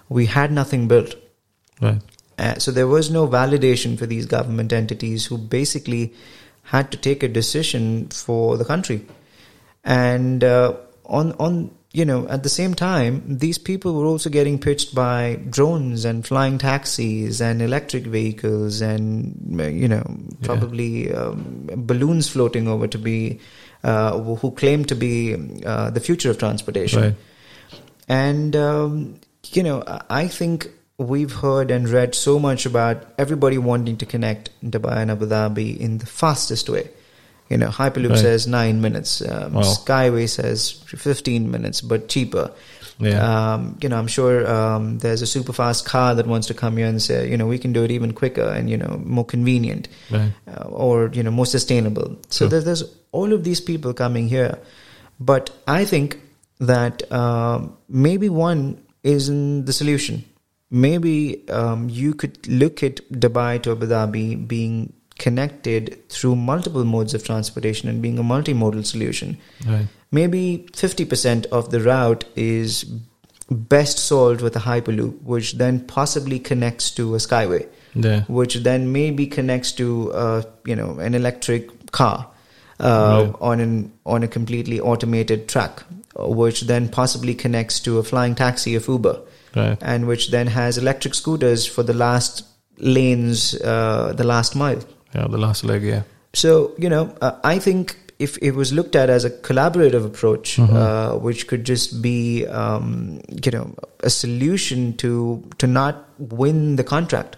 we 0.08 0.26
had 0.26 0.52
nothing 0.52 0.88
built 0.88 1.14
Right. 1.80 2.00
uh, 2.38 2.58
so 2.58 2.70
there 2.70 2.86
was 2.86 3.10
no 3.10 3.26
validation 3.26 3.98
for 3.98 4.06
these 4.06 4.26
government 4.26 4.72
entities 4.72 5.26
who 5.26 5.36
basically 5.38 6.14
had 6.66 6.90
to 6.92 6.98
take 6.98 7.22
a 7.22 7.28
decision 7.28 8.08
for 8.08 8.56
the 8.58 8.64
country. 8.64 9.00
And 9.84 10.42
uh, 10.42 10.74
on 11.04 11.32
on 11.38 11.70
you 11.92 12.04
know 12.04 12.26
at 12.28 12.42
the 12.42 12.48
same 12.48 12.74
time, 12.74 13.22
these 13.38 13.58
people 13.58 13.94
were 13.94 14.04
also 14.06 14.30
getting 14.30 14.58
pitched 14.58 14.94
by 14.94 15.38
drones 15.48 16.04
and 16.04 16.26
flying 16.26 16.58
taxis 16.58 17.40
and 17.40 17.62
electric 17.62 18.04
vehicles 18.04 18.80
and 18.80 19.34
you 19.82 19.88
know 19.88 20.04
Yeah. 20.40 20.46
probably 20.48 21.12
um, 21.12 21.70
balloons 21.76 22.28
floating 22.28 22.66
over 22.68 22.88
to 22.88 22.98
be 22.98 23.38
uh, 23.84 24.18
who 24.18 24.50
claim 24.50 24.84
to 24.86 24.94
be 24.96 25.14
uh, 25.64 25.90
the 25.90 26.00
future 26.00 26.30
of 26.30 26.38
transportation. 26.38 27.02
Right. 27.02 27.14
And, 28.08 28.54
um, 28.56 29.20
you 29.52 29.62
know, 29.62 29.82
I 30.10 30.28
think 30.28 30.68
we've 30.98 31.32
heard 31.32 31.70
and 31.70 31.88
read 31.88 32.14
so 32.14 32.38
much 32.38 32.64
about 32.66 33.04
everybody 33.18 33.58
wanting 33.58 33.96
to 33.98 34.06
connect 34.06 34.50
Dubai 34.64 34.96
and 34.98 35.10
Abu 35.10 35.26
Dhabi 35.26 35.76
in 35.76 35.98
the 35.98 36.06
fastest 36.06 36.68
way. 36.68 36.88
You 37.48 37.58
know, 37.58 37.68
Hyperloop 37.68 38.10
Right. 38.10 38.18
says 38.18 38.46
nine 38.46 38.80
minutes, 38.80 39.20
um, 39.22 39.54
Wow. 39.54 39.62
Skyway 39.62 40.28
says 40.28 40.70
15 40.86 41.50
minutes, 41.50 41.80
but 41.80 42.08
cheaper. 42.08 42.50
Yeah. 42.98 43.20
Um, 43.54 43.78
you 43.82 43.88
know, 43.88 43.98
I'm 43.98 44.06
sure 44.06 44.50
um, 44.50 44.98
there's 44.98 45.22
a 45.22 45.26
super 45.26 45.52
fast 45.52 45.84
car 45.84 46.14
that 46.14 46.26
wants 46.26 46.46
to 46.48 46.54
come 46.54 46.78
here 46.78 46.86
and 46.86 47.00
say, 47.00 47.30
you 47.30 47.36
know, 47.36 47.46
we 47.46 47.58
can 47.58 47.72
do 47.72 47.84
it 47.84 47.90
even 47.90 48.12
quicker 48.14 48.42
and, 48.42 48.70
you 48.70 48.76
know, 48.78 49.00
more 49.04 49.24
convenient 49.24 49.88
right. 50.10 50.32
uh, 50.48 50.64
or 50.64 51.10
you 51.12 51.22
know 51.22 51.30
more 51.30 51.46
sustainable. 51.46 52.16
So 52.30 52.48
there's, 52.48 52.64
there's 52.64 52.84
all 53.12 53.32
of 53.32 53.44
these 53.44 53.60
people 53.60 53.92
coming 53.92 54.28
here, 54.28 54.58
but 55.20 55.50
I 55.68 55.84
think 55.84 56.18
that 56.58 57.10
um, 57.12 57.76
maybe 57.88 58.28
one 58.30 58.82
isn't 59.02 59.66
the 59.66 59.72
solution. 59.74 60.24
Maybe 60.70 61.48
um, 61.48 61.88
you 61.88 62.12
could 62.14 62.46
look 62.48 62.82
at 62.82 62.96
Dubai 63.10 63.62
to 63.62 63.72
Abu 63.72 63.86
Dhabi 63.86 64.46
being 64.48 64.92
connected 65.18 66.08
through 66.08 66.36
multiple 66.36 66.84
modes 66.84 67.14
of 67.14 67.24
transportation 67.24 67.88
and 67.88 68.02
being 68.02 68.18
a 68.18 68.22
multimodal 68.22 68.84
solution. 68.84 69.38
Right. 69.66 69.86
Maybe 70.10 70.66
50% 70.72 71.46
of 71.46 71.70
the 71.70 71.80
route 71.80 72.24
is 72.36 72.84
best 73.50 73.98
solved 73.98 74.40
with 74.40 74.56
a 74.56 74.58
hyperloop, 74.60 75.22
which 75.22 75.54
then 75.54 75.80
possibly 75.80 76.38
connects 76.40 76.90
to 76.92 77.14
a 77.14 77.18
skyway 77.18 77.66
Yeah. 77.94 78.24
which 78.24 78.56
then 78.56 78.92
maybe 78.92 79.26
connects 79.28 79.70
to 79.72 80.12
uh, 80.12 80.42
you 80.64 80.74
know 80.76 80.98
an 80.98 81.14
electric 81.14 81.92
car 81.92 82.28
uh, 82.80 82.84
Right. 83.30 83.34
on 83.40 83.60
an 83.60 83.92
on 84.04 84.22
a 84.24 84.28
completely 84.28 84.80
automated 84.80 85.48
track, 85.48 85.84
uh, 86.18 86.28
which 86.28 86.62
then 86.62 86.88
possibly 86.88 87.34
connects 87.34 87.78
to 87.80 87.98
a 87.98 88.02
flying 88.02 88.34
taxi 88.34 88.74
of 88.74 88.88
Uber, 88.88 89.20
Right. 89.56 89.78
and 89.80 90.06
which 90.06 90.30
then 90.30 90.46
has 90.48 90.76
electric 90.78 91.14
scooters 91.14 91.66
for 91.66 91.82
the 91.82 91.94
last 91.94 92.44
lanes, 92.78 93.54
uh, 93.62 94.12
the 94.16 94.24
last 94.24 94.54
mile. 94.54 94.80
Yeah. 95.14 95.26
The 95.28 95.38
last 95.38 95.64
leg. 95.64 95.82
Yeah. 95.82 96.02
So 96.34 96.72
you 96.78 96.88
know, 96.90 97.14
uh, 97.20 97.32
I 97.42 97.58
think 97.58 97.96
if 98.18 98.36
it 98.42 98.52
was 98.52 98.72
looked 98.72 98.96
at 98.96 99.10
as 99.10 99.24
a 99.24 99.30
collaborative 99.30 100.04
approach, 100.04 100.56
Mhm. 100.56 100.74
uh, 100.74 101.18
which 101.18 101.46
could 101.48 101.64
just 101.64 102.00
be 102.02 102.46
um, 102.46 103.20
you 103.46 103.50
know 103.56 103.74
a 104.00 104.10
solution 104.10 104.92
to 105.04 105.42
to 105.58 105.66
not 105.66 106.04
win 106.18 106.76
the 106.76 106.84
contract, 106.84 107.36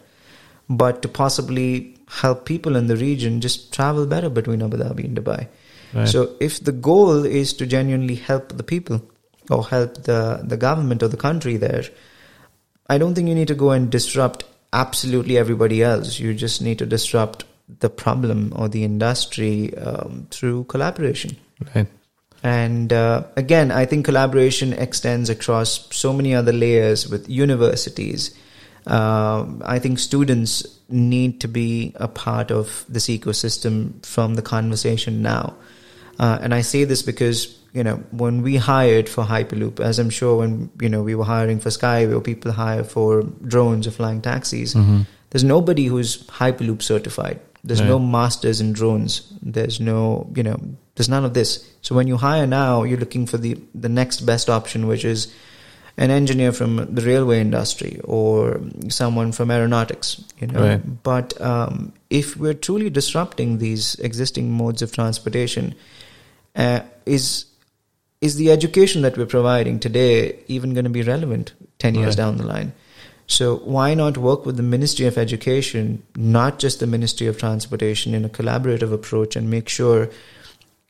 but 0.69 1.03
to 1.03 1.09
possibly 1.09 1.95
help 2.23 2.45
people 2.47 2.75
in 2.77 2.87
the 2.89 2.97
region 2.97 3.41
just 3.41 3.73
travel 3.73 4.07
better 4.07 4.31
between 4.31 4.63
Abu 4.63 4.77
Dhabi 4.79 5.05
and 5.05 5.17
Dubai. 5.17 5.47
Right. 5.95 6.09
So 6.09 6.31
if 6.41 6.63
the 6.65 6.73
goal 6.73 7.25
is 7.25 7.53
to 7.55 7.67
genuinely 7.67 8.15
help 8.17 8.57
the 8.57 8.63
people 8.75 9.03
or 9.51 9.65
help 9.67 10.03
the 10.05 10.21
the 10.53 10.57
government 10.57 11.03
or 11.03 11.09
the 11.09 11.17
country 11.29 11.57
there, 11.57 11.85
I 12.89 12.99
don't 12.99 13.15
think 13.15 13.29
you 13.29 13.35
need 13.35 13.49
to 13.49 13.55
go 13.55 13.71
and 13.71 13.91
disrupt 13.91 14.45
absolutely 14.73 15.37
everybody 15.37 15.83
else. 15.83 16.19
You 16.19 16.35
just 16.35 16.63
need 16.63 16.79
to 16.79 16.87
disrupt 16.87 17.45
the 17.81 17.91
problem 17.91 18.53
or 18.57 18.69
the 18.69 18.85
industry 18.85 19.77
um, 19.77 20.27
through 20.31 20.65
collaboration. 20.65 21.37
Right. 21.75 21.87
And 22.43 22.93
uh, 22.93 23.25
again, 23.37 23.71
I 23.71 23.85
think 23.85 24.05
collaboration 24.05 24.73
extends 24.73 25.29
across 25.29 25.89
so 25.95 26.13
many 26.13 26.35
other 26.35 26.53
layers 26.53 27.09
with 27.09 27.29
universities. 27.29 28.35
Um, 28.87 29.61
I 29.65 29.79
think 29.79 29.99
students 29.99 30.65
need 30.89 31.41
to 31.41 31.49
be 31.49 31.93
a 31.97 32.09
part 32.09 32.51
of 32.51 32.87
this 32.89 33.09
ecosystem 33.09 34.05
from 34.07 34.35
the 34.35 34.43
conversation 34.43 35.21
now. 35.21 35.55
Uh, 36.19 36.39
and 36.41 36.55
I 36.55 36.63
say 36.63 36.85
this 36.85 37.03
because 37.03 37.58
you 37.73 37.85
know 37.85 37.97
when 38.11 38.43
we 38.43 38.57
hired 38.57 39.09
for 39.09 39.25
Hyperloop, 39.25 39.81
as 39.81 39.99
I'm 39.99 40.11
sure 40.11 40.39
when 40.39 40.71
you 40.81 40.89
know 40.89 41.03
we 41.03 41.15
were 41.15 41.25
hiring 41.25 41.61
for 41.61 41.71
Skyway 41.71 42.15
or 42.17 42.21
people 42.21 42.53
hire 42.53 42.85
for 42.85 43.23
drones 43.47 43.87
or 43.87 43.91
flying 43.91 44.21
taxis, 44.23 44.75
Mm-hmm. 44.75 45.03
there's 45.31 45.45
nobody 45.45 45.87
who's 45.87 46.19
Hyperloop 46.29 46.83
certified. 46.83 47.41
There's 47.65 47.81
Right. 47.81 47.89
no 47.89 47.99
masters 47.99 48.61
in 48.61 48.73
drones. 48.73 49.23
There's 49.43 49.81
no 49.81 50.31
you 50.35 50.43
know 50.43 50.57
there's 50.95 51.09
none 51.09 51.25
of 51.25 51.35
this. 51.35 51.65
So 51.83 51.95
when 51.95 52.09
you 52.09 52.17
hire 52.17 52.47
now, 52.47 52.83
you're 52.85 52.99
looking 52.99 53.27
for 53.27 53.37
the 53.39 53.57
the 53.75 53.89
next 53.89 54.21
best 54.27 54.49
option, 54.49 54.87
which 54.87 55.05
is 55.05 55.29
an 55.99 56.11
engineer 56.11 56.53
from 56.53 56.77
the 56.95 57.03
railway 57.03 57.41
industry 57.41 58.01
or 58.05 58.61
someone 58.89 59.33
from 59.33 59.51
aeronautics, 59.51 60.23
you 60.39 60.47
know. 60.47 60.63
Right. 60.63 61.03
But 61.03 61.35
um, 61.41 61.93
if 62.09 62.37
we're 62.37 62.55
truly 62.55 62.89
disrupting 62.89 63.59
these 63.59 63.97
existing 63.97 64.53
modes 64.53 64.81
of 64.81 64.93
transportation, 64.93 65.75
uh, 66.55 66.81
is 67.05 67.47
is 68.21 68.37
the 68.37 68.51
education 68.51 69.03
that 69.03 69.17
we're 69.17 69.27
providing 69.27 69.79
today 69.79 70.39
even 70.49 70.75
going 70.75 70.85
to 70.85 70.91
be 70.91 71.03
relevant 71.03 71.53
ten 71.79 71.95
years 71.95 72.09
Right. 72.09 72.17
down 72.17 72.37
the 72.39 72.45
line? 72.47 72.73
So 73.27 73.57
why 73.59 73.93
not 73.95 74.17
work 74.17 74.47
with 74.47 74.57
the 74.57 74.63
Ministry 74.63 75.05
of 75.07 75.19
Education, 75.19 76.03
not 76.17 76.59
just 76.59 76.81
the 76.81 76.87
Ministry 76.87 77.27
of 77.27 77.37
Transportation, 77.39 78.15
in 78.15 78.25
a 78.25 78.29
collaborative 78.29 78.93
approach 78.93 79.37
and 79.37 79.51
make 79.51 79.69
sure 79.69 80.09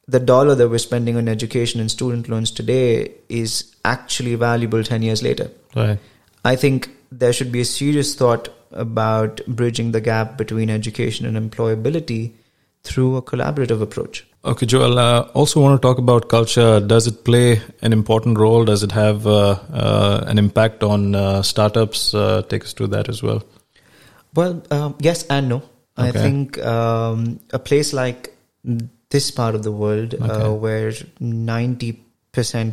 the 0.06 0.20
dollar 0.20 0.54
that 0.54 0.68
we're 0.68 0.78
spending 0.78 1.16
on 1.16 1.28
education 1.28 1.80
and 1.80 1.90
student 1.90 2.28
loans 2.28 2.50
today 2.50 3.10
is 3.28 3.74
actually 3.84 4.36
valuable 4.36 4.82
10 4.84 5.02
years 5.02 5.22
later. 5.22 5.50
Right. 5.74 5.98
I 6.44 6.54
think 6.56 6.90
there 7.10 7.32
should 7.32 7.50
be 7.50 7.60
a 7.60 7.64
serious 7.64 8.14
thought 8.14 8.48
about 8.70 9.40
bridging 9.46 9.92
the 9.92 10.00
gap 10.00 10.38
between 10.38 10.70
education 10.70 11.26
and 11.26 11.50
employability 11.50 12.32
through 12.84 13.16
a 13.16 13.22
collaborative 13.22 13.82
approach. 13.82 14.24
Okay, 14.44 14.66
Joel. 14.66 14.98
Uh, 14.98 15.22
also, 15.34 15.60
want 15.60 15.80
to 15.80 15.86
talk 15.86 15.98
about 15.98 16.28
culture. 16.28 16.80
Does 16.80 17.06
it 17.06 17.24
play 17.24 17.60
an 17.82 17.92
important 17.92 18.38
role? 18.38 18.64
Does 18.64 18.82
it 18.82 18.92
have 18.92 19.26
uh, 19.26 19.58
uh, 19.72 20.24
an 20.26 20.38
impact 20.38 20.82
on 20.84 21.14
uh, 21.14 21.42
startups? 21.42 22.14
Uh, 22.14 22.42
take 22.42 22.64
us 22.64 22.72
to 22.74 22.86
that 22.86 23.08
as 23.08 23.22
well. 23.22 23.42
Well, 24.34 24.62
um, 24.70 24.94
yes 25.00 25.24
and 25.24 25.48
no. 25.48 25.62
I 25.96 26.12
think 26.12 26.58
um, 26.58 27.40
a 27.52 27.58
place 27.58 27.92
like 27.92 28.32
this 29.10 29.32
part 29.32 29.56
of 29.56 29.64
the 29.64 29.72
world, 29.72 30.14
Okay. 30.14 30.24
uh, 30.24 30.52
where 30.52 30.92
90% 30.92 31.96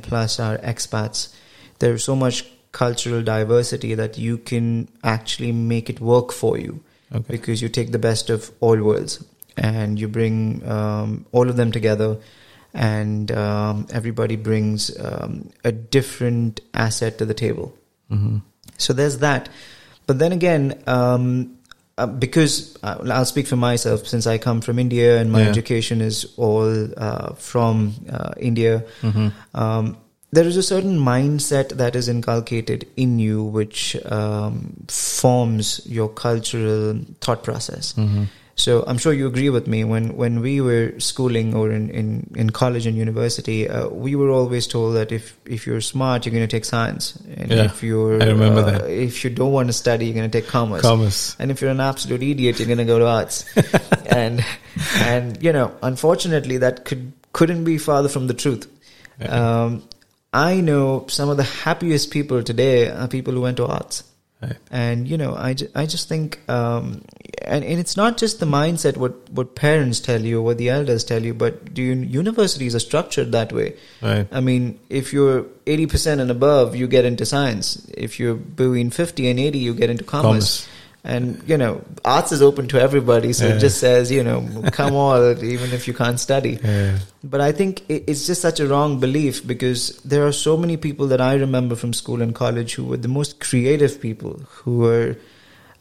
plus 0.03 0.39
are 0.39 0.57
expats, 0.59 1.33
there's 1.79 2.03
so 2.03 2.15
much 2.15 2.45
cultural 2.71 3.23
diversity 3.23 3.95
that 3.95 4.19
you 4.19 4.37
can 4.37 4.87
actually 5.03 5.51
make 5.51 5.89
it 5.89 5.99
work 5.99 6.31
for 6.31 6.59
you 6.59 6.83
Okay. 7.11 7.25
because 7.29 7.61
you 7.63 7.69
take 7.69 7.91
the 7.91 7.99
best 7.99 8.29
of 8.29 8.51
all 8.59 8.77
worlds 8.77 9.23
and 9.57 9.99
you 9.99 10.07
bring 10.07 10.61
um, 10.67 11.25
all 11.31 11.49
of 11.49 11.55
them 11.55 11.71
together 11.71 12.17
and 12.73 13.31
um, 13.31 13.87
everybody 13.91 14.35
brings 14.35 14.91
um, 14.99 15.49
a 15.63 15.71
different 15.71 16.59
asset 16.73 17.17
to 17.17 17.25
the 17.25 17.33
table 17.33 17.73
hmm 18.09 18.37
so 18.77 18.91
there's 18.93 19.19
that. 19.19 19.47
But 20.05 20.19
then 20.19 20.31
again, 20.33 20.83
um, 20.85 21.57
uh, 21.97 22.07
because 22.07 22.77
uh, 22.83 22.97
I'll 23.09 23.23
speak 23.25 23.47
for 23.47 23.55
myself 23.55 24.05
since 24.05 24.27
I 24.27 24.37
come 24.37 24.59
from 24.59 24.79
India 24.79 25.17
and 25.19 25.31
my 25.31 25.43
Yeah. 25.43 25.49
education 25.49 26.01
is 26.01 26.25
all 26.35 26.89
uh, 26.97 27.33
from 27.35 27.93
uh, 28.11 28.33
India. 28.37 28.83
hmm 29.01 29.29
Um, 29.53 29.97
there 30.31 30.45
is 30.45 30.57
a 30.57 30.63
certain 30.63 30.99
mindset 30.99 31.69
that 31.77 31.95
is 31.95 32.09
inculcated 32.09 32.85
in 32.97 33.17
you 33.19 33.43
which 33.43 33.95
um, 34.11 34.83
forms 34.89 35.79
your 35.85 36.09
cultural 36.09 36.99
thought 37.21 37.43
process. 37.43 37.93
hmm 37.93 38.23
So 38.57 38.85
I'm 38.87 38.97
sure 38.97 39.11
you 39.11 39.27
agree 39.27 39.49
with 39.49 39.67
me. 39.67 39.83
When 39.83 40.15
when 40.15 40.39
we 40.39 40.61
were 40.61 40.97
schooling 40.97 41.53
or 41.53 41.71
in 41.71 41.89
in, 41.89 42.31
in 42.35 42.49
college 42.51 42.85
and 42.85 42.95
university, 42.95 43.67
uh, 43.67 43.89
we 43.89 44.15
were 44.15 44.29
always 44.29 44.65
told 44.65 44.95
that 44.95 45.11
if 45.11 45.37
if 45.45 45.67
you're 45.67 45.81
smart, 45.81 46.25
you're 46.25 46.31
going 46.31 46.47
to 46.47 46.55
take 46.55 46.63
science, 46.63 47.17
and 47.35 47.51
Yeah, 47.51 47.65
if 47.65 47.83
you're 47.83 48.23
I 48.23 48.27
remember 48.27 48.61
uh, 48.61 48.71
that. 48.71 48.89
If 48.89 49.25
you 49.25 49.29
don't 49.29 49.51
want 49.51 49.67
to 49.67 49.73
study, 49.73 50.05
you're 50.05 50.15
going 50.15 50.31
to 50.31 50.41
take 50.41 50.47
commerce. 50.47 50.81
Commerce. 50.81 51.35
And 51.37 51.51
if 51.51 51.59
you're 51.59 51.71
an 51.71 51.81
absolute 51.81 52.23
idiot, 52.23 52.57
you're 52.59 52.67
going 52.67 52.77
to 52.77 52.85
go 52.85 52.97
to 52.97 53.07
arts. 53.07 53.43
and 54.05 54.43
and 54.99 55.43
you 55.43 55.51
know, 55.51 55.75
unfortunately, 55.83 56.57
that 56.59 56.85
could 56.85 57.11
couldn't 57.33 57.65
be 57.65 57.77
farther 57.77 58.07
from 58.07 58.27
the 58.27 58.33
truth. 58.33 58.71
Yeah. 59.19 59.63
Um, 59.63 59.83
I 60.31 60.61
know 60.61 61.07
some 61.07 61.27
of 61.29 61.35
the 61.35 61.43
happiest 61.43 62.11
people 62.11 62.41
today 62.41 62.89
are 62.89 63.09
people 63.09 63.33
who 63.33 63.41
went 63.41 63.57
to 63.57 63.65
arts 63.65 64.03
Right. 64.45 64.57
and 64.71 65.07
you 65.07 65.17
know 65.17 65.33
i, 65.35 65.55
I 65.75 65.85
just 65.85 66.07
think 66.09 66.39
um, 66.49 67.01
and, 67.41 67.63
and 67.63 67.79
it's 67.79 67.95
not 67.97 68.17
just 68.17 68.39
the 68.39 68.45
mindset 68.45 68.97
what, 68.97 69.13
what 69.29 69.55
parents 69.55 69.99
tell 69.99 70.21
you 70.21 70.41
what 70.41 70.57
the 70.57 70.69
elders 70.69 71.03
tell 71.03 71.23
you 71.23 71.33
but 71.33 71.75
the 71.75 71.91
un- 71.91 72.03
universities 72.09 72.75
are 72.75 72.79
structured 72.79 73.31
that 73.31 73.51
way 73.53 73.75
Right. 74.01 74.27
i 74.31 74.39
mean 74.39 74.79
if 74.89 75.13
you're 75.13 75.43
80% 75.65 76.19
and 76.19 76.29
above 76.31 76.75
you 76.75 76.87
get 76.87 77.05
into 77.05 77.25
science 77.25 77.85
if 78.07 78.19
you're 78.19 78.35
between 78.35 78.89
50 78.91 79.29
and 79.29 79.39
80 79.39 79.57
you 79.59 79.73
get 79.73 79.89
into 79.89 80.03
commerce, 80.03 80.31
Commerce. 80.65 80.69
And 81.13 81.41
you 81.47 81.55
know 81.61 81.71
arts 82.03 82.31
is 82.35 82.41
open 82.41 82.67
to 82.67 82.79
everybody 82.81 83.31
so 83.31 83.47
Yeah. 83.47 83.55
it 83.55 83.59
just 83.59 83.79
says 83.79 84.11
you 84.11 84.23
know 84.23 84.39
come 84.71 84.95
all 85.03 85.43
even 85.43 85.71
if 85.77 85.87
you 85.87 85.93
can't 85.93 86.19
study 86.19 86.53
Yeah. 86.63 86.97
but 87.23 87.41
I 87.41 87.51
think 87.51 87.83
it's 87.89 88.25
just 88.25 88.41
such 88.41 88.59
a 88.59 88.67
wrong 88.67 88.99
belief 88.99 89.45
because 89.45 89.97
there 90.13 90.25
are 90.27 90.31
so 90.31 90.57
many 90.57 90.77
people 90.77 91.07
that 91.13 91.21
I 91.21 91.35
remember 91.35 91.75
from 91.75 91.93
school 91.93 92.21
and 92.23 92.33
college 92.33 92.73
who 92.73 92.85
were 92.85 92.97
the 92.97 93.07
most 93.19 93.39
creative 93.39 94.01
people, 94.01 94.41
who 94.63 94.77
were, 94.79 95.15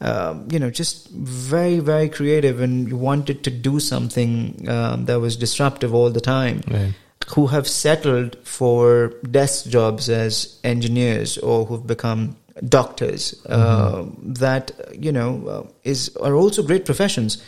um, 0.01 0.47
you 0.51 0.59
know, 0.59 0.69
just 0.69 1.09
very, 1.09 1.79
very 1.79 2.09
creative 2.09 2.61
and 2.61 2.93
wanted 2.93 3.43
to 3.45 3.51
do 3.51 3.79
something 3.79 4.67
um, 4.69 5.05
that 5.05 5.19
was 5.19 5.37
disruptive 5.37 5.93
all 5.93 6.09
the 6.09 6.21
time, 6.21 6.61
Right. 6.67 6.93
who 7.35 7.47
have 7.47 7.67
settled 7.67 8.37
for 8.43 9.13
desk 9.39 9.69
jobs 9.69 10.09
as 10.09 10.59
engineers 10.63 11.37
or 11.39 11.65
who've 11.65 11.85
become 11.87 12.35
doctors. 12.69 13.35
Uh, 13.45 14.05
that 14.21 14.71
you 14.97 15.11
know 15.11 15.47
uh, 15.47 15.63
is 15.83 16.15
are 16.21 16.35
also 16.35 16.63
great 16.63 16.85
professions, 16.85 17.41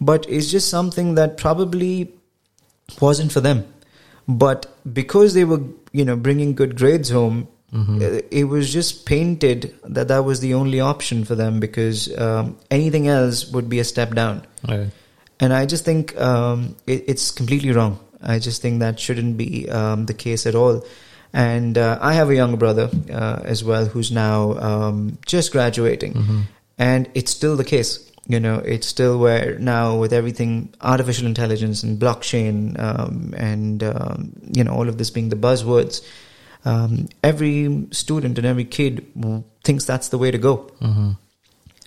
but 0.00 0.28
it's 0.28 0.50
just 0.50 0.68
something 0.68 1.14
that 1.16 1.36
probably 1.36 2.12
wasn't 3.00 3.32
for 3.32 3.40
them. 3.40 3.64
But 4.28 4.66
because 4.92 5.34
they 5.34 5.44
were, 5.44 5.60
you 5.92 6.04
know, 6.04 6.16
bringing 6.16 6.54
good 6.54 6.76
grades 6.76 7.10
home, 7.10 7.48
Mhm. 7.72 8.02
uh, 8.02 8.20
it 8.30 8.44
was 8.44 8.70
just 8.72 9.06
painted 9.06 9.74
that 9.84 10.08
that 10.08 10.24
was 10.24 10.40
the 10.40 10.52
only 10.54 10.78
option 10.78 11.24
for 11.24 11.34
them 11.34 11.58
because 11.58 12.12
um, 12.18 12.56
anything 12.70 13.08
else 13.08 13.50
would 13.50 13.68
be 13.68 13.78
a 13.80 13.84
step 13.84 14.14
down. 14.14 14.42
Right. 14.68 14.90
And 15.40 15.54
I 15.54 15.64
just 15.64 15.84
think 15.84 16.14
um, 16.20 16.76
it, 16.86 17.04
it's 17.08 17.30
completely 17.30 17.72
wrong. 17.72 17.98
I 18.22 18.38
just 18.38 18.60
think 18.62 18.80
that 18.80 19.00
shouldn't 19.00 19.36
be 19.38 19.68
um, 19.70 20.04
the 20.06 20.14
case 20.14 20.46
at 20.46 20.54
all. 20.54 20.84
And 21.32 21.78
uh, 21.78 21.98
I 22.00 22.12
have 22.14 22.28
a 22.30 22.34
younger 22.34 22.56
brother 22.58 22.90
uh, 23.10 23.40
as 23.44 23.64
well 23.64 23.86
who's 23.86 24.10
now 24.12 24.52
um, 24.58 25.18
just 25.26 25.52
graduating 25.52 26.12
Mhm. 26.14 26.42
and 26.78 27.08
it's 27.14 27.30
still 27.30 27.56
the 27.56 27.64
case 27.64 27.98
you 28.28 28.38
know 28.40 28.56
it's 28.74 28.86
still 28.86 29.18
where 29.18 29.58
now 29.58 29.96
with 30.02 30.12
everything 30.12 30.68
artificial 30.80 31.26
intelligence 31.26 31.82
and 31.82 31.98
blockchain 31.98 32.78
um, 32.78 33.34
and 33.36 33.82
um, 33.82 34.32
you 34.56 34.62
know 34.64 34.72
all 34.72 34.88
of 34.88 34.96
this 34.98 35.10
being 35.10 35.28
the 35.30 35.36
buzzwords 35.36 36.02
um, 36.64 37.08
every 37.24 37.86
student 37.90 38.38
and 38.38 38.46
every 38.46 38.64
kid 38.64 39.04
thinks 39.64 39.84
that's 39.84 40.08
the 40.10 40.18
way 40.18 40.30
to 40.30 40.38
go 40.38 40.54
Mhm. 40.80 41.16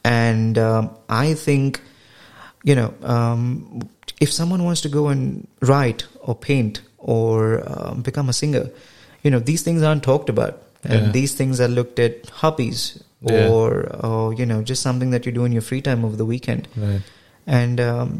and 0.03 0.57
um, 0.57 0.89
i 1.09 1.33
think 1.33 1.81
you 2.63 2.75
know 2.75 2.93
um, 3.03 3.81
if 4.19 4.31
someone 4.31 4.63
wants 4.63 4.81
to 4.81 4.89
go 4.89 5.07
and 5.07 5.47
write 5.61 6.05
or 6.21 6.35
paint 6.35 6.81
or 6.97 7.61
um, 7.67 8.01
become 8.01 8.27
a 8.29 8.33
singer 8.33 8.69
you 9.25 9.31
know 9.33 9.39
these 9.51 9.63
things 9.67 9.83
aren't 9.89 10.03
talked 10.11 10.29
about 10.37 10.61
and 10.83 11.05
Yeah. 11.07 11.11
these 11.17 11.33
things 11.41 11.59
are 11.67 11.71
looked 11.79 11.99
at 12.07 12.29
hobbies 12.43 12.81
Yeah. 13.33 13.49
or 13.57 13.69
or 14.07 14.33
you 14.39 14.45
know 14.53 14.61
just 14.71 14.81
something 14.87 15.13
that 15.17 15.25
you 15.27 15.31
do 15.37 15.45
in 15.49 15.51
your 15.59 15.63
free 15.69 15.81
time 15.91 16.05
over 16.09 16.17
the 16.23 16.27
weekend 16.31 16.67
Right. 16.85 17.01
and 17.59 17.81
um, 17.85 18.11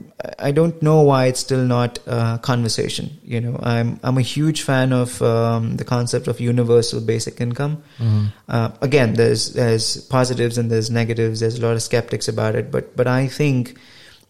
I- 0.47 0.51
don't 0.59 0.81
know 0.87 0.95
why 1.09 1.19
it's 1.31 1.39
still 1.45 1.63
not 1.69 1.97
uh, 2.15 2.37
conversation. 2.47 3.07
You 3.35 3.39
know, 3.45 3.53
I'm 3.73 3.89
I'm 4.09 4.17
a 4.23 4.25
huge 4.31 4.61
fan 4.69 4.93
of 4.97 5.15
um, 5.29 5.69
the 5.81 5.87
concept 5.91 6.27
of 6.33 6.39
universal 6.47 7.01
basic 7.11 7.41
income. 7.45 7.73
Mhm. 8.09 8.27
Uh, 8.57 8.69
again, 8.89 9.13
there's 9.21 9.43
there's 9.59 9.87
positives 10.17 10.57
and 10.63 10.69
there's 10.75 10.89
negatives. 11.01 11.39
There's 11.45 11.57
a 11.57 11.63
lot 11.67 11.73
of 11.81 11.81
skeptics 11.89 12.27
about 12.35 12.53
it, 12.61 12.69
but 12.77 12.95
but 13.01 13.07
I 13.07 13.27
think 13.39 13.73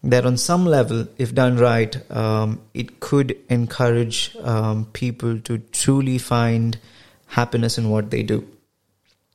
that 0.02 0.24
on 0.26 0.36
some 0.36 0.66
level, 0.66 1.06
if 1.18 1.34
done 1.34 1.56
right, 1.56 1.98
um, 2.10 2.60
it 2.74 3.00
could 3.00 3.36
encourage 3.48 4.36
um, 4.42 4.86
people 4.92 5.38
to 5.40 5.58
truly 5.58 6.18
find 6.18 6.78
happiness 7.26 7.78
in 7.78 7.90
what 7.90 8.10
they 8.10 8.22
do. 8.22 8.46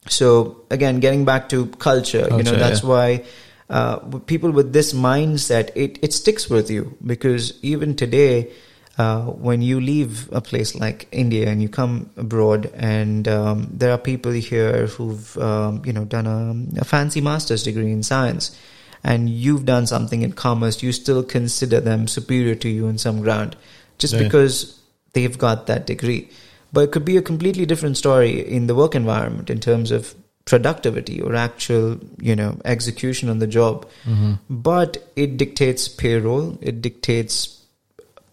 So 0.07 0.61
again, 0.69 0.99
getting 0.99 1.25
back 1.25 1.49
to 1.49 1.67
culture, 1.67 2.27
you 2.31 2.43
know, 2.43 2.55
that's 2.55 2.81
yeah. 2.83 2.89
why 2.89 3.23
uh, 3.69 3.97
people 4.25 4.51
with 4.51 4.73
this 4.73 4.93
mindset, 4.93 5.71
it, 5.75 5.99
it 6.01 6.13
sticks 6.13 6.49
with 6.49 6.69
you 6.69 6.97
because 7.05 7.57
even 7.63 7.95
today, 7.95 8.51
uh, 8.97 9.21
when 9.21 9.61
you 9.61 9.79
leave 9.79 10.31
a 10.33 10.41
place 10.41 10.75
like 10.75 11.07
India 11.11 11.47
and 11.47 11.61
you 11.61 11.69
come 11.69 12.09
abroad, 12.17 12.69
and 12.75 13.27
um, 13.27 13.69
there 13.71 13.91
are 13.91 13.97
people 13.97 14.31
here 14.31 14.87
who've 14.87 15.37
um, 15.37 15.81
you 15.85 15.93
know 15.93 16.03
done 16.03 16.27
a, 16.27 16.81
a, 16.81 16.83
fancy 16.83 17.21
master's 17.21 17.63
degree 17.63 17.91
in 17.91 18.03
science, 18.03 18.55
and 19.03 19.29
you've 19.29 19.65
done 19.65 19.87
something 19.87 20.21
in 20.21 20.33
commerce, 20.33 20.83
you 20.83 20.91
still 20.91 21.23
consider 21.23 21.79
them 21.79 22.07
superior 22.07 22.55
to 22.55 22.69
you 22.69 22.87
in 22.87 22.97
some 22.97 23.21
ground, 23.21 23.55
just 23.97 24.13
yeah. 24.13 24.23
because 24.23 24.79
they've 25.13 25.37
got 25.37 25.67
that 25.67 25.85
degree. 25.87 26.29
But 26.73 26.81
it 26.81 26.91
could 26.91 27.05
be 27.05 27.17
a 27.17 27.21
completely 27.21 27.65
different 27.65 27.97
story 27.97 28.39
in 28.39 28.67
the 28.67 28.75
work 28.75 28.95
environment 28.95 29.49
in 29.49 29.59
terms 29.59 29.91
of 29.91 30.15
productivity 30.45 31.21
or 31.21 31.35
actual 31.35 31.99
you 32.19 32.35
know 32.35 32.59
execution 32.65 33.29
on 33.29 33.39
the 33.39 33.47
job 33.47 33.87
mm-hmm. 34.03 34.33
but 34.49 34.97
it 35.15 35.37
dictates 35.37 35.87
payroll 35.87 36.57
it 36.61 36.81
dictates 36.81 37.63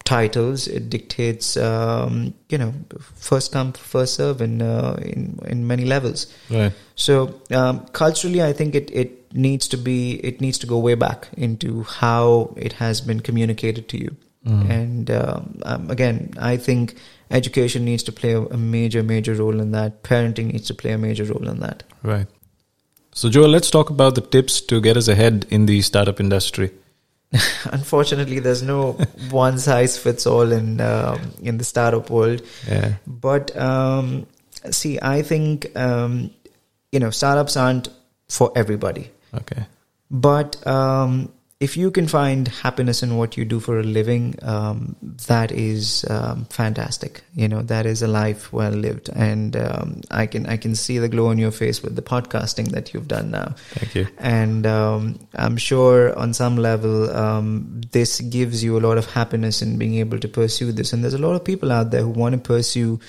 titles 0.05 0.67
it 0.67 0.89
dictates 0.89 1.57
um, 1.59 2.33
you 2.49 2.57
know 2.57 2.73
first 3.15 3.53
come 3.53 3.73
first 3.75 4.15
serve 4.15 4.41
in 4.41 4.63
uh, 4.63 4.99
in 5.03 5.39
in 5.47 5.67
many 5.67 5.85
levels 5.85 6.33
right 6.51 6.73
so 6.95 7.41
um, 7.51 7.81
culturally 7.89 8.43
i 8.43 8.53
think 8.53 8.75
it 8.75 8.91
it 8.91 9.18
needs 9.33 9.69
to 9.69 9.77
be 9.77 10.15
it 10.25 10.41
needs 10.41 10.59
to 10.59 10.67
go 10.67 10.79
way 10.79 10.95
back 10.95 11.29
into 11.37 11.83
how 11.83 12.55
it 12.57 12.75
has 12.75 13.01
been 13.01 13.21
communicated 13.21 13.89
to 13.89 13.99
you 13.99 14.17
mm. 14.47 14.71
and 14.71 15.11
um, 15.11 15.61
um 15.65 15.91
again 15.91 16.33
i 16.39 16.57
think 16.57 16.97
education 17.31 17.85
needs 17.85 18.03
to 18.05 18.13
play 18.13 18.35
a 18.35 18.57
major, 18.57 19.03
major 19.03 19.35
role 19.35 19.61
in 19.61 19.73
that. 19.73 20.03
Parenting 20.03 20.53
needs 20.53 20.67
to 20.69 20.75
play 20.75 20.93
a 20.93 20.99
major 20.99 21.25
role 21.25 21.49
in 21.49 21.61
that. 21.61 21.83
Right. 22.03 22.27
So, 23.13 23.29
Joel, 23.29 23.49
let's 23.49 23.71
talk 23.71 23.91
about 23.91 24.15
the 24.15 24.21
tips 24.21 24.61
to 24.63 24.81
get 24.81 24.97
us 24.97 25.09
ahead 25.09 25.47
in 25.51 25.67
the 25.67 25.83
startup 25.83 26.21
industry. 26.21 26.71
Unfortunately, 27.65 28.39
there's 28.39 28.63
no 28.63 28.93
one 29.31 29.59
size 29.59 29.99
fits 29.99 30.27
all 30.27 30.51
in 30.53 30.81
um, 30.81 31.33
in 31.43 31.59
the 31.59 31.65
startup 31.65 32.11
world. 32.11 32.43
Yeah. 32.67 32.95
But 33.07 33.55
um, 33.57 34.27
see, 34.71 34.99
I 35.03 35.23
think 35.23 35.77
um, 35.77 36.31
you 36.91 37.01
know 37.01 37.11
startups 37.11 37.57
aren't 37.57 37.89
for 38.31 38.51
everybody. 38.57 39.11
Okay. 39.35 39.67
But 40.11 40.67
um, 40.67 41.33
if 41.61 41.77
you 41.77 41.91
can 41.91 42.07
find 42.07 42.47
happiness 42.47 43.03
in 43.03 43.17
what 43.17 43.37
you 43.37 43.45
do 43.45 43.59
for 43.59 43.81
a 43.81 43.83
living, 43.83 44.37
um, 44.43 44.95
that 45.27 45.51
is 45.51 46.05
um, 46.09 46.45
fantastic. 46.47 47.23
You 47.35 47.49
know, 47.49 47.63
that 47.63 47.85
is 47.85 48.01
a 48.01 48.07
life 48.07 48.53
well 48.53 48.71
lived, 48.71 49.11
and 49.13 49.57
um, 49.57 50.01
I 50.11 50.27
can 50.27 50.47
I 50.47 50.57
can 50.57 50.77
see 50.77 50.99
the 50.99 51.09
glow 51.09 51.27
on 51.27 51.39
your 51.39 51.51
face 51.51 51.83
with 51.83 51.97
the 51.97 52.03
podcasting 52.03 52.71
that 52.71 52.95
you've 52.95 53.09
done 53.09 53.33
now. 53.33 53.57
Thank 53.71 53.97
you. 53.97 54.07
And 54.19 54.67
um, 54.67 55.19
I'm 55.35 55.57
sure 55.57 56.17
on 56.17 56.33
some 56.33 56.57
level, 56.57 57.11
um, 57.11 57.81
this 57.91 58.21
gives 58.21 58.63
you 58.63 58.79
a 58.79 58.81
lot 58.81 58.97
of 58.97 59.07
happiness 59.07 59.61
in 59.61 59.79
being 59.79 59.95
able 59.95 60.21
to 60.21 60.29
pursue 60.29 60.71
this. 60.71 60.93
And 60.93 61.03
there's 61.03 61.15
a 61.15 61.19
lot 61.19 61.35
of 61.35 61.45
people 61.45 61.73
out 61.73 61.91
there 61.91 62.03
who 62.03 62.11
want 62.11 62.35
to 62.35 62.41
pursue 62.41 63.01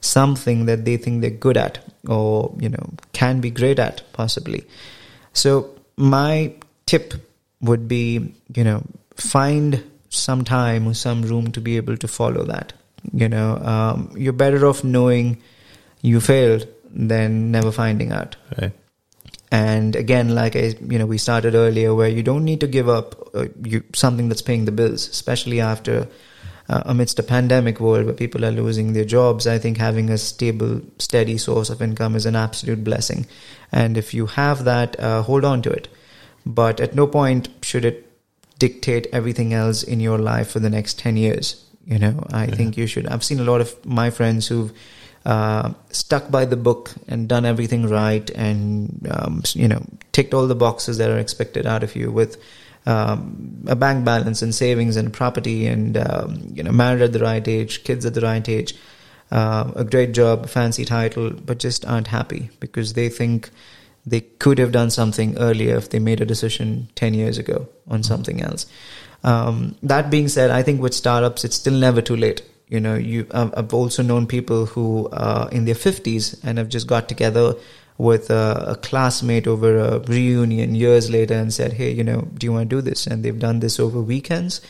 something 0.00 0.66
that 0.66 0.84
they 0.84 0.96
think 0.96 1.22
they're 1.22 1.30
good 1.30 1.56
at, 1.56 1.80
or 2.06 2.54
you 2.60 2.68
know, 2.68 2.88
can 3.12 3.40
be 3.40 3.50
great 3.50 3.80
at, 3.80 4.02
possibly. 4.12 4.64
So 5.36 5.74
my 5.96 6.54
tip 6.86 7.14
would 7.60 7.86
be, 7.88 8.32
you 8.54 8.64
know, 8.64 8.82
find 9.16 9.84
some 10.08 10.44
time 10.44 10.88
or 10.88 10.94
some 10.94 11.22
room 11.22 11.52
to 11.52 11.60
be 11.60 11.76
able 11.76 11.96
to 11.98 12.08
follow 12.08 12.44
that. 12.44 12.72
You 13.12 13.28
know, 13.28 13.56
um, 13.58 14.10
you're 14.16 14.32
better 14.32 14.66
off 14.66 14.82
knowing 14.82 15.42
you 16.00 16.20
failed 16.20 16.66
than 16.90 17.50
never 17.50 17.70
finding 17.70 18.12
out. 18.12 18.36
Right. 18.60 18.72
And 19.52 19.94
again, 19.94 20.34
like 20.34 20.56
I, 20.56 20.74
you 20.80 20.98
know, 20.98 21.06
we 21.06 21.18
started 21.18 21.54
earlier, 21.54 21.94
where 21.94 22.08
you 22.08 22.22
don't 22.22 22.44
need 22.44 22.60
to 22.60 22.66
give 22.66 22.88
up 22.88 23.14
uh, 23.34 23.46
you, 23.62 23.84
something 23.94 24.28
that's 24.28 24.42
paying 24.42 24.64
the 24.64 24.72
bills, 24.72 25.06
especially 25.08 25.60
after 25.60 26.08
uh, 26.68 26.82
amidst 26.86 27.18
a 27.18 27.22
pandemic 27.22 27.80
world 27.80 28.04
where 28.04 28.14
people 28.14 28.44
are 28.44 28.50
losing 28.50 28.92
their 28.92 29.04
jobs. 29.04 29.46
I 29.46 29.58
think 29.58 29.78
having 29.78 30.10
a 30.10 30.18
stable, 30.18 30.80
steady 30.98 31.38
source 31.38 31.70
of 31.70 31.82
income 31.82 32.16
is 32.16 32.26
an 32.26 32.36
absolute 32.36 32.82
blessing. 32.82 33.26
And 33.72 33.96
if 33.96 34.14
you 34.14 34.26
have 34.26 34.64
that, 34.64 34.98
uh, 34.98 35.22
hold 35.22 35.44
on 35.44 35.62
to 35.62 35.70
it 35.70 35.88
but 36.46 36.80
at 36.80 36.94
no 36.94 37.06
point 37.08 37.48
should 37.62 37.84
it 37.84 38.08
dictate 38.58 39.08
everything 39.12 39.52
else 39.52 39.82
in 39.82 40.00
your 40.00 40.16
life 40.16 40.48
for 40.48 40.60
the 40.60 40.70
next 40.70 40.98
10 41.00 41.16
years 41.16 41.62
you 41.84 41.98
know 41.98 42.24
i 42.32 42.44
yeah. 42.44 42.54
think 42.54 42.76
you 42.76 42.86
should 42.86 43.06
i've 43.08 43.24
seen 43.24 43.40
a 43.40 43.44
lot 43.44 43.60
of 43.60 43.84
my 43.84 44.08
friends 44.08 44.46
who've 44.46 44.72
uh, 45.26 45.72
stuck 45.90 46.30
by 46.30 46.44
the 46.44 46.56
book 46.56 46.92
and 47.08 47.28
done 47.28 47.44
everything 47.44 47.88
right 47.88 48.30
and 48.30 49.08
um, 49.10 49.42
you 49.54 49.66
know 49.66 49.82
ticked 50.12 50.32
all 50.32 50.46
the 50.46 50.54
boxes 50.54 50.98
that 50.98 51.10
are 51.10 51.18
expected 51.18 51.66
out 51.66 51.82
of 51.82 51.96
you 51.96 52.12
with 52.12 52.40
um, 52.86 53.64
a 53.66 53.76
bank 53.76 54.04
balance 54.04 54.42
and 54.42 54.54
savings 54.54 54.96
and 54.96 55.12
property 55.12 55.66
and 55.66 55.96
um, 55.96 56.52
you 56.54 56.62
know 56.62 56.72
married 56.72 57.02
at 57.02 57.12
the 57.12 57.18
right 57.18 57.46
age 57.48 57.84
kids 57.84 58.06
at 58.06 58.14
the 58.14 58.20
right 58.20 58.48
age 58.48 58.74
uh, 59.32 59.70
a 59.74 59.84
great 59.84 60.12
job 60.12 60.48
fancy 60.48 60.84
title 60.84 61.30
but 61.30 61.58
just 61.58 61.84
aren't 61.84 62.06
happy 62.06 62.50
because 62.60 62.92
they 62.92 63.08
think 63.08 63.50
they 64.06 64.20
could 64.20 64.58
have 64.58 64.70
done 64.70 64.90
something 64.90 65.36
earlier 65.36 65.76
if 65.76 65.90
they 65.90 65.98
made 65.98 66.20
a 66.20 66.24
decision 66.24 66.88
10 66.94 67.14
years 67.14 67.38
ago 67.38 67.68
on 67.88 67.98
mm-hmm. 67.98 68.02
something 68.02 68.40
else. 68.40 68.66
Um, 69.24 69.74
that 69.82 70.10
being 70.10 70.28
said, 70.28 70.50
I 70.50 70.62
think 70.62 70.80
with 70.80 70.94
startups, 70.94 71.44
it's 71.44 71.56
still 71.56 71.74
never 71.74 72.00
too 72.00 72.16
late. 72.16 72.42
You 72.68 72.80
know, 72.80 72.94
you 72.94 73.26
I've 73.32 73.74
also 73.74 74.02
known 74.02 74.26
people 74.26 74.66
who 74.66 75.08
are 75.12 75.48
in 75.50 75.64
their 75.64 75.74
50s 75.74 76.38
and 76.44 76.58
have 76.58 76.68
just 76.68 76.86
got 76.86 77.08
together 77.08 77.54
with 77.98 78.30
a, 78.30 78.64
a, 78.68 78.76
classmate 78.76 79.46
over 79.46 79.78
a 79.78 79.98
reunion 80.00 80.74
years 80.74 81.10
later 81.10 81.34
and 81.34 81.52
said, 81.52 81.72
"Hey, 81.72 81.92
you 81.92 82.04
know, 82.04 82.28
do 82.34 82.46
you 82.46 82.52
want 82.52 82.68
to 82.68 82.76
do 82.76 82.82
this?" 82.82 83.06
And 83.06 83.24
they've 83.24 83.38
done 83.38 83.60
this 83.60 83.80
over 83.80 84.00
weekends, 84.00 84.60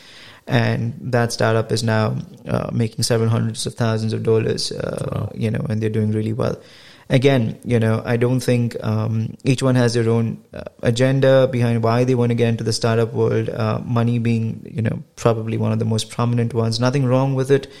and 0.47 0.93
that 1.01 1.33
startup 1.33 1.71
is 1.71 1.83
now 1.83 2.17
uh, 2.47 2.69
making 2.71 3.03
several 3.03 3.29
hundreds 3.29 3.65
of 3.65 3.75
thousands 3.75 4.13
of 4.13 4.23
dollars. 4.23 4.71
Uh, 4.71 5.09
wow. 5.11 5.31
You 5.35 5.51
know, 5.51 5.65
and 5.69 5.81
they're 5.81 5.89
doing 5.89 6.11
really 6.11 6.33
well 6.33 6.57
again, 7.09 7.59
you 7.63 7.79
know, 7.79 8.01
I 8.05 8.17
don't 8.17 8.39
think 8.39 8.75
um, 8.83 9.35
each 9.43 9.63
one 9.63 9.75
has 9.75 9.93
their 9.93 10.09
own 10.09 10.43
uh, 10.53 10.63
agenda 10.83 11.47
behind 11.47 11.83
why 11.83 12.03
they 12.03 12.15
want 12.15 12.31
to 12.31 12.35
get 12.35 12.49
into 12.49 12.63
the 12.63 12.73
startup 12.73 13.13
world. 13.13 13.49
Uh, 13.49 13.79
money 13.83 14.19
being, 14.19 14.69
you 14.69 14.81
know, 14.81 15.03
probably 15.15 15.57
one 15.57 15.71
of 15.71 15.79
the 15.79 15.85
most 15.85 16.09
prominent 16.09 16.53
ones. 16.53 16.79
Nothing 16.79 17.05
wrong 17.05 17.35
with 17.35 17.51
it, 17.51 17.71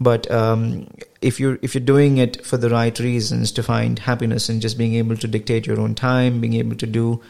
but 0.00 0.30
um, 0.30 0.88
if 1.24 1.40
you're 1.40 1.58
if 1.62 1.74
you're 1.74 1.84
doing 1.84 2.18
it 2.18 2.44
for 2.44 2.56
the 2.58 2.68
right 2.68 2.96
reasons 2.98 3.50
to 3.52 3.62
find 3.62 3.98
happiness 3.98 4.48
and 4.48 4.60
just 4.60 4.76
being 4.76 4.94
able 4.94 5.16
to 5.16 5.26
dictate 5.26 5.66
your 5.66 5.80
own 5.80 5.94
time, 5.94 6.40
being 6.40 6.54
able 6.54 6.76
to 6.76 6.86
do 6.86 7.22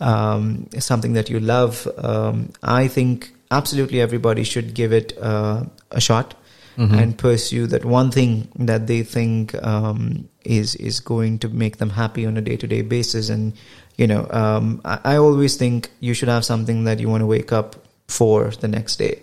um, 0.00 0.66
something 0.78 1.12
that 1.12 1.28
you 1.28 1.38
love, 1.38 1.86
um, 1.98 2.50
I 2.62 2.88
think 2.88 3.30
absolutely 3.50 4.00
everybody 4.00 4.42
should 4.42 4.72
give 4.74 4.92
it 4.92 5.16
uh, 5.20 5.64
a 5.90 6.00
shot 6.00 6.34
mm-hmm. 6.78 6.94
and 6.94 7.18
pursue 7.18 7.66
that 7.66 7.84
one 7.84 8.10
thing 8.10 8.48
that 8.56 8.86
they 8.86 9.02
think 9.02 9.54
um, 9.62 10.28
is 10.44 10.74
is 10.76 11.00
going 11.00 11.38
to 11.40 11.48
make 11.48 11.76
them 11.76 11.90
happy 11.90 12.24
on 12.24 12.36
a 12.38 12.40
day 12.40 12.56
to 12.56 12.66
day 12.66 12.80
basis. 12.80 13.28
And 13.28 13.52
you 13.98 14.06
know, 14.06 14.26
um, 14.30 14.80
I, 14.84 14.98
I, 15.04 15.16
always 15.16 15.56
think 15.56 15.90
you 16.00 16.14
should 16.14 16.30
have 16.30 16.46
something 16.46 16.84
that 16.84 16.98
you 16.98 17.10
want 17.10 17.20
to 17.20 17.26
wake 17.26 17.52
up 17.52 17.76
for 18.08 18.50
the 18.50 18.68
next 18.68 18.96
day. 18.96 19.22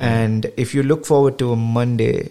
And 0.00 0.46
if 0.56 0.74
you 0.74 0.84
look 0.84 1.04
forward 1.04 1.38
to 1.40 1.52
a 1.52 1.56
Monday 1.56 2.30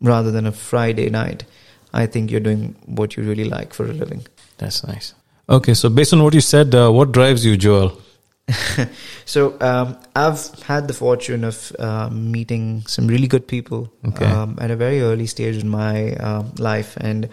rather 0.00 0.30
than 0.30 0.46
a 0.46 0.52
Friday 0.52 1.10
night, 1.10 1.44
I 1.92 2.06
think 2.06 2.30
you're 2.30 2.40
doing 2.40 2.76
what 2.86 3.16
you 3.16 3.22
really 3.22 3.44
like 3.44 3.72
for 3.72 3.84
a 3.84 3.92
living. 3.92 4.26
That's 4.58 4.86
nice. 4.86 5.14
Okay, 5.48 5.74
so 5.74 5.88
based 5.88 6.12
on 6.12 6.22
what 6.22 6.34
you 6.34 6.40
said, 6.40 6.74
uh, 6.74 6.90
what 6.90 7.12
drives 7.12 7.46
you, 7.46 7.56
Joel? 7.56 8.00
so 9.24 9.56
um, 9.60 9.96
I've 10.14 10.62
had 10.62 10.86
the 10.88 10.94
fortune 10.94 11.44
of 11.44 11.72
uh, 11.78 12.08
meeting 12.10 12.84
some 12.86 13.06
really 13.06 13.26
good 13.26 13.48
people 13.48 13.92
okay. 14.06 14.24
um, 14.24 14.58
at 14.60 14.70
a 14.70 14.76
very 14.76 15.00
early 15.00 15.26
stage 15.26 15.56
in 15.56 15.68
my 15.68 16.12
uh, 16.14 16.44
life, 16.58 16.96
and 16.96 17.28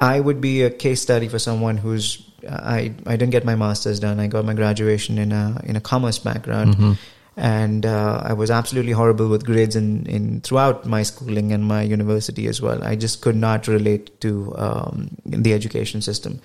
I 0.00 0.18
would 0.18 0.40
be 0.40 0.62
a 0.62 0.70
case 0.70 1.00
study 1.00 1.28
for 1.28 1.38
someone 1.38 1.76
who's 1.76 2.28
I 2.48 2.94
I 3.06 3.16
didn't 3.16 3.30
get 3.30 3.44
my 3.44 3.54
master's 3.54 4.00
done. 4.00 4.20
I 4.20 4.26
got 4.26 4.44
my 4.44 4.54
graduation 4.54 5.18
in 5.18 5.32
a 5.32 5.60
in 5.64 5.76
a 5.76 5.80
commerce 5.80 6.18
background. 6.18 6.74
Mm-hmm. 6.74 6.92
And 7.40 7.86
uh, 7.86 8.20
I 8.24 8.32
was 8.32 8.50
absolutely 8.50 8.92
horrible 8.92 9.28
with 9.28 9.46
grades 9.46 9.76
in, 9.76 10.06
in 10.06 10.40
throughout 10.40 10.86
my 10.86 11.04
schooling 11.04 11.52
and 11.52 11.64
my 11.64 11.82
university 11.82 12.48
as 12.48 12.60
well. 12.60 12.82
I 12.82 12.96
just 12.96 13.22
could 13.22 13.36
not 13.36 13.68
relate 13.68 14.20
to 14.22 14.52
um, 14.56 15.16
the 15.24 15.54
education 15.54 16.02
system 16.02 16.40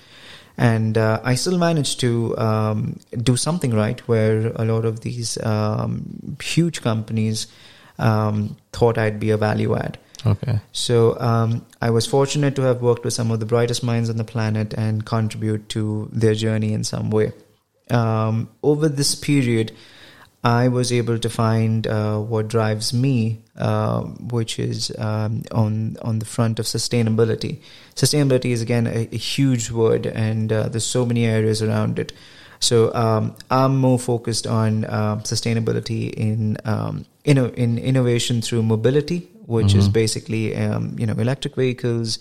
and 0.58 0.98
uh, 0.98 1.20
I 1.24 1.36
still 1.36 1.58
managed 1.58 2.00
to 2.02 2.38
um, 2.38 3.00
do 3.18 3.36
something 3.36 3.74
right 3.74 4.00
where 4.08 4.48
a 4.56 4.66
lot 4.66 4.86
of 4.86 5.00
these 5.00 5.42
um, 5.44 6.38
huge 6.42 6.82
companies 6.82 7.48
um, 7.98 8.56
thought 8.72 8.98
I'd 8.98 9.20
be 9.20 9.32
a 9.32 9.38
value 9.38 9.76
add. 9.76 9.98
Okay. 10.26 10.60
So 10.72 11.20
um, 11.20 11.66
I 11.82 11.90
was 11.90 12.06
fortunate 12.06 12.56
to 12.56 12.62
have 12.62 12.82
worked 12.82 13.04
with 13.04 13.14
some 13.14 13.32
of 13.32 13.40
the 13.40 13.46
brightest 13.46 13.84
minds 13.84 14.10
on 14.10 14.18
the 14.18 14.24
planet 14.24 14.74
and 14.74 15.06
contribute 15.06 15.70
to 15.70 16.10
their 16.12 16.36
journey 16.36 16.72
in 16.74 16.84
some 16.84 17.10
way. 17.10 17.34
Um, 17.90 18.50
over 18.62 18.88
this 18.88 19.16
period, 19.16 19.74
I 20.44 20.68
was 20.68 20.92
able 20.92 21.20
to 21.20 21.30
find 21.30 21.88
uh, 21.88 22.20
what 22.20 22.50
drives 22.50 22.94
me, 22.94 23.42
uh, 23.58 24.02
which 24.02 24.60
is 24.60 24.92
um, 24.98 25.44
on 25.52 25.96
on 26.02 26.20
the 26.20 26.26
front 26.26 26.60
of 26.60 26.66
sustainability. 26.66 27.62
Sustainability 27.96 28.52
is 28.52 28.62
again 28.62 28.88
a, 28.88 29.08
a 29.12 29.18
huge 29.18 29.72
word, 29.72 30.06
and 30.06 30.52
uh, 30.52 30.68
there's 30.68 30.86
so 30.86 31.06
many 31.06 31.26
areas 31.26 31.62
around 31.62 31.98
it. 31.98 32.12
So 32.60 32.94
um, 32.94 33.36
I'm 33.52 33.78
more 33.78 34.00
focused 34.00 34.48
on 34.48 34.86
uh, 34.86 35.18
sustainability 35.18 36.12
in 36.14 36.58
um, 36.66 37.06
inno- 37.26 37.54
in 37.54 37.78
innovation 37.78 38.42
through 38.42 38.64
mobility, 38.64 39.30
which 39.46 39.76
is 39.76 39.88
Mhm. 39.90 39.94
basically 39.94 40.56
um, 40.56 40.96
you 40.98 41.06
know 41.06 41.14
electric 41.14 41.56
vehicles, 41.56 42.20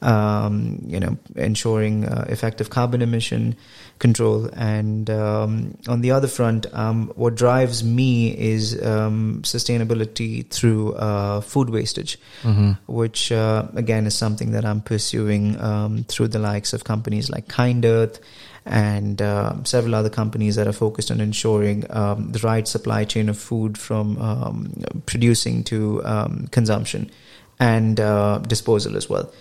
um, 0.00 0.82
you 0.86 0.98
know 0.98 1.16
ensuring 1.36 2.04
uh, 2.06 2.24
effective 2.28 2.70
carbon 2.70 3.02
emission 3.02 3.54
control, 3.98 4.48
and 4.54 5.08
um, 5.10 5.76
on 5.88 6.00
the 6.00 6.10
other 6.10 6.26
front, 6.28 6.66
um, 6.72 7.12
what 7.14 7.34
drives 7.34 7.84
me 7.84 8.36
is 8.36 8.82
um, 8.82 9.40
sustainability 9.44 10.48
through 10.50 10.94
uh, 10.94 11.40
food 11.40 11.70
wastage 11.70 12.18
hmm 12.42 12.72
which 12.86 13.32
uh, 13.32 13.64
again 13.74 14.06
is 14.06 14.14
something 14.14 14.52
that 14.52 14.64
I'm 14.64 14.80
pursuing 14.80 15.58
um, 15.60 16.04
through 16.08 16.28
the 16.28 16.38
likes 16.38 16.72
of 16.72 16.84
companies 16.84 17.30
like 17.30 17.48
Kind 17.48 17.84
Earth 17.84 18.20
and 18.64 19.20
uh, 19.20 19.54
several 19.64 19.94
other 19.94 20.10
companies 20.10 20.56
that 20.56 20.66
are 20.68 20.72
focused 20.72 21.10
on 21.10 21.20
ensuring 21.20 21.84
um, 21.90 22.30
the 22.32 22.38
right 22.40 22.66
supply 22.68 23.04
chain 23.04 23.28
of 23.28 23.36
food 23.38 23.76
from 23.76 24.16
um, 24.18 24.72
producing 25.06 25.64
to 25.64 26.00
um, 26.04 26.46
consumption 26.52 27.10
and 27.58 27.98
uh, 28.00 28.38
disposal 28.38 28.96
as 28.96 29.08
well. 29.08 29.32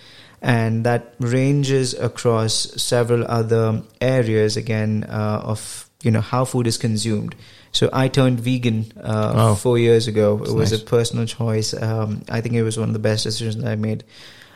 And 0.42 0.84
that 0.86 1.14
ranges 1.20 1.94
across 1.94 2.54
several 2.82 3.26
other 3.28 3.84
areas 4.02 4.58
again 4.58 5.06
uh, 5.08 5.42
of 5.44 5.88
you 6.02 6.10
know 6.10 6.22
how 6.22 6.46
food 6.46 6.66
is 6.66 6.80
consumed. 6.80 7.36
So 7.74 7.90
I 7.94 8.08
turned 8.08 8.40
vegan 8.40 8.92
uh, 9.00 9.34
Oh. 9.36 9.56
four 9.56 9.78
years 9.78 10.08
ago. 10.08 10.34
It 10.44 10.52
was 10.52 10.72
nice. 10.72 10.82
a 10.82 10.84
personal 10.84 11.26
choice. 11.28 11.76
Um, 11.80 12.24
I 12.28 12.42
think 12.42 12.56
it 12.56 12.64
was 12.64 12.78
one 12.78 12.90
of 12.90 12.94
the 12.94 13.00
best 13.00 13.24
decisions 13.24 13.58
that 13.64 13.72
I 13.72 13.76
made 13.76 14.04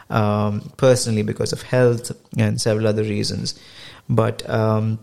um, 0.09 0.71
personally 0.77 1.21
because 1.21 1.53
of 1.53 1.61
health 1.61 2.11
and 2.37 2.59
several 2.59 2.87
other 2.87 3.03
reasons. 3.03 3.53
But 4.09 4.47
um, 4.49 4.99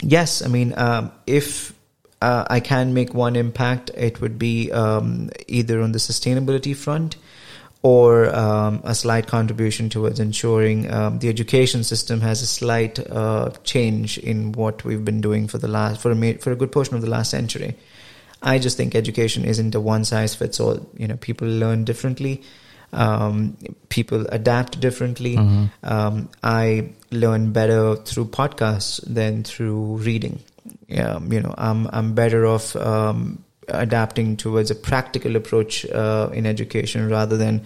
yes, 0.00 0.42
I 0.42 0.48
mean, 0.48 0.74
um, 0.76 1.12
if 1.26 1.74
uh, 2.20 2.44
I 2.48 2.60
can 2.60 2.94
make 2.94 3.14
one 3.14 3.36
impact, 3.36 3.90
it 3.96 4.20
would 4.20 4.38
be 4.38 4.72
um, 4.72 5.30
either 5.46 5.80
on 5.80 5.92
the 5.92 5.98
sustainability 5.98 6.74
front 6.74 7.16
or 7.82 8.34
um, 8.34 8.80
a 8.82 8.94
slight 8.94 9.26
contribution 9.26 9.90
towards 9.90 10.18
ensuring 10.18 10.90
um, 10.90 11.18
the 11.18 11.28
education 11.28 11.84
system 11.84 12.22
has 12.22 12.40
a 12.40 12.46
slight 12.46 12.98
uh, 13.10 13.50
change 13.62 14.16
in 14.16 14.52
what 14.52 14.84
we've 14.84 15.04
been 15.04 15.20
doing 15.20 15.46
for 15.46 15.58
the 15.58 15.68
last 15.68 16.00
for 16.00 16.10
a 16.10 16.32
for 16.38 16.50
a 16.50 16.56
good 16.56 16.72
portion 16.72 16.96
of 16.96 17.02
the 17.02 17.10
last 17.10 17.30
century. 17.30 17.76
I 18.42 18.58
just 18.58 18.78
think 18.78 18.94
education 18.94 19.44
isn't 19.44 19.74
a 19.74 19.80
one 19.80 20.04
size 20.04 20.34
fits 20.34 20.60
all. 20.60 20.88
You 20.96 21.08
know, 21.08 21.16
people 21.16 21.46
learn 21.46 21.84
differently. 21.84 22.42
Um, 22.94 23.56
people 23.88 24.26
adapt 24.30 24.80
differently. 24.80 25.36
Mhm. 25.36 25.70
Um, 25.82 26.28
I 26.42 26.90
learn 27.10 27.52
better 27.52 27.96
through 27.96 28.26
podcasts 28.26 29.00
than 29.06 29.42
through 29.42 29.96
reading. 29.96 30.38
Um, 30.96 31.32
you 31.32 31.40
know, 31.40 31.54
I'm 31.58 31.88
I'm 31.92 32.14
better 32.14 32.46
off 32.46 32.76
um, 32.76 33.44
adapting 33.68 34.36
towards 34.36 34.70
a 34.70 34.74
practical 34.74 35.36
approach 35.36 35.84
uh, 35.86 36.30
in 36.32 36.46
education 36.46 37.08
rather 37.10 37.36
than 37.36 37.62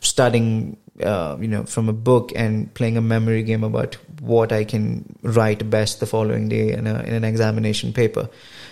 studying, 0.00 0.76
uh, 1.02 1.36
you 1.40 1.48
know, 1.48 1.64
from 1.64 1.88
a 1.88 1.92
book 1.92 2.32
and 2.36 2.72
playing 2.74 2.96
a 2.96 3.00
memory 3.00 3.42
game 3.42 3.64
about 3.64 3.96
what 4.20 4.52
I 4.52 4.64
can 4.64 5.04
write 5.22 5.68
best 5.70 6.00
the 6.00 6.06
following 6.06 6.48
day 6.48 6.72
in, 6.72 6.86
a, 6.86 7.00
in 7.02 7.14
an 7.14 7.24
examination 7.24 7.92
paper. 7.92 8.28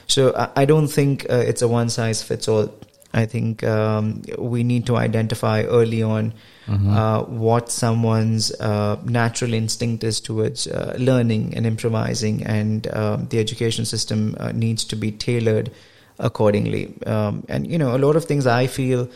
So 0.06 0.34
I, 0.36 0.62
I 0.62 0.64
don't 0.64 0.88
think 0.88 1.26
uh, 1.30 1.36
it's 1.36 1.62
a 1.62 1.68
one 1.68 1.88
size 1.88 2.22
fits 2.22 2.48
all. 2.48 2.72
I 3.16 3.24
think 3.26 3.64
um, 3.64 4.22
we 4.38 4.62
need 4.62 4.86
to 4.86 4.96
identify 4.96 5.62
early 5.80 6.02
on 6.02 6.32
Mhm. 6.68 6.94
uh, 7.00 7.22
what 7.42 7.70
someone's 7.70 8.46
uh, 8.60 8.96
natural 9.04 9.54
instinct 9.58 10.04
is 10.04 10.20
towards 10.20 10.66
uh, 10.66 10.94
learning 10.98 11.44
and 11.56 11.64
improvising, 11.66 12.42
and 12.44 12.88
um, 13.02 13.28
the 13.30 13.38
education 13.38 13.84
system 13.84 14.34
uh, 14.40 14.50
needs 14.64 14.84
to 14.92 14.96
be 14.96 15.12
tailored 15.26 15.70
accordingly. 16.18 16.82
Um, 17.06 17.44
and 17.48 17.70
you 17.70 17.78
know, 17.78 17.94
a 17.96 18.00
lot 18.06 18.16
of 18.16 18.24
things 18.24 18.46
I 18.46 18.66
feel, 18.66 19.08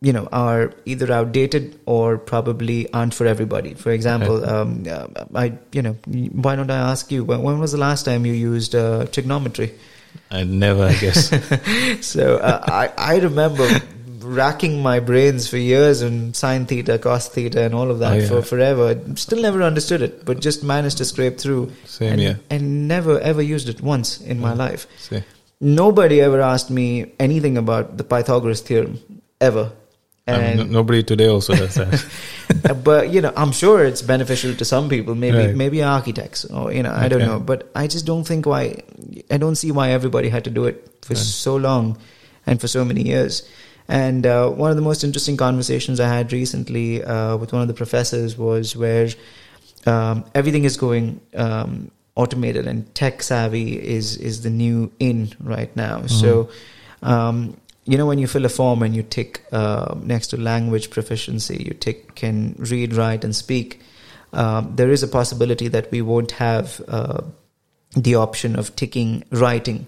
you 0.00 0.12
know, 0.12 0.28
are 0.32 0.72
either 0.84 1.12
outdated 1.12 1.78
or 1.86 2.18
probably 2.18 2.78
aren't 2.92 3.14
for 3.14 3.26
everybody. 3.26 3.74
For 3.74 3.90
example, 3.90 4.44
um, 4.54 4.84
uh, 4.90 5.06
I, 5.34 5.52
you 5.72 5.82
know, 5.82 5.96
why 6.46 6.54
don't 6.56 6.70
I 6.70 6.78
ask 6.92 7.10
you 7.10 7.24
when, 7.24 7.42
when 7.42 7.58
was 7.58 7.72
the 7.72 7.78
last 7.78 8.04
time 8.04 8.24
you 8.26 8.34
used 8.34 8.74
uh, 8.74 9.06
trigonometry? 9.06 9.72
I 10.30 10.44
never, 10.44 10.84
I 10.84 10.94
guess. 10.94 11.30
so 12.06 12.36
uh, 12.38 12.60
I 12.66 13.14
I 13.14 13.18
remember 13.18 13.68
racking 14.20 14.80
my 14.82 15.00
brains 15.00 15.48
for 15.48 15.56
years 15.58 16.02
on 16.02 16.32
sine 16.32 16.64
theta, 16.64 16.98
cos 16.98 17.28
theta, 17.28 17.62
and 17.64 17.74
all 17.74 17.90
of 17.90 17.98
that 17.98 18.12
Oh, 18.12 18.16
yeah. 18.16 18.28
for 18.28 18.42
forever. 18.42 18.98
Still 19.16 19.42
never 19.42 19.62
understood 19.62 20.00
it, 20.00 20.24
but 20.24 20.40
just 20.40 20.62
managed 20.62 20.98
to 20.98 21.04
scrape 21.04 21.38
through. 21.38 21.72
Same 21.86 22.12
and, 22.12 22.20
here. 22.20 22.40
and 22.50 22.88
never 22.88 23.18
ever 23.20 23.42
used 23.42 23.68
it 23.68 23.80
once 23.82 24.20
in 24.20 24.40
my 24.40 24.52
Mm. 24.54 24.58
life. 24.58 24.86
See. 24.98 25.22
Nobody 25.60 26.20
ever 26.20 26.40
asked 26.40 26.70
me 26.70 27.12
anything 27.20 27.56
about 27.56 27.96
the 27.96 28.04
Pythagoras 28.04 28.60
theorem 28.62 28.98
ever. 29.40 29.72
I 30.28 30.32
mean, 30.32 30.40
And 30.42 30.56
no- 30.58 30.64
nobody 30.80 31.02
today 31.02 31.26
also 31.26 31.54
does 31.54 31.74
that. 31.74 32.82
but 32.84 33.10
you 33.10 33.20
know, 33.20 33.32
I'm 33.36 33.50
sure 33.52 33.84
it's 33.84 34.02
beneficial 34.02 34.54
to 34.54 34.64
some 34.64 34.88
people. 34.88 35.14
Maybe 35.16 35.36
Right. 35.36 35.56
maybe 35.56 35.82
architects, 35.82 36.44
or 36.44 36.72
you 36.72 36.82
know, 36.82 36.92
I 36.92 37.08
don't 37.08 37.26
know. 37.26 37.40
But 37.40 37.70
I 37.74 37.86
just 37.88 38.06
don't 38.06 38.24
think 38.24 38.46
why. 38.46 38.82
I 39.30 39.36
don't 39.36 39.56
see 39.56 39.72
why 39.72 39.90
everybody 39.90 40.28
had 40.28 40.44
to 40.44 40.50
do 40.50 40.66
it 40.66 40.76
for 41.02 41.14
Right. 41.14 41.22
so 41.22 41.56
long 41.56 41.98
and 42.46 42.60
for 42.60 42.68
so 42.68 42.84
many 42.84 43.02
years. 43.02 43.42
And 43.88 44.24
uh, 44.24 44.48
one 44.48 44.70
of 44.70 44.76
the 44.76 44.82
most 44.82 45.02
interesting 45.02 45.36
conversations 45.36 45.98
I 45.98 46.06
had 46.08 46.32
recently 46.32 47.02
uh, 47.02 47.36
with 47.36 47.52
one 47.52 47.62
of 47.62 47.68
the 47.68 47.74
professors 47.74 48.38
was 48.38 48.76
where 48.76 49.08
um, 49.86 50.24
everything 50.36 50.62
is 50.64 50.76
going 50.76 51.20
um, 51.34 51.90
automated 52.14 52.68
and 52.68 52.86
tech 52.94 53.22
savvy 53.24 53.74
is 53.74 54.16
is 54.18 54.42
the 54.42 54.50
new 54.50 54.92
in 55.00 55.32
right 55.40 55.74
now. 55.76 56.06
So. 56.06 56.48
Um, 57.02 57.56
you 57.84 57.98
know 57.98 58.06
when 58.06 58.18
you 58.18 58.26
fill 58.26 58.44
a 58.44 58.48
form 58.48 58.82
and 58.82 58.94
you 58.94 59.02
tick 59.02 59.44
uh, 59.52 59.94
next 60.02 60.28
to 60.28 60.36
language 60.36 60.90
proficiency 60.90 61.62
you 61.68 61.74
tick 61.74 62.14
can 62.14 62.54
read 62.58 62.94
write 62.94 63.24
and 63.24 63.34
speak 63.34 63.80
um, 64.32 64.72
there 64.76 64.90
is 64.90 65.02
a 65.02 65.08
possibility 65.08 65.68
that 65.68 65.90
we 65.90 66.00
won't 66.00 66.30
have 66.32 66.80
uh, 66.88 67.20
the 67.96 68.14
option 68.14 68.56
of 68.58 68.74
ticking 68.76 69.24
writing 69.30 69.84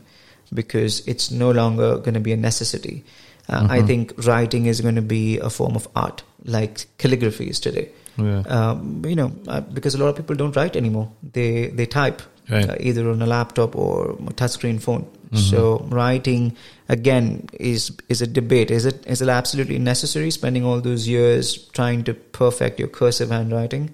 because 0.53 1.07
it's 1.07 1.31
no 1.31 1.51
longer 1.51 1.97
going 1.99 2.15
to 2.15 2.21
be 2.21 2.33
a 2.33 2.37
necessity 2.37 3.05
uh, 3.49 3.67
i 3.71 3.79
Mhm. 3.81 3.87
think 3.87 4.13
writing 4.27 4.67
is 4.67 4.81
going 4.81 4.97
to 4.97 5.09
be 5.17 5.39
a 5.39 5.51
form 5.51 5.77
of 5.77 5.89
art 5.95 6.23
like 6.45 6.87
calligraphy 6.99 7.49
is 7.57 7.61
today 7.61 7.89
Yeah. 8.19 8.43
um, 8.57 9.03
you 9.07 9.17
know 9.17 9.33
uh, 9.49 9.61
because 9.77 9.95
a 9.95 9.99
lot 9.99 10.09
of 10.09 10.17
people 10.17 10.37
don't 10.37 10.57
write 10.57 10.77
anymore 10.77 11.09
they 11.39 11.69
they 11.69 11.87
type 11.87 12.23
Right. 12.51 12.69
uh, 12.71 12.75
either 12.89 13.09
on 13.11 13.23
a 13.23 13.27
laptop 13.27 13.75
or 13.75 14.11
a 14.31 14.33
touchscreen 14.39 14.79
phone. 14.87 15.05
Mhm. 15.31 15.39
So 15.51 15.61
writing 15.99 16.43
again 16.89 17.49
is 17.59 17.93
is 18.09 18.21
a 18.23 18.27
debate. 18.27 18.71
Is 18.71 18.85
it 18.85 19.05
is 19.07 19.23
it 19.23 19.29
absolutely 19.29 19.79
necessary 19.79 20.31
spending 20.31 20.65
all 20.65 20.81
those 20.81 21.09
years 21.09 21.57
trying 21.69 22.05
to 22.05 22.15
perfect 22.15 22.79
your 22.79 22.89
cursive 22.89 23.31
handwriting? 23.31 23.91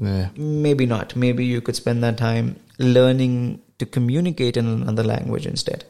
yeah. 0.00 0.28
Maybe 0.36 0.86
not. 0.86 1.16
Maybe 1.16 1.44
you 1.44 1.60
could 1.60 1.74
spend 1.76 2.02
that 2.04 2.16
time 2.18 2.56
learning 2.78 3.60
to 3.78 3.86
communicate 3.86 4.56
in 4.56 4.66
another 4.66 5.02
language 5.02 5.46
instead. 5.46 5.84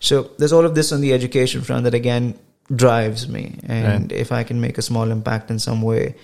So 0.00 0.30
there's 0.38 0.52
all 0.52 0.66
of 0.66 0.74
this 0.74 0.92
on 0.92 1.00
the 1.00 1.12
education 1.14 1.62
front 1.62 1.84
that 1.84 1.94
again 1.94 2.38
drives 2.74 3.28
me, 3.28 3.58
and 3.64 4.12
if 4.12 4.32
I 4.32 4.42
can 4.44 4.60
make 4.60 4.78
a 4.78 4.82
small 4.82 5.10
impact 5.10 5.50
in 5.50 5.58
some 5.58 5.80
way, 5.82 6.14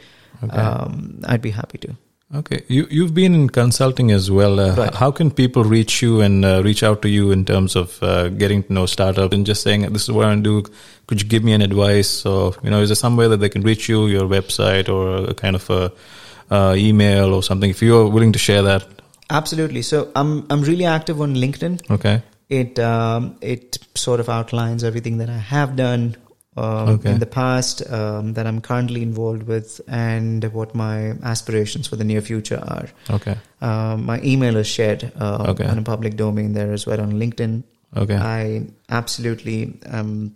Okay. 0.43 0.57
um, 0.57 1.21
I'd 1.27 1.43
be 1.43 1.51
happy 1.51 1.79
to. 1.79 1.97
Okay, 2.33 2.63
you 2.69 2.87
you've 2.91 3.13
been 3.13 3.35
in 3.35 3.49
consulting 3.49 4.13
as 4.13 4.31
well. 4.31 4.61
Uh, 4.61 4.77
Right. 4.77 4.95
How 4.95 5.11
can 5.11 5.33
people 5.33 5.65
reach 5.65 6.01
you 6.01 6.21
and 6.21 6.45
uh, 6.45 6.63
reach 6.63 6.85
out 6.85 7.03
to 7.03 7.09
you 7.09 7.33
in 7.33 7.45
terms 7.45 7.75
of 7.75 8.01
uh, 8.03 8.29
getting 8.29 8.63
to 8.65 8.73
know 8.73 8.87
startup 8.87 9.33
and 9.33 9.45
just 9.45 9.63
saying 9.65 9.83
this 9.93 10.03
is 10.03 10.13
what 10.13 10.27
I 10.27 10.37
do? 10.37 10.63
Could 11.09 11.23
you 11.23 11.29
give 11.29 11.43
me 11.43 11.53
an 11.55 11.61
advice? 11.61 12.25
Or 12.25 12.55
you 12.63 12.71
know, 12.71 12.81
is 12.83 12.89
there 12.91 12.95
some 12.97 13.17
way 13.17 13.27
that 13.27 13.39
they 13.39 13.49
can 13.49 13.63
reach 13.63 13.89
you, 13.89 14.07
your 14.07 14.29
website, 14.29 14.89
or 14.89 15.31
a 15.31 15.35
kind 15.35 15.57
of 15.57 15.69
a 15.71 15.93
uh, 16.53 16.75
email 16.79 17.35
or 17.35 17.43
something? 17.43 17.69
If 17.69 17.83
you're 17.83 18.09
willing 18.09 18.33
to 18.33 18.39
share 18.39 18.63
that, 18.63 18.87
Absolutely. 19.31 19.83
So 19.83 20.11
I'm 20.15 20.47
I'm 20.51 20.63
really 20.63 20.85
active 20.85 21.21
on 21.21 21.35
LinkedIn. 21.35 21.91
okay, 21.91 22.23
It 22.49 22.79
um, 22.79 23.37
it 23.41 23.79
sort 23.97 24.21
of 24.21 24.29
outlines 24.29 24.85
everything 24.85 25.19
that 25.19 25.29
I 25.31 25.39
have 25.39 25.75
done 25.75 26.17
um, 26.57 26.89
Okay. 26.89 27.11
in 27.13 27.19
the 27.21 27.27
past, 27.27 27.83
um, 27.93 28.33
that 28.35 28.47
I'm 28.47 28.61
currently 28.61 29.03
involved 29.03 29.45
with, 29.45 29.81
and 29.89 30.45
what 30.53 30.75
my 30.75 31.13
aspirations 31.23 31.87
for 31.87 31.97
the 31.97 32.05
near 32.05 32.21
future 32.21 32.59
are. 32.59 32.89
okay, 33.11 33.37
Um, 33.63 34.05
my 34.07 34.21
email 34.23 34.57
is 34.57 34.67
shared 34.67 35.13
uh, 35.21 35.47
Okay. 35.51 35.67
on 35.67 35.79
a 35.79 35.83
public 35.83 36.17
domain 36.17 36.53
there 36.55 36.73
as 36.73 36.87
well 36.87 37.01
on 37.01 37.13
LinkedIn. 37.13 37.63
okay, 37.97 38.17
I 38.17 38.67
absolutely 38.89 39.79
am 39.87 40.35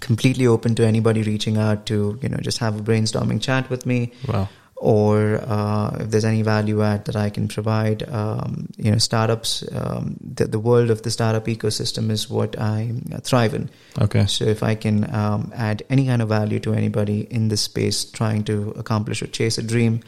completely 0.00 0.46
open 0.46 0.74
to 0.74 0.84
anybody 0.86 1.22
reaching 1.22 1.56
out 1.58 1.84
to 1.86 2.18
you 2.22 2.28
know 2.28 2.38
just 2.40 2.58
have 2.58 2.78
a 2.78 2.82
brainstorming 2.82 3.40
chat 3.42 3.68
with 3.68 3.84
me 3.84 4.10
wow, 4.26 4.48
or 4.82 5.40
uh, 5.46 5.96
if 6.00 6.10
there's 6.10 6.24
any 6.24 6.42
value 6.42 6.82
add 6.82 7.04
that 7.04 7.14
I 7.14 7.30
can 7.30 7.46
provide, 7.46 8.02
um, 8.08 8.66
you 8.76 8.90
know, 8.90 8.98
startups, 8.98 9.62
um, 9.72 10.16
the, 10.20 10.46
the 10.48 10.58
world 10.58 10.90
of 10.90 11.02
the 11.02 11.10
startup 11.12 11.46
ecosystem 11.46 12.10
is 12.10 12.28
what 12.28 12.58
I 12.58 12.90
thrive 13.22 13.54
in. 13.54 13.70
okay, 14.00 14.26
So 14.26 14.44
if 14.44 14.64
I 14.64 14.74
can 14.74 15.08
um, 15.14 15.52
add 15.54 15.84
any 15.88 16.06
kind 16.06 16.20
of 16.20 16.28
value 16.28 16.58
to 16.60 16.74
anybody 16.74 17.28
in 17.30 17.46
this 17.46 17.60
space 17.60 18.04
trying 18.04 18.42
to 18.44 18.70
accomplish 18.70 19.22
or 19.22 19.28
chase 19.28 19.56
a 19.56 19.62
dream, 19.62 20.00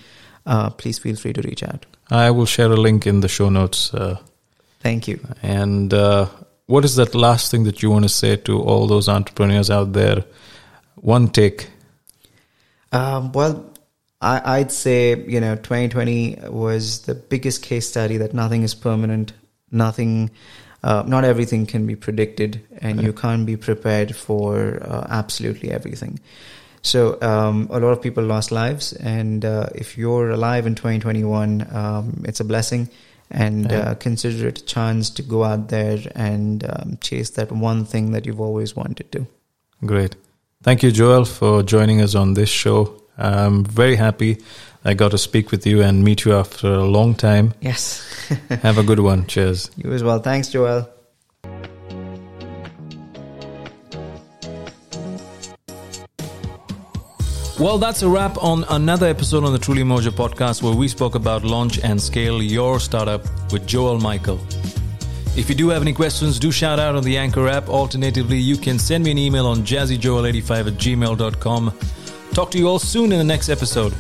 uh, 0.45 0.71
please 0.71 0.99
feel 0.99 1.15
free 1.15 1.33
to 1.35 1.43
reach 1.43 1.63
out. 1.63 1.87
I 2.11 2.33
will 2.33 2.47
share 2.47 2.73
a 2.73 2.77
link 2.77 3.07
in 3.07 3.21
the 3.21 3.29
show 3.29 3.51
notes. 3.51 3.95
Uh, 3.95 4.19
Thank 4.81 5.07
you. 5.07 5.21
And 5.41 5.95
uh, 5.95 6.27
what 6.67 6.85
is 6.85 6.97
that 6.97 7.15
last 7.15 7.53
thing 7.53 7.63
that 7.65 7.81
you 7.81 7.93
want 7.93 8.07
to 8.07 8.09
say 8.09 8.35
to 8.39 8.61
all 8.61 8.89
those 8.89 9.09
entrepreneurs 9.09 9.71
out 9.71 9.93
there? 9.93 10.25
One 10.97 11.29
take. 11.29 11.69
Um, 12.91 13.31
well, 13.31 13.71
I, 14.25 14.59
would 14.59 14.73
say 14.73 15.17
you 15.17 15.41
know 15.41 15.57
2020 15.57 16.39
was 16.49 17.03
the 17.03 17.15
biggest 17.15 17.63
case 17.63 17.89
study 17.89 18.17
that 18.19 18.35
nothing 18.35 18.63
is 18.63 18.75
permanent, 18.75 19.33
nothing, 19.71 20.31
uh, 20.83 21.05
not 21.07 21.25
everything 21.25 21.67
can 21.67 21.87
be 21.87 21.97
predicted, 21.97 22.61
and 22.79 23.03
you 23.03 23.13
can't 23.13 23.47
be 23.47 23.57
prepared 23.57 24.17
for 24.17 24.83
uh, 24.83 25.07
absolutely 25.11 25.71
everything. 25.71 26.21
So 26.83 27.21
um, 27.23 27.69
a 27.71 27.81
lot 27.81 27.93
of 27.93 28.03
people 28.03 28.25
lost 28.25 28.53
lives, 28.53 28.93
and 28.93 29.45
uh, 29.45 29.69
if 29.75 29.97
you're 29.97 30.31
alive 30.31 30.67
in 30.67 30.75
2021, 30.75 31.67
um, 31.75 32.25
it's 32.27 32.41
a 32.41 32.45
blessing 32.45 32.91
and 33.31 33.73
uh, 33.73 33.95
consider 33.97 34.49
it 34.49 34.59
a 34.59 34.65
chance 34.65 35.11
to 35.11 35.23
go 35.23 35.45
out 35.45 35.69
there 35.69 35.99
and 36.15 36.65
um, 36.69 36.99
chase 37.01 37.31
that 37.31 37.51
one 37.51 37.85
thing 37.85 38.13
that 38.13 38.27
you've 38.27 38.41
always 38.41 38.77
wanted 38.77 39.11
to. 39.13 39.27
Great. 39.85 40.15
Thank 40.63 40.83
you, 40.83 40.91
Joel, 40.93 41.25
for 41.25 41.63
joining 41.63 42.01
us 42.01 42.15
on 42.15 42.35
this 42.35 42.49
show. 42.49 43.04
I'm 43.17 43.65
very 43.65 43.97
happy 43.97 44.39
I 44.87 44.93
got 44.93 45.13
to 45.13 45.19
speak 45.19 45.51
with 45.51 45.67
you 45.67 45.83
and 45.83 46.05
meet 46.05 46.27
you 46.27 46.35
after 46.35 46.67
a 46.67 46.85
long 46.85 47.15
time. 47.15 47.55
Yes. 47.63 48.03
Have 48.63 48.77
a 48.77 48.83
good 48.83 49.01
one. 49.01 49.27
Cheers. 49.27 49.71
You 49.77 49.93
as 49.93 50.05
well. 50.05 50.19
Thanks, 50.19 50.49
Joel. 50.49 50.91
Well, 57.59 57.79
that's 57.79 58.03
a 58.03 58.09
wrap 58.09 58.37
on 58.43 58.65
another 58.69 59.07
episode 59.07 59.45
on 59.45 59.53
the 59.53 59.59
Truly 59.59 59.85
Mojo 59.85 60.11
podcast 60.11 60.63
where 60.63 60.75
we 60.75 60.89
spoke 60.89 61.15
about 61.15 61.45
launch 61.45 61.79
and 61.83 62.03
scale 62.03 62.43
your 62.43 62.79
startup 62.79 63.23
with 63.53 63.67
Joel 63.67 64.01
Michael. 64.01 64.41
If 65.37 65.49
you 65.49 65.55
do 65.55 65.69
have 65.71 65.81
any 65.81 65.95
questions, 65.95 66.39
do 66.39 66.53
shout 66.53 66.79
out 66.79 66.95
on 66.95 67.05
the 67.05 67.17
Anchor 67.17 67.49
app. 67.49 67.69
Alternatively, 67.69 68.39
you 68.39 68.57
can 68.57 68.79
send 68.79 69.05
me 69.05 69.13
an 69.13 69.19
email 69.19 69.47
on 69.47 69.59
jazzyjoel85 69.63 70.67
at 70.67 70.75
gmail.com. 70.75 71.73
Talk 72.35 72.51
to 72.51 72.59
you 72.59 72.69
all 72.69 72.81
soon 72.81 73.13
in 73.13 73.19
the 73.19 73.25
next 73.25 73.49
episode. 73.49 73.95